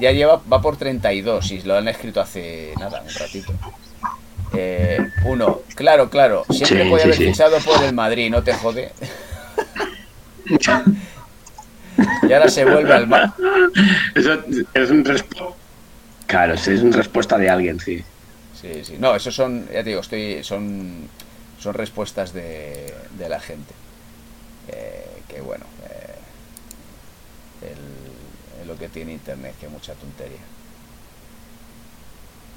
ya 0.00 0.12
lleva, 0.12 0.40
va 0.50 0.62
por 0.62 0.76
32 0.76 1.50
y 1.52 1.62
lo 1.62 1.76
han 1.76 1.88
escrito 1.88 2.20
hace 2.20 2.72
nada, 2.78 3.02
un 3.02 3.14
ratito. 3.14 3.52
Eh, 4.52 5.00
uno, 5.24 5.60
claro, 5.76 6.10
claro, 6.10 6.44
siempre 6.50 6.84
Sí, 6.84 6.90
puede 6.90 7.02
sí, 7.02 7.08
haber 7.08 7.16
sí. 7.18 7.24
fichado 7.32 7.58
por 7.60 7.82
el 7.84 7.92
Madrid, 7.94 8.30
no 8.30 8.42
te 8.42 8.52
jode. 8.54 8.92
Y 12.28 12.32
ahora 12.32 12.48
se 12.48 12.64
vuelve 12.64 12.92
al 12.94 13.06
mar. 13.06 13.32
Eso 14.14 14.38
es 14.74 14.90
un 14.90 15.04
respuesta. 15.04 15.56
Claro, 16.26 16.56
sí, 16.56 16.72
es 16.72 16.82
una 16.82 16.96
respuesta 16.96 17.38
de 17.38 17.50
alguien, 17.50 17.80
sí. 17.80 18.04
Sí, 18.60 18.84
sí. 18.84 18.96
No, 18.98 19.14
esos 19.16 19.34
son, 19.34 19.66
ya 19.66 19.82
te 19.82 19.90
digo, 19.90 20.00
estoy, 20.00 20.44
son, 20.44 21.08
son 21.58 21.74
respuestas 21.74 22.32
de, 22.32 22.92
de 23.18 23.28
la 23.28 23.40
gente. 23.40 23.74
Eh, 24.68 25.22
que 25.28 25.40
bueno, 25.40 25.64
eh, 25.88 26.14
el- 27.62 28.60
es 28.62 28.66
lo 28.66 28.76
que 28.78 28.88
tiene 28.88 29.12
internet, 29.12 29.54
que 29.60 29.68
mucha 29.68 29.94
tontería. 29.94 30.38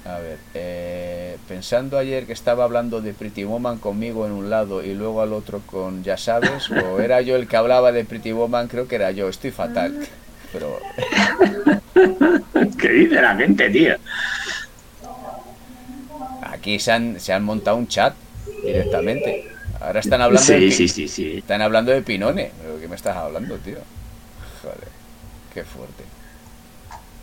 A 0.06 0.18
ver, 0.18 0.38
eh, 0.52 1.38
pensando 1.48 1.96
ayer 1.96 2.26
que 2.26 2.34
estaba 2.34 2.64
hablando 2.64 3.00
de 3.00 3.14
Pretty 3.14 3.44
Woman 3.44 3.78
conmigo 3.78 4.26
en 4.26 4.32
un 4.32 4.50
lado 4.50 4.84
y 4.84 4.92
luego 4.92 5.22
al 5.22 5.32
otro 5.32 5.62
con 5.64 6.02
Ya 6.04 6.18
sabes, 6.18 6.70
o 6.70 7.00
era 7.00 7.22
yo 7.22 7.36
el 7.36 7.48
que 7.48 7.56
hablaba 7.56 7.90
de 7.90 8.04
Pretty 8.04 8.32
Woman, 8.32 8.68
creo 8.68 8.86
que 8.86 8.96
era 8.96 9.12
yo, 9.12 9.28
estoy 9.28 9.50
fatal. 9.50 9.94
Pero 10.52 10.86
¿Qué 12.78 12.88
dice 12.88 13.20
la 13.20 13.34
gente, 13.36 13.68
tío? 13.70 13.94
aquí 16.40 16.78
se 16.78 16.92
han, 16.92 17.20
se 17.20 17.32
han 17.32 17.44
montado 17.44 17.76
un 17.76 17.88
chat 17.88 18.14
directamente. 18.62 19.44
Ahora 19.80 20.00
están 20.00 20.20
hablando 20.20 20.54
de 20.54 20.62
Sí, 20.62 20.68
Pi- 20.68 20.76
sí, 20.76 20.88
sí, 20.88 21.08
sí. 21.08 21.38
Están 21.38 21.62
hablando 21.62 21.92
de 21.92 22.02
Pinone. 22.02 22.52
¿Pero 22.62 22.80
qué 22.80 22.88
me 22.88 22.96
estás 22.96 23.16
hablando, 23.16 23.58
tío? 23.58 23.78
Joder, 24.62 24.88
qué 25.54 25.64
fuerte. 25.64 26.04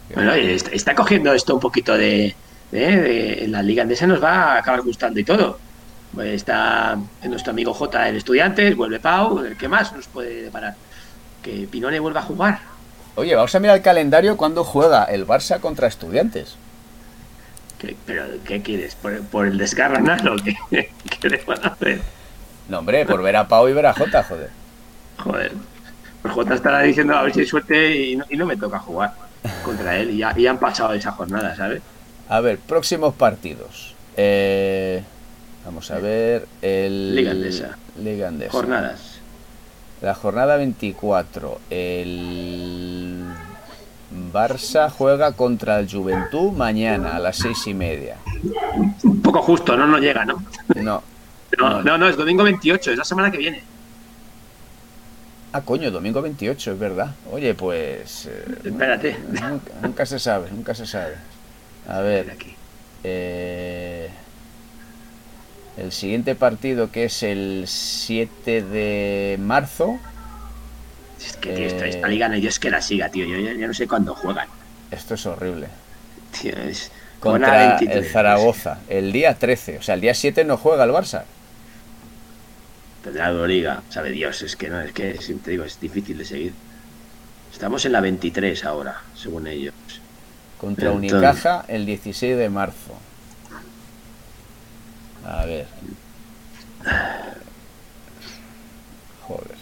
Qué 0.07 0.15
Bueno, 0.15 0.31
fuerte. 0.31 0.51
y 0.51 0.51
está, 0.51 0.71
está 0.71 0.95
cogiendo 0.95 1.33
esto 1.33 1.53
un 1.55 1.59
poquito 1.59 1.97
de, 1.97 2.35
de- 2.79 3.43
en 3.45 3.51
la 3.51 3.61
liga 3.61 3.83
andesa 3.83 4.07
nos 4.07 4.23
va 4.23 4.53
a 4.53 4.57
acabar 4.59 4.81
gustando 4.81 5.19
y 5.19 5.23
todo. 5.23 5.59
Pues 6.13 6.29
está 6.35 6.97
nuestro 7.23 7.51
amigo 7.51 7.73
J 7.73 8.09
el 8.09 8.17
estudiante, 8.17 8.73
vuelve 8.73 8.99
Pau, 8.99 9.41
¿qué 9.57 9.67
más 9.67 9.93
nos 9.93 10.07
puede 10.07 10.43
deparar? 10.43 10.75
Que 11.41 11.67
Pinone 11.71 11.99
vuelva 11.99 12.19
a 12.19 12.23
jugar. 12.23 12.59
Oye, 13.15 13.35
vamos 13.35 13.53
a 13.55 13.59
mirar 13.59 13.77
el 13.77 13.81
calendario 13.81 14.37
cuando 14.37 14.63
juega 14.63 15.05
el 15.05 15.25
Barça 15.27 15.59
contra 15.59 15.87
Estudiantes. 15.87 16.55
¿Qué- 17.79 17.95
¿Pero 18.05 18.23
qué 18.45 18.61
quieres? 18.61 18.95
¿Por, 18.95 19.21
por 19.23 19.47
el 19.47 19.57
desgarranado? 19.57 20.35
¿Qué, 20.43 20.55
¿Qué 21.19 21.29
le 21.29 21.37
van 21.45 21.63
a 21.65 21.69
hacer? 21.69 22.01
No, 22.69 22.79
hombre, 22.79 23.05
por 23.05 23.21
ver 23.21 23.35
a 23.37 23.47
Pau 23.47 23.67
y 23.67 23.73
ver 23.73 23.85
a 23.85 23.93
Jota, 23.93 24.23
joder. 24.23 24.49
Joder. 25.17 25.51
Pues 26.21 26.33
J 26.33 26.53
estará 26.53 26.81
diciendo 26.81 27.15
a 27.15 27.23
ver 27.23 27.33
si 27.33 27.39
hay 27.41 27.45
suerte 27.47 27.95
y 27.97 28.15
no, 28.15 28.25
y 28.29 28.37
no 28.37 28.45
me 28.45 28.55
toca 28.55 28.79
jugar 28.79 29.13
contra 29.63 29.97
él. 29.97 30.11
Y 30.11 30.17
ya, 30.17 30.33
y 30.35 30.43
ya 30.43 30.51
han 30.51 30.59
pasado 30.59 30.93
esa 30.93 31.11
jornada, 31.11 31.55
¿sabes? 31.55 31.81
A 32.31 32.39
ver, 32.39 32.59
próximos 32.59 33.13
partidos. 33.13 33.93
Eh, 34.15 35.03
vamos 35.65 35.91
a 35.91 35.99
ver. 35.99 36.47
El, 36.61 37.13
Liga 37.13 37.31
Andesa. 37.31 37.77
Liga 38.01 38.29
Andesa. 38.29 38.51
Jornadas. 38.53 39.19
La 40.01 40.15
jornada 40.15 40.55
24. 40.55 41.59
El 41.69 43.19
Barça 44.31 44.89
juega 44.89 45.33
contra 45.33 45.77
el 45.79 45.91
Juventud 45.91 46.53
mañana 46.53 47.17
a 47.17 47.19
las 47.19 47.35
seis 47.35 47.67
y 47.67 47.73
media. 47.73 48.15
Un 49.03 49.21
poco 49.21 49.41
justo, 49.41 49.75
no 49.75 49.85
nos 49.85 49.99
llega, 49.99 50.23
¿no? 50.23 50.41
No. 50.75 51.03
No, 51.57 51.83
no, 51.83 51.97
no, 51.97 52.07
es 52.07 52.15
domingo 52.15 52.43
28, 52.45 52.91
es 52.91 52.97
la 52.97 53.03
semana 53.03 53.29
que 53.29 53.39
viene. 53.39 53.61
Ah, 55.51 55.59
coño, 55.63 55.91
domingo 55.91 56.21
28, 56.21 56.71
es 56.71 56.79
verdad. 56.79 57.13
Oye, 57.29 57.53
pues. 57.55 58.25
eh, 58.27 58.45
Espérate. 58.63 59.17
Nunca, 59.27 59.71
nunca 59.81 60.05
se 60.05 60.17
sabe, 60.17 60.49
nunca 60.49 60.73
se 60.73 60.85
sabe. 60.85 61.15
A 61.91 61.99
ver, 62.01 62.31
Aquí. 62.31 62.55
eh, 63.03 64.09
el 65.77 65.91
siguiente 65.91 66.35
partido 66.35 66.91
que 66.91 67.05
es 67.05 67.23
el 67.23 67.65
7 67.67 68.61
de 68.63 69.37
marzo. 69.39 69.99
Es 71.19 71.35
que 71.37 71.53
tío, 71.53 71.65
esta, 71.65 71.85
Eh. 71.85 71.89
esta 71.89 72.07
liga 72.07 72.27
no 72.27 72.35
hay 72.35 72.41
Dios 72.41 72.59
que 72.59 72.69
la 72.69 72.81
siga, 72.81 73.09
tío. 73.09 73.25
Yo 73.25 73.37
ya 73.39 73.67
no 73.67 73.73
sé 73.73 73.87
cuándo 73.87 74.15
juegan. 74.15 74.47
Esto 74.89 75.15
es 75.15 75.25
horrible. 75.25 75.67
Tío, 76.39 76.53
es 76.57 76.91
Contra 77.19 77.75
23. 77.77 78.05
el 78.05 78.11
Zaragoza, 78.11 78.79
el 78.89 79.11
día 79.11 79.35
13. 79.35 79.77
O 79.77 79.81
sea, 79.81 79.95
el 79.95 80.01
día 80.01 80.13
7 80.13 80.43
no 80.43 80.57
juega 80.57 80.83
el 80.85 80.91
Barça. 80.91 81.23
Tendrá 83.03 83.29
Euroliga, 83.29 83.81
sabe 83.89 84.11
Dios, 84.11 84.41
es 84.43 84.55
que 84.55 84.69
no, 84.69 84.79
es 84.81 84.91
que 84.93 85.17
siempre 85.21 85.51
digo, 85.51 85.63
es 85.65 85.79
difícil 85.79 86.17
de 86.17 86.25
seguir. 86.25 86.53
Estamos 87.51 87.83
en 87.85 87.91
la 87.91 88.01
23 88.01 88.63
ahora, 88.65 89.01
según 89.15 89.47
ellos. 89.47 89.73
Contra 90.61 90.91
Entonces- 90.91 91.11
Unicaja 91.13 91.65
el 91.67 91.85
16 91.87 92.37
de 92.37 92.49
marzo. 92.49 92.93
A 95.25 95.43
ver. 95.45 95.65
Joder. 99.27 99.55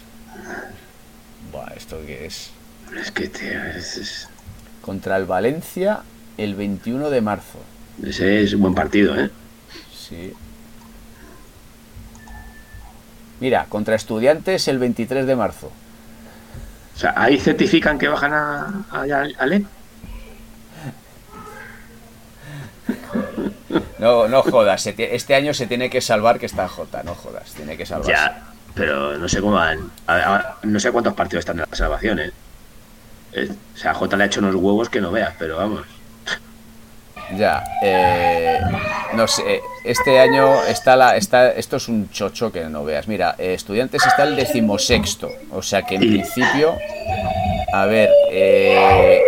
Buah, 1.52 1.72
¿esto 1.76 1.98
qué 2.06 2.26
es? 2.26 2.50
Es 3.00 3.10
que, 3.10 3.28
tío, 3.28 3.64
es- 3.76 3.96
es- 3.96 4.28
Contra 4.82 5.16
el 5.16 5.24
Valencia 5.24 6.00
el 6.36 6.54
21 6.54 7.08
de 7.10 7.20
marzo. 7.22 7.58
ese 8.04 8.42
es 8.42 8.52
un 8.54 8.60
buen 8.62 8.74
partido, 8.74 9.18
¿eh? 9.18 9.30
Sí. 9.96 10.32
Mira, 13.40 13.64
contra 13.70 13.94
Estudiantes 13.94 14.68
el 14.68 14.78
23 14.78 15.26
de 15.26 15.34
marzo. 15.36 15.70
O 16.94 16.98
sea, 16.98 17.14
ahí 17.16 17.38
certifican 17.38 17.98
que 17.98 18.08
bajan 18.08 18.34
a, 18.34 18.84
a. 18.92 19.46
No, 23.98 24.28
no 24.28 24.42
jodas. 24.42 24.86
este 24.86 25.34
año 25.34 25.52
se 25.54 25.66
tiene 25.66 25.90
que 25.90 26.00
salvar 26.00 26.38
que 26.38 26.46
está 26.46 26.66
J. 26.68 27.02
No 27.02 27.14
jodas. 27.14 27.52
Tiene 27.52 27.76
que 27.76 27.84
salvarse. 27.86 28.12
Ya, 28.12 28.42
pero 28.74 29.18
no 29.18 29.28
sé 29.28 29.40
cómo 29.40 29.54
van. 29.54 29.90
a- 30.06 30.14
a- 30.36 30.56
no 30.62 30.80
sé 30.80 30.90
cuántos 30.90 31.14
partidos 31.14 31.40
están 31.42 31.58
en 31.60 31.66
la 31.70 31.76
salvación, 31.76 32.18
¿eh? 32.20 32.30
Eh, 33.32 33.48
O 33.74 33.76
sea, 33.78 33.94
J 33.94 34.16
le 34.16 34.24
ha 34.24 34.26
hecho 34.26 34.40
unos 34.40 34.54
huevos 34.54 34.88
que 34.88 35.00
no 35.00 35.10
veas, 35.12 35.34
pero 35.38 35.56
vamos. 35.58 35.82
Ya, 37.36 37.62
eh, 37.80 38.58
no 39.14 39.28
sé, 39.28 39.60
este 39.84 40.18
año 40.18 40.52
está 40.64 40.96
la, 40.96 41.16
está, 41.16 41.52
esto 41.52 41.76
es 41.76 41.86
un 41.86 42.10
chocho 42.10 42.50
que 42.50 42.64
no 42.64 42.82
veas. 42.84 43.06
Mira, 43.06 43.36
eh, 43.38 43.54
estudiantes 43.54 44.04
está 44.04 44.24
el 44.24 44.34
decimosexto, 44.34 45.30
o 45.52 45.62
sea 45.62 45.82
que 45.82 45.94
en 45.94 46.00
principio, 46.00 46.74
a 47.72 47.86
ver, 47.86 48.10
eh, 48.32 49.20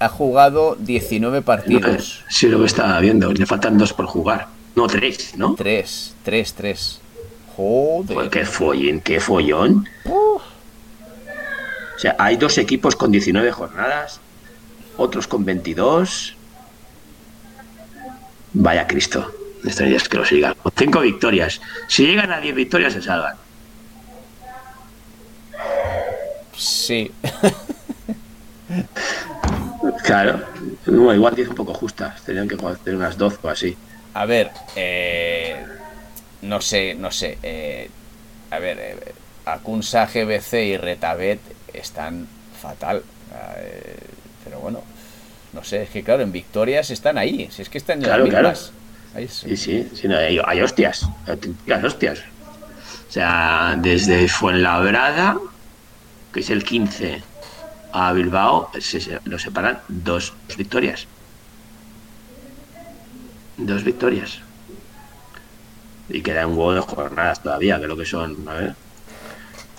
ha 0.00 0.08
jugado 0.08 0.76
19 0.78 1.42
partidos. 1.42 2.24
Sí, 2.28 2.48
lo 2.48 2.60
que 2.60 2.66
estaba 2.66 2.98
viendo, 3.00 3.32
le 3.32 3.46
faltan 3.46 3.78
dos 3.78 3.92
por 3.92 4.06
jugar. 4.06 4.48
No, 4.74 4.86
tres, 4.86 5.34
¿no? 5.36 5.54
Tres, 5.54 6.14
tres, 6.22 6.54
tres. 6.54 7.00
Joder. 7.56 8.14
Pues 8.14 8.28
qué 8.30 8.44
follón, 8.44 9.00
qué 9.00 9.20
follón. 9.20 9.88
O 10.06 10.40
sea, 11.98 12.14
hay 12.18 12.36
dos 12.36 12.58
equipos 12.58 12.94
con 12.94 13.10
19 13.10 13.50
jornadas, 13.50 14.20
otros 14.96 15.26
con 15.26 15.44
22. 15.44 16.36
Vaya 18.52 18.86
Cristo, 18.86 19.32
es 19.64 20.08
que 20.08 20.16
lo 20.16 20.24
sigan. 20.24 20.54
Cinco 20.76 21.00
victorias. 21.00 21.60
Si 21.88 22.06
llegan 22.06 22.30
a 22.30 22.40
10 22.40 22.54
victorias 22.54 22.92
se 22.92 23.02
salvan. 23.02 23.36
Sí. 26.56 27.10
claro. 30.04 30.40
igual 30.86 31.34
10 31.34 31.48
un 31.48 31.54
poco 31.54 31.74
justas. 31.74 32.22
Tenían 32.22 32.48
que 32.48 32.54
hacer 32.54 32.94
unas 32.94 33.16
12 33.16 33.38
o 33.42 33.48
así. 33.48 33.76
A 34.14 34.26
ver, 34.26 34.50
eh, 34.76 35.64
no 36.42 36.60
sé, 36.60 36.94
no 36.94 37.10
sé. 37.10 37.38
Eh, 37.42 37.90
a 38.50 38.58
ver, 38.58 38.78
eh, 38.80 39.14
Akunsa, 39.44 40.06
GBC 40.06 40.64
y 40.64 40.76
Retabet 40.76 41.40
están 41.72 42.26
fatal. 42.60 43.02
Eh, 43.58 43.96
pero 44.44 44.60
bueno, 44.60 44.82
no 45.52 45.64
sé, 45.64 45.82
es 45.82 45.90
que 45.90 46.02
claro, 46.02 46.22
en 46.22 46.32
victorias 46.32 46.90
están 46.90 47.18
ahí. 47.18 47.48
Si 47.50 47.62
es 47.62 47.68
que 47.68 47.78
están 47.78 48.00
claro, 48.00 48.28
claro. 48.28 48.52
sí, 48.54 49.56
sí, 49.56 49.88
sí 49.94 50.08
no, 50.08 50.16
hay, 50.16 50.40
hay, 50.44 50.60
hostias, 50.60 51.06
auténticas 51.26 51.84
hostias. 51.84 52.18
O 53.08 53.12
sea, 53.12 53.74
desde 53.78 54.28
Fuenlabrada, 54.28 55.38
que 56.32 56.40
es 56.40 56.50
el 56.50 56.62
15, 56.62 57.22
a 57.92 58.12
Bilbao, 58.12 58.70
se, 58.80 59.20
lo 59.24 59.38
separan 59.38 59.80
dos 59.88 60.34
victorias. 60.56 61.06
Dos 63.56 63.82
victorias. 63.84 64.40
Y 66.08 66.22
queda 66.22 66.46
un 66.46 66.56
huevo 66.56 66.74
de 66.74 66.80
jornadas 66.80 67.42
todavía, 67.42 67.80
que 67.80 67.86
lo 67.86 67.96
que 67.96 68.06
son, 68.06 68.48
a 68.48 68.54
ver, 68.54 68.74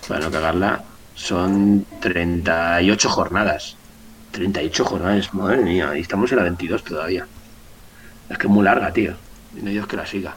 para 0.06 0.20
no 0.20 0.30
cagarla, 0.30 0.84
son 1.14 1.86
38 2.00 3.08
jornadas. 3.08 3.76
38 4.32 4.84
jornadas, 4.84 5.34
madre 5.34 5.62
mía, 5.62 5.92
y 5.96 6.00
estamos 6.00 6.30
en 6.30 6.38
la 6.38 6.44
22 6.44 6.84
todavía. 6.84 7.26
Es 8.28 8.38
que 8.38 8.46
es 8.46 8.52
muy 8.52 8.64
larga, 8.64 8.92
tío. 8.92 9.14
Y 9.56 9.62
no 9.62 9.70
Dios 9.70 9.86
que 9.88 9.96
la 9.96 10.06
siga. 10.06 10.36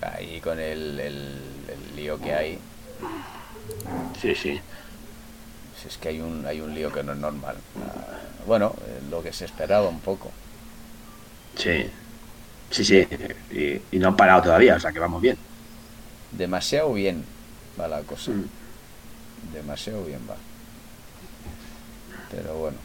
Ahí 0.00 0.40
con 0.40 0.60
el, 0.60 1.00
el, 1.00 1.38
el 1.68 1.96
lío 1.96 2.20
que 2.20 2.32
hay. 2.32 2.58
Sí, 4.20 4.34
sí. 4.34 4.60
Si 5.84 5.88
es 5.88 5.98
que 5.98 6.08
hay 6.08 6.20
un, 6.22 6.46
hay 6.46 6.62
un 6.62 6.74
lío 6.74 6.90
que 6.90 7.02
no 7.02 7.12
es 7.12 7.18
normal. 7.18 7.56
Bueno, 8.46 8.74
lo 9.10 9.22
que 9.22 9.34
se 9.34 9.44
esperaba 9.44 9.86
un 9.86 10.00
poco. 10.00 10.30
Sí, 11.58 11.90
sí, 12.70 12.84
sí. 12.86 13.06
Y, 13.50 13.94
y 13.94 13.98
no 13.98 14.08
han 14.08 14.16
parado 14.16 14.44
todavía, 14.44 14.76
o 14.76 14.80
sea 14.80 14.92
que 14.92 14.98
vamos 14.98 15.20
bien. 15.20 15.36
Demasiado 16.32 16.94
bien 16.94 17.22
va 17.78 17.86
la 17.86 18.00
cosa. 18.00 18.30
Mm. 18.30 18.44
Demasiado 19.52 20.02
bien 20.04 20.20
va. 20.28 20.36
Pero 22.30 22.54
bueno. 22.54 22.78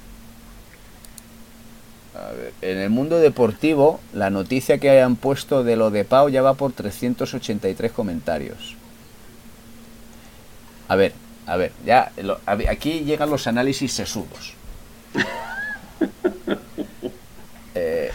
A 2.15 2.31
ver, 2.33 2.53
en 2.61 2.79
el 2.79 2.89
mundo 2.89 3.19
deportivo, 3.19 4.01
la 4.11 4.29
noticia 4.29 4.77
que 4.77 4.89
hayan 4.89 5.15
puesto 5.15 5.63
de 5.63 5.77
lo 5.77 5.89
de 5.89 6.03
Pau 6.03 6.27
ya 6.27 6.41
va 6.41 6.55
por 6.55 6.73
383 6.73 7.93
comentarios. 7.93 8.75
A 10.89 10.97
ver, 10.97 11.13
a 11.49 11.57
ver, 11.57 11.71
ya 11.83 12.11
lo, 12.21 12.39
aquí 12.45 12.99
llegan 12.99 13.31
los 13.31 13.47
análisis 13.47 13.91
sesudos. 13.91 14.53
eh, 17.73 18.11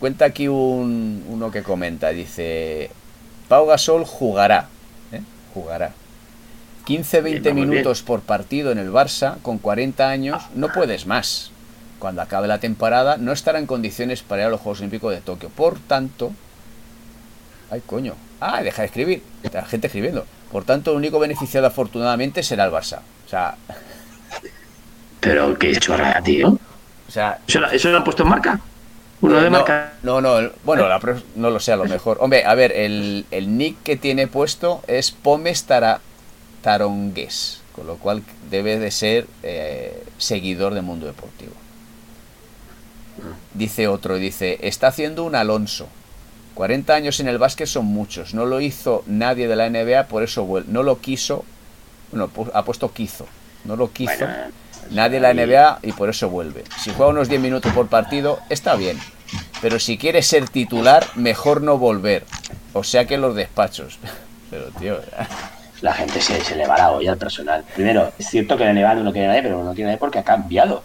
cuenta 0.00 0.24
aquí 0.24 0.48
un, 0.48 1.24
uno 1.28 1.52
que 1.52 1.62
comenta, 1.62 2.08
dice, 2.08 2.90
Pau 3.46 3.66
Gasol 3.66 4.04
jugará, 4.04 4.66
¿eh? 5.12 5.20
jugará. 5.54 5.92
15-20 6.88 7.54
minutos 7.54 8.02
por 8.02 8.22
partido 8.22 8.72
en 8.72 8.78
el 8.78 8.90
Barça, 8.90 9.40
con 9.42 9.58
40 9.58 10.08
años, 10.08 10.42
no 10.56 10.72
puedes 10.72 11.06
más 11.06 11.52
cuando 12.00 12.20
acabe 12.20 12.48
la 12.48 12.58
temporada, 12.58 13.16
no 13.16 13.30
estará 13.30 13.60
en 13.60 13.66
condiciones 13.66 14.22
para 14.22 14.42
ir 14.42 14.48
a 14.48 14.50
los 14.50 14.60
Juegos 14.60 14.80
Olímpicos 14.80 15.14
de 15.14 15.20
Tokio. 15.20 15.50
Por 15.50 15.78
tanto, 15.78 16.32
ay 17.70 17.80
coño, 17.86 18.14
ah, 18.40 18.60
deja 18.64 18.82
de 18.82 18.86
escribir, 18.86 19.22
la 19.52 19.64
gente 19.64 19.86
escribiendo. 19.86 20.26
Por 20.52 20.64
tanto, 20.64 20.92
el 20.92 20.96
único 20.96 21.18
beneficiado 21.18 21.66
afortunadamente 21.66 22.42
será 22.42 22.64
el 22.64 22.72
Barça. 22.72 23.00
O 23.26 23.28
sea, 23.28 23.56
pero 25.20 25.58
qué 25.58 25.74
chorrada, 25.76 26.20
tío. 26.22 26.58
O 27.08 27.10
sea, 27.10 27.38
¿Eso, 27.46 27.64
¿Eso 27.66 27.90
lo 27.90 27.98
han 27.98 28.04
puesto 28.04 28.22
en 28.22 28.28
marca? 28.28 28.60
¿Uno 29.20 29.36
de 29.36 29.44
no, 29.44 29.50
marca? 29.50 29.94
No, 30.02 30.20
no, 30.20 30.38
el- 30.38 30.52
bueno, 30.64 30.88
la 30.88 31.00
no 31.36 31.50
lo 31.50 31.58
sé, 31.58 31.72
a 31.72 31.76
lo 31.76 31.84
mejor. 31.86 32.18
Hombre, 32.20 32.44
a 32.44 32.54
ver, 32.54 32.72
el, 32.72 33.24
el 33.30 33.56
nick 33.56 33.82
que 33.82 33.96
tiene 33.96 34.26
puesto 34.26 34.82
es 34.86 35.10
Pomes 35.10 35.64
Tara, 35.64 36.00
Tarongues, 36.62 37.62
con 37.74 37.86
lo 37.86 37.96
cual 37.96 38.22
debe 38.50 38.78
de 38.78 38.90
ser 38.90 39.26
eh, 39.42 40.04
seguidor 40.18 40.74
del 40.74 40.82
mundo 40.82 41.06
deportivo. 41.06 41.52
Dice 43.54 43.88
otro, 43.88 44.16
dice, 44.16 44.58
está 44.62 44.88
haciendo 44.88 45.24
un 45.24 45.34
Alonso. 45.34 45.88
40 46.56 46.92
años 46.94 47.20
en 47.20 47.28
el 47.28 47.38
básquet 47.38 47.68
son 47.68 47.84
muchos. 47.84 48.34
No 48.34 48.44
lo 48.46 48.60
hizo 48.60 49.04
nadie 49.06 49.46
de 49.46 49.54
la 49.56 49.68
NBA, 49.70 50.08
por 50.08 50.22
eso 50.24 50.44
vuelve. 50.44 50.72
No 50.72 50.82
lo 50.82 51.00
quiso. 51.00 51.44
Bueno, 52.10 52.30
ha 52.54 52.64
puesto 52.64 52.92
quiso. 52.92 53.26
No 53.64 53.76
lo 53.76 53.92
quiso 53.92 54.12
Bueno, 54.18 54.34
nadie 54.90 55.20
de 55.20 55.20
la 55.20 55.34
NBA 55.34 55.80
y 55.82 55.92
por 55.92 56.08
eso 56.08 56.28
vuelve. 56.30 56.64
Si 56.82 56.90
juega 56.92 57.10
unos 57.12 57.28
10 57.28 57.40
minutos 57.40 57.72
por 57.72 57.88
partido, 57.88 58.40
está 58.48 58.74
bien. 58.74 58.98
Pero 59.60 59.78
si 59.78 59.98
quiere 59.98 60.22
ser 60.22 60.48
titular, 60.48 61.06
mejor 61.14 61.60
no 61.62 61.76
volver. 61.78 62.24
O 62.72 62.82
sea 62.84 63.04
que 63.06 63.18
los 63.18 63.34
despachos. 63.36 63.98
Pero, 64.50 64.66
tío, 64.78 64.98
La 65.82 65.92
gente 65.92 66.20
se, 66.22 66.40
se 66.42 66.54
le 66.56 66.66
va 66.66 66.78
la 66.78 66.90
olla 66.92 67.12
al 67.12 67.18
personal. 67.18 67.64
Primero, 67.74 68.12
es 68.18 68.28
cierto 68.28 68.56
que 68.56 68.64
la 68.64 68.72
NBA 68.72 68.94
no 68.94 69.12
tiene 69.12 69.28
nadie, 69.28 69.42
pero 69.42 69.62
no 69.62 69.74
tiene 69.74 69.88
nadie 69.90 69.98
porque 69.98 70.20
ha 70.20 70.24
cambiado. 70.24 70.82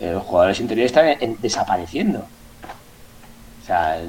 Eh, 0.00 0.10
Los 0.12 0.22
jugadores 0.24 0.58
interiores 0.60 0.90
están 0.90 1.06
en- 1.08 1.18
en- 1.20 1.36
desapareciendo. 1.40 2.26
Sea, 3.72 4.02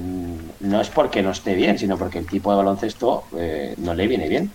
no 0.60 0.82
es 0.82 0.90
porque 0.90 1.22
no 1.24 1.32
esté 1.32 1.54
bien, 1.56 1.80
sino 1.80 1.98
porque 1.98 2.20
el 2.20 2.26
tipo 2.28 2.52
de 2.52 2.58
baloncesto 2.58 3.24
eh, 3.38 3.76
no 3.78 3.94
le 3.94 4.08
viene 4.08 4.28
bien. 4.28 4.52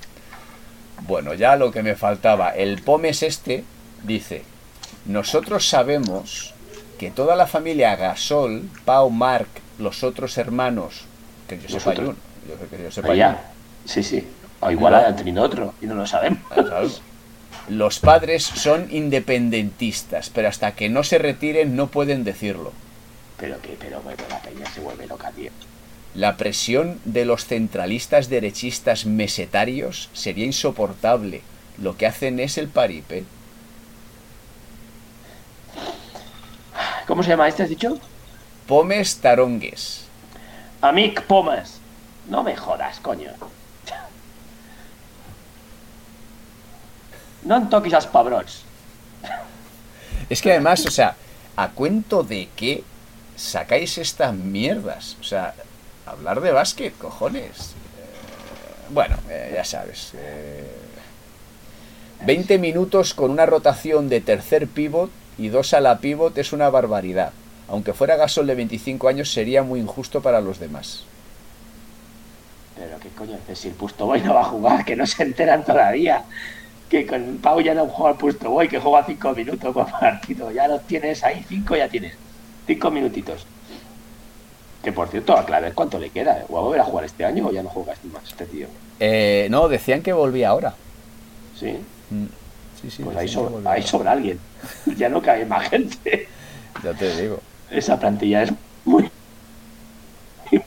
Bueno, 1.06 1.32
ya 1.32 1.56
lo 1.56 1.70
que 1.70 1.82
me 1.82 1.94
faltaba. 1.94 2.51
El 2.51 2.82
Pomes 2.82 3.22
este 3.22 3.64
dice, 4.02 4.43
nosotros 5.06 5.66
sabemos 5.66 6.52
que 6.98 7.10
toda 7.10 7.36
la 7.36 7.47
familia 7.47 7.97
Gasol, 7.97 8.68
Pau, 8.85 9.09
Marc, 9.09 9.48
los 9.78 10.02
otros 10.05 10.36
hermanos, 10.36 11.05
que 11.48 11.56
yo 11.56 11.68
sepa 11.68 11.90
Nosotros. 11.93 12.16
yo, 12.47 12.55
yo- 12.60 12.68
que 12.76 12.82
yo 12.82 12.90
sepa 12.90 13.14
ya, 13.14 13.51
sí, 13.86 14.02
sí. 14.02 14.26
O 14.60 14.70
igual 14.70 14.93
No. 14.93 14.98
han 15.06 15.16
tenido 15.16 15.43
otro 15.43 15.72
y 15.80 15.86
no 15.86 15.94
lo 15.94 16.06
sabemos. 16.06 16.43
¿sabes? 16.55 17.01
Los 17.70 17.98
padres 17.98 18.43
son 18.44 18.89
independentistas, 18.90 20.28
pero 20.28 20.48
hasta 20.48 20.72
que 20.72 20.90
no 20.90 21.02
se 21.02 21.16
retiren 21.16 21.76
no 21.76 21.86
pueden 21.86 22.24
decirlo. 22.24 22.72
Pero 23.39 23.60
que, 23.60 23.77
pero 23.78 24.01
bueno, 24.02 24.23
la 24.28 24.40
peña 24.40 24.66
se 24.70 24.81
vuelve 24.81 25.06
loca, 25.06 25.31
tío. 25.31 25.51
La 26.15 26.36
presión 26.36 27.01
de 27.05 27.24
los 27.24 27.44
centralistas 27.47 28.28
derechistas 28.28 29.06
mesetarios 29.06 30.10
sería 30.12 30.44
insoportable. 30.44 31.43
Lo 31.81 31.97
que 31.97 32.06
hacen 32.06 32.40
es 32.40 32.59
el 32.59 32.69
paripe. 32.69 33.24
¿Cómo 37.06 37.23
se 37.23 37.31
llama 37.31 37.48
este, 37.48 37.62
has 37.62 37.69
dicho? 37.69 37.98
Pomes 38.66 39.19
tarongues. 39.19 40.05
Amic 40.81 41.23
Pomas. 41.23 41.81
No 42.28 42.43
me 42.43 42.56
jodas, 42.56 43.01
coño. 43.01 43.31
No 47.44 47.56
en 47.56 47.70
toquis 47.70 47.94
als 47.94 48.06
pebrots. 48.06 48.62
Es 50.28 50.43
que 50.43 50.51
además, 50.51 50.85
o 50.85 50.90
sea, 50.90 51.16
¿a 51.56 51.70
cuento 51.70 52.23
de 52.23 52.48
qué 52.56 52.82
sacáis 53.39 53.97
estas 53.98 54.35
mierdas? 54.35 55.16
O 55.20 55.24
sea, 55.24 55.55
hablar 56.05 56.40
de 56.40 56.51
básquet, 56.52 56.97
cojones. 56.98 57.73
Eh, 57.97 58.90
bueno, 58.90 59.16
eh, 59.31 59.52
ya 59.55 59.65
sabes. 59.65 60.12
eh, 60.15 60.66
20 62.27 62.59
minutos 62.59 63.15
con 63.15 63.31
una 63.31 63.47
rotación 63.47 64.09
de 64.09 64.20
tercer 64.20 64.66
pivot 64.66 65.10
y 65.39 65.48
dos 65.48 65.73
a 65.73 65.81
la 65.81 65.98
pivot 65.98 66.36
es 66.36 66.52
una 66.52 66.69
barbaridad. 66.69 67.32
Aunque 67.69 67.93
fuera 67.93 68.16
Gasol 68.16 68.47
de 68.48 68.56
25 68.56 69.09
años 69.09 69.32
sería 69.32 69.62
muy 69.62 69.78
injusto 69.78 70.20
para 70.20 70.40
los 70.40 70.59
demás. 70.59 71.05
Pero 72.77 72.98
qué 72.98 73.09
coño 73.10 73.36
haces 73.36 73.59
si 73.59 73.69
el 73.69 73.74
Pusto 73.74 74.06
Boy 74.06 74.20
no 74.23 74.35
va 74.35 74.40
a 74.40 74.44
jugar, 74.44 74.85
que 74.85 74.97
no 74.97 75.06
se 75.06 75.23
enteran 75.23 75.65
todavía. 75.65 76.24
Que 76.89 77.06
con 77.06 77.39
Pau 77.39 77.60
ya 77.60 77.74
no 77.74 77.86
juega 77.86 78.12
el 78.12 78.16
Pusto 78.16 78.51
Boy, 78.51 78.69
que 78.69 78.78
juega 78.81 79.05
cinco 79.05 79.32
minutos 79.35 79.74
por 79.74 79.90
partido. 79.90 80.51
Ya 80.51 80.66
los 80.66 80.82
tienes 80.86 81.23
ahí, 81.23 81.44
cinco 81.48 81.77
ya 81.77 81.89
tienes. 81.89 82.15
Cinco 82.68 82.90
minutitos. 82.92 83.44
Que 84.84 84.92
por 84.92 85.08
cierto, 85.08 85.36
a 85.36 85.44
Claver, 85.44 85.74
¿cuánto 85.74 85.98
le 85.98 86.10
queda? 86.10 86.44
¿O 86.48 86.52
va 86.54 86.60
a 86.60 86.62
volver 86.62 86.80
a 86.80 86.84
jugar 86.84 87.04
este 87.04 87.24
año 87.24 87.48
o 87.48 87.50
ya 87.52 87.64
no 87.64 87.68
juega 87.70 87.94
este 87.94 88.06
más 88.08 88.22
este 88.28 88.46
tío? 88.46 88.68
Eh, 89.00 89.48
no, 89.50 89.66
decían 89.68 90.02
que 90.02 90.12
volvía 90.12 90.50
ahora. 90.50 90.74
Sí. 91.58 91.74
Mm, 92.10 92.26
Sí, 92.80 92.90
sí, 92.92 93.02
Pues 93.02 93.16
ahí, 93.16 93.26
sobra, 93.26 93.72
ahí 93.72 93.82
sobra 93.82 94.12
alguien. 94.12 94.38
Ya 94.96 95.08
no 95.08 95.20
cae 95.20 95.44
más 95.44 95.68
gente. 95.68 96.28
Ya 96.84 96.94
te 96.94 97.20
digo. 97.20 97.40
Esa 97.72 97.98
plantilla 97.98 98.44
es 98.44 98.52
muy. 98.84 99.10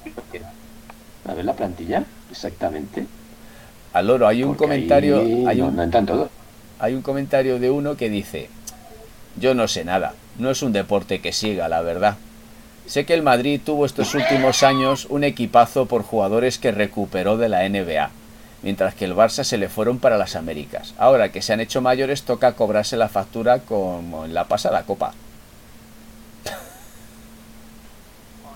A 1.25 1.33
ver 1.33 1.45
la 1.45 1.53
plantilla, 1.53 2.03
exactamente. 2.29 3.05
Al 3.93 4.07
loro, 4.07 4.27
hay 4.27 4.43
un 4.43 4.49
Porque 4.49 4.63
comentario, 4.65 5.19
ahí 5.19 5.45
hay 5.47 5.57
no, 5.59 5.67
un, 5.67 5.75
no 5.77 5.83
entran 5.83 6.05
todos. 6.05 6.29
hay 6.79 6.93
un 6.95 7.01
comentario 7.01 7.59
de 7.59 7.69
uno 7.71 7.95
que 7.95 8.09
dice, 8.09 8.49
yo 9.37 9.53
no 9.53 9.67
sé 9.67 9.85
nada, 9.85 10.13
no 10.41 10.49
es 10.49 10.63
un 10.63 10.73
deporte 10.73 11.22
que 11.22 11.31
siga, 11.31 11.69
la 11.69 11.81
verdad. 11.81 12.18
Sé 12.88 13.05
que 13.05 13.13
el 13.13 13.22
Madrid 13.22 13.61
tuvo 13.63 13.85
estos 13.85 14.15
últimos 14.15 14.63
años 14.63 15.05
un 15.09 15.23
equipazo 15.23 15.85
por 15.85 16.01
jugadores 16.01 16.57
que 16.57 16.72
recuperó 16.72 17.38
de 17.38 17.47
la 17.47 17.69
NBA, 17.69 18.09
mientras 18.63 18.95
que 18.95 19.05
el 19.05 19.15
Barça 19.15 19.43
se 19.43 19.59
le 19.59 19.69
fueron 19.69 19.99
para 19.99 20.18
las 20.18 20.35
Américas. 20.35 20.95
Ahora 20.97 21.31
que 21.31 21.43
se 21.43 21.53
han 21.53 21.61
hecho 21.61 21.80
mayores 21.80 22.23
toca 22.23 22.53
cobrarse 22.53 22.97
la 22.97 23.07
factura 23.07 23.59
como 23.59 24.26
en 24.26 24.34
la 24.34 24.45
pasada 24.45 24.84
copa. 24.84 25.13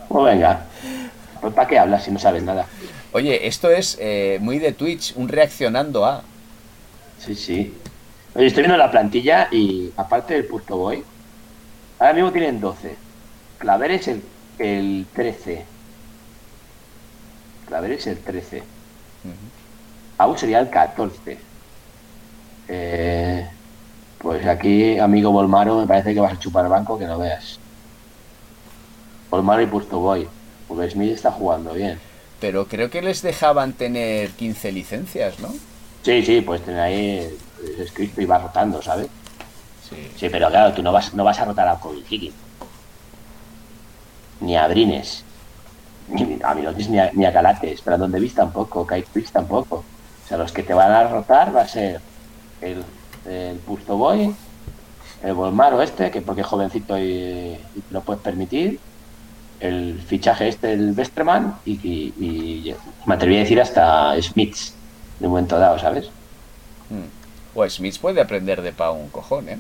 Pues 0.10 0.34
venga. 0.34 0.66
¿para 1.54 1.68
qué 1.68 1.78
hablas 1.78 2.04
si 2.04 2.12
no 2.12 2.18
sabes 2.18 2.42
nada? 2.42 2.66
Oye, 3.12 3.48
esto 3.48 3.70
es 3.70 3.98
eh, 4.02 4.40
muy 4.42 4.58
de 4.58 4.72
Twitch, 4.72 5.14
un 5.16 5.28
reaccionando 5.28 6.04
a... 6.04 6.24
Sí, 7.20 7.36
sí. 7.36 7.74
Oye, 8.34 8.48
estoy 8.48 8.64
viendo 8.64 8.78
la 8.78 8.90
plantilla 8.90 9.50
y 9.52 9.92
aparte 9.96 10.34
del 10.34 10.46
Puerto 10.46 10.78
Boy, 10.78 11.04
ahora 12.00 12.14
mismo 12.14 12.32
tienen 12.32 12.60
12. 12.60 12.96
Claver 13.58 13.92
es 13.92 14.08
el, 14.08 14.24
el 14.60 15.06
13. 15.14 15.66
Claver 17.68 17.92
es 17.94 18.08
el 18.08 18.18
13. 18.20 18.64
Aún 20.18 20.38
sería 20.38 20.60
el 20.60 20.70
14. 20.70 21.38
Eh, 22.68 23.48
pues 24.18 24.46
aquí, 24.46 24.98
amigo 24.98 25.32
Volmaro, 25.32 25.80
me 25.80 25.88
parece 25.88 26.14
que 26.14 26.20
vas 26.20 26.34
a 26.34 26.40
chupar 26.40 26.68
banco 26.70 26.98
que 26.98 27.06
no 27.06 27.20
veas. 27.20 27.60
Volmaro 29.30 29.62
y 29.62 29.68
Puerto 29.68 30.00
Boy. 30.00 30.28
Porque 30.68 30.90
Smith 30.90 31.12
está 31.12 31.32
jugando 31.32 31.74
bien. 31.74 32.00
Pero 32.40 32.68
creo 32.68 32.90
que 32.90 33.02
les 33.02 33.22
dejaban 33.22 33.74
tener 33.74 34.32
15 34.32 34.72
licencias, 34.72 35.40
¿no? 35.40 35.50
Sí, 36.04 36.24
sí, 36.24 36.42
pues 36.42 36.62
tener 36.62 36.80
ahí 36.80 36.96
eh, 37.20 37.38
escrito 37.80 38.22
y 38.22 38.26
va 38.26 38.40
rotando, 38.40 38.82
¿sabes? 38.82 39.08
Sí. 39.90 39.96
Sí, 40.18 40.30
pero 40.30 40.50
claro, 40.50 40.74
tú 40.74 40.82
no 40.82 40.92
vas, 40.92 41.14
no 41.14 41.24
vas 41.24 41.40
a 41.40 41.46
rotar 41.46 41.68
a 41.68 41.76
Kobe 41.76 42.00
Higgins. 42.10 42.34
Ni 44.42 44.56
a 44.58 44.68
Brines. 44.68 45.24
Ni 46.10 46.40
a 46.44 46.54
Mirotis 46.54 46.90
ni 46.90 47.00
a, 47.00 47.12
ni 47.14 47.26
a 47.26 47.32
Galates. 47.32 47.82
Pero 47.84 47.96
a 47.96 48.00
donde 48.00 48.20
viste 48.20 48.38
tampoco. 48.38 48.86
Kai 48.86 49.04
Prix 49.04 49.32
tampoco. 49.32 49.78
O 49.78 50.28
sea, 50.28 50.38
los 50.38 50.52
que 50.52 50.64
te 50.64 50.74
van 50.74 50.92
a 50.92 51.08
rotar 51.08 51.56
va 51.56 51.62
a 51.62 51.68
ser 51.68 52.00
el, 52.62 52.84
el 53.26 53.58
Pusto 53.58 53.96
Boy, 53.98 54.36
el 55.24 55.34
Volmaro 55.34 55.82
este, 55.82 56.10
que 56.12 56.22
porque 56.22 56.42
es 56.42 56.48
jovencito 56.48 56.98
y, 56.98 57.04
y 57.04 57.60
lo 57.92 58.02
puedes 58.02 58.22
permitir. 58.24 58.80
El 59.60 60.02
fichaje 60.06 60.48
este, 60.50 60.74
el 60.74 60.94
Westerman. 60.98 61.56
Y, 61.66 61.74
y- 61.74 62.14
y 62.20 62.76
me 63.06 63.16
atreví 63.16 63.38
a 63.38 63.40
decir 63.40 63.62
hasta 63.62 64.20
Smiths. 64.22 64.74
De 65.20 65.28
un 65.28 65.32
momento 65.32 65.58
dado, 65.58 65.80
¿sabes? 65.80 66.08
Mm. 66.90 67.08
Pues 67.54 67.76
Smith 67.76 67.98
puede 68.00 68.20
aprender 68.20 68.62
de 68.62 68.74
Pau 68.74 68.96
un 68.98 69.08
cojón, 69.10 69.48
¿eh? 69.48 69.60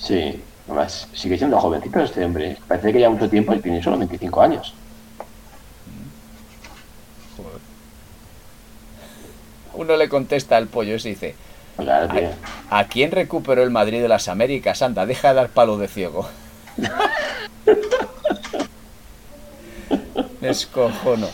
Sí, 0.00 0.42
además 0.66 1.08
sigue 1.14 1.36
siendo 1.36 1.60
jovencito 1.60 2.00
este 2.00 2.24
hombre. 2.24 2.56
Parece 2.66 2.92
que 2.92 2.98
lleva 2.98 3.12
mucho 3.12 3.28
tiempo 3.28 3.54
y 3.54 3.60
tiene 3.60 3.82
solo 3.82 3.98
25 3.98 4.40
años. 4.42 4.74
Joder. 7.36 7.60
Uno 9.74 9.96
le 9.96 10.08
contesta 10.08 10.56
al 10.56 10.66
pollo 10.68 10.94
y 10.94 10.98
dice, 10.98 11.34
Pues 11.76 11.86
claro, 11.86 12.08
tío. 12.14 12.30
¿a 12.70 12.84
quién 12.84 13.10
recuperó 13.10 13.62
el 13.62 13.70
Madrid 13.70 14.00
de 14.00 14.08
las 14.08 14.28
Américas? 14.28 14.80
Anda, 14.82 15.04
deja 15.06 15.28
de 15.28 15.34
dar 15.34 15.48
palo 15.50 15.76
de 15.76 15.88
ciego. 15.88 16.26
Me 20.40 20.48
escojono. 20.48 21.28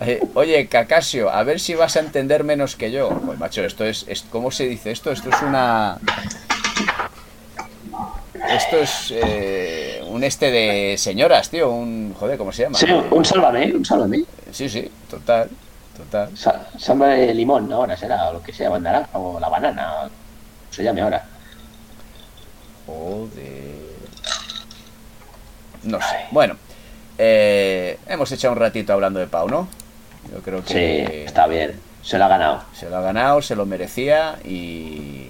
Eh, 0.00 0.20
Oye, 0.34 0.66
Cacasio, 0.66 1.30
a 1.30 1.42
ver 1.42 1.60
si 1.60 1.74
vas 1.74 1.96
a 1.96 2.00
entender 2.00 2.42
menos 2.42 2.74
que 2.74 2.90
yo. 2.90 3.10
Pues 3.10 3.38
macho, 3.38 3.62
esto 3.62 3.84
es, 3.84 4.06
es 4.08 4.22
¿cómo 4.22 4.50
se 4.50 4.66
dice 4.66 4.90
esto? 4.90 5.10
Esto 5.10 5.28
es 5.28 5.42
una... 5.42 5.98
Esto 8.50 8.78
es 8.78 9.12
eh, 9.14 10.02
un 10.08 10.24
este 10.24 10.50
de 10.50 10.96
señoras, 10.96 11.50
tío, 11.50 11.70
un... 11.70 12.14
Joder, 12.18 12.38
¿cómo 12.38 12.50
se 12.50 12.62
llama? 12.62 12.78
Sí, 12.78 12.86
un 13.10 13.24
sálvame, 13.24 13.72
un 13.74 13.84
sálvame. 13.84 14.24
Sí, 14.50 14.68
sí, 14.68 14.90
total, 15.10 15.50
total. 15.96 16.30
Sálvame 16.78 17.26
de 17.26 17.34
limón 17.34 17.70
ahora 17.70 17.96
será, 17.96 18.30
o 18.30 18.32
lo 18.32 18.42
que 18.42 18.52
sea, 18.52 18.76
naranja, 18.78 19.18
o 19.18 19.38
la 19.38 19.50
banana, 19.50 20.04
o 20.04 20.10
se 20.74 20.82
llame 20.82 21.02
ahora. 21.02 21.24
Joder. 22.86 23.90
No 25.82 25.98
sé. 26.00 26.16
Bueno, 26.30 26.56
eh, 27.18 27.98
hemos 28.06 28.32
echado 28.32 28.54
un 28.54 28.60
ratito 28.60 28.94
hablando 28.94 29.20
de 29.20 29.26
Pau, 29.26 29.48
¿no? 29.48 29.68
Yo 30.32 30.40
creo 30.42 30.60
Sí, 30.60 30.74
que 30.74 31.24
está 31.24 31.46
bien, 31.46 31.78
se 32.02 32.18
lo 32.18 32.24
ha 32.24 32.28
ganado. 32.28 32.62
se 32.74 32.88
lo 32.88 32.96
ha 32.96 33.00
ganado, 33.00 33.42
se 33.42 33.56
lo 33.56 33.66
merecía 33.66 34.36
y, 34.44 35.28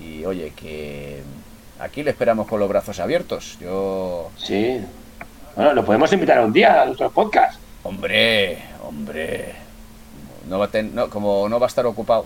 y 0.00 0.24
oye, 0.24 0.52
que 0.56 1.22
aquí 1.78 2.02
le 2.02 2.10
esperamos 2.10 2.46
con 2.46 2.58
los 2.60 2.68
brazos 2.68 2.98
abiertos. 3.00 3.58
Yo, 3.60 4.30
Sí. 4.36 4.80
Bueno, 5.54 5.74
lo 5.74 5.84
podemos 5.84 6.10
invitar 6.14 6.38
a 6.38 6.44
un 6.46 6.52
día 6.52 6.80
a 6.82 6.86
nuestro 6.86 7.10
podcast. 7.10 7.60
hombre, 7.84 8.58
hombre, 8.86 9.52
no 10.48 10.58
va 10.58 10.64
a 10.66 10.68
ten- 10.68 10.94
no, 10.94 11.10
como 11.10 11.48
no 11.48 11.60
va 11.60 11.66
a 11.66 11.68
estar 11.68 11.84
ocupado, 11.84 12.24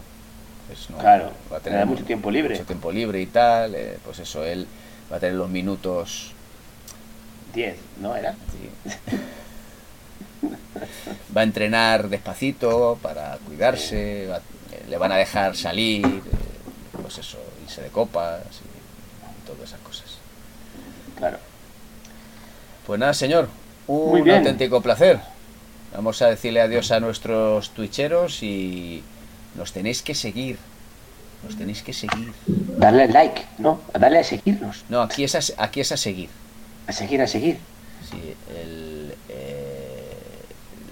pues 0.68 0.88
no, 0.90 0.98
Claro, 0.98 1.30
va 1.52 1.56
a 1.56 1.60
tendrá 1.60 1.84
mucho 1.86 2.04
tiempo 2.04 2.30
libre. 2.30 2.54
mucho 2.54 2.66
tiempo 2.66 2.92
libre 2.92 3.20
y 3.20 3.26
tal, 3.26 3.74
eh, 3.74 3.98
pues 4.04 4.18
eso, 4.20 4.44
él 4.44 4.66
va 5.10 5.16
a 5.16 5.20
tener 5.20 5.34
los 5.34 5.48
minutos 5.48 6.32
10, 7.54 7.76
¿no 8.00 8.14
era? 8.14 8.32
Sí. 8.52 8.90
Va 11.36 11.40
a 11.40 11.44
entrenar 11.44 12.08
despacito 12.08 12.98
para 13.02 13.38
cuidarse, 13.46 14.26
va- 14.28 14.40
le 14.88 14.96
van 14.98 15.12
a 15.12 15.16
dejar 15.16 15.56
salir, 15.56 16.04
eh, 16.06 16.20
pues 17.00 17.18
eso, 17.18 17.38
irse 17.64 17.82
de 17.82 17.88
copas 17.88 18.40
y, 18.42 19.46
todas 19.46 19.62
esas 19.68 19.80
cosas. 19.80 20.06
Claro. 21.16 21.38
Pues 22.86 22.98
nada, 23.00 23.14
señor, 23.14 23.48
un 23.86 24.28
auténtico 24.30 24.80
placer. 24.80 25.20
Vamos 25.94 26.20
a 26.20 26.26
decirle 26.28 26.60
adiós 26.60 26.90
a 26.90 27.00
nuestros 27.00 27.70
twitcheros 27.70 28.42
y 28.42 29.02
nos 29.54 29.72
tenéis 29.72 30.02
que 30.02 30.14
seguir. 30.14 30.58
Nos 31.44 31.56
tenéis 31.56 31.82
que 31.82 31.92
seguir. 31.92 32.32
Darle 32.46 33.08
like, 33.08 33.42
¿no? 33.58 33.80
Darle 33.98 34.18
a 34.18 34.24
seguirnos. 34.24 34.84
No, 34.88 35.00
aquí 35.00 35.24
es 35.24 35.34
a, 35.34 35.62
aquí 35.62 35.80
es 35.80 35.92
a 35.92 35.96
seguir. 35.96 36.28
A 36.86 36.92
seguir, 36.92 37.22
a 37.22 37.26
seguir. 37.26 37.58
Sí, 38.10 38.34
el 38.54 38.95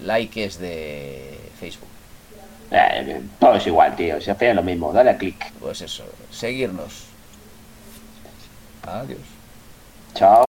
like 0.05 0.45
es 0.45 0.59
de 0.59 1.39
Facebook. 1.59 1.89
Eh, 2.71 3.21
todo 3.39 3.55
es 3.55 3.67
igual, 3.67 3.95
tío. 3.95 4.19
Se 4.21 4.31
hace 4.31 4.53
lo 4.53 4.63
mismo. 4.63 4.93
Dale 4.93 5.11
a 5.11 5.17
clic. 5.17 5.51
Pues 5.59 5.81
eso, 5.81 6.05
seguirnos. 6.31 7.05
Adiós. 8.83 9.19
Chao. 10.13 10.45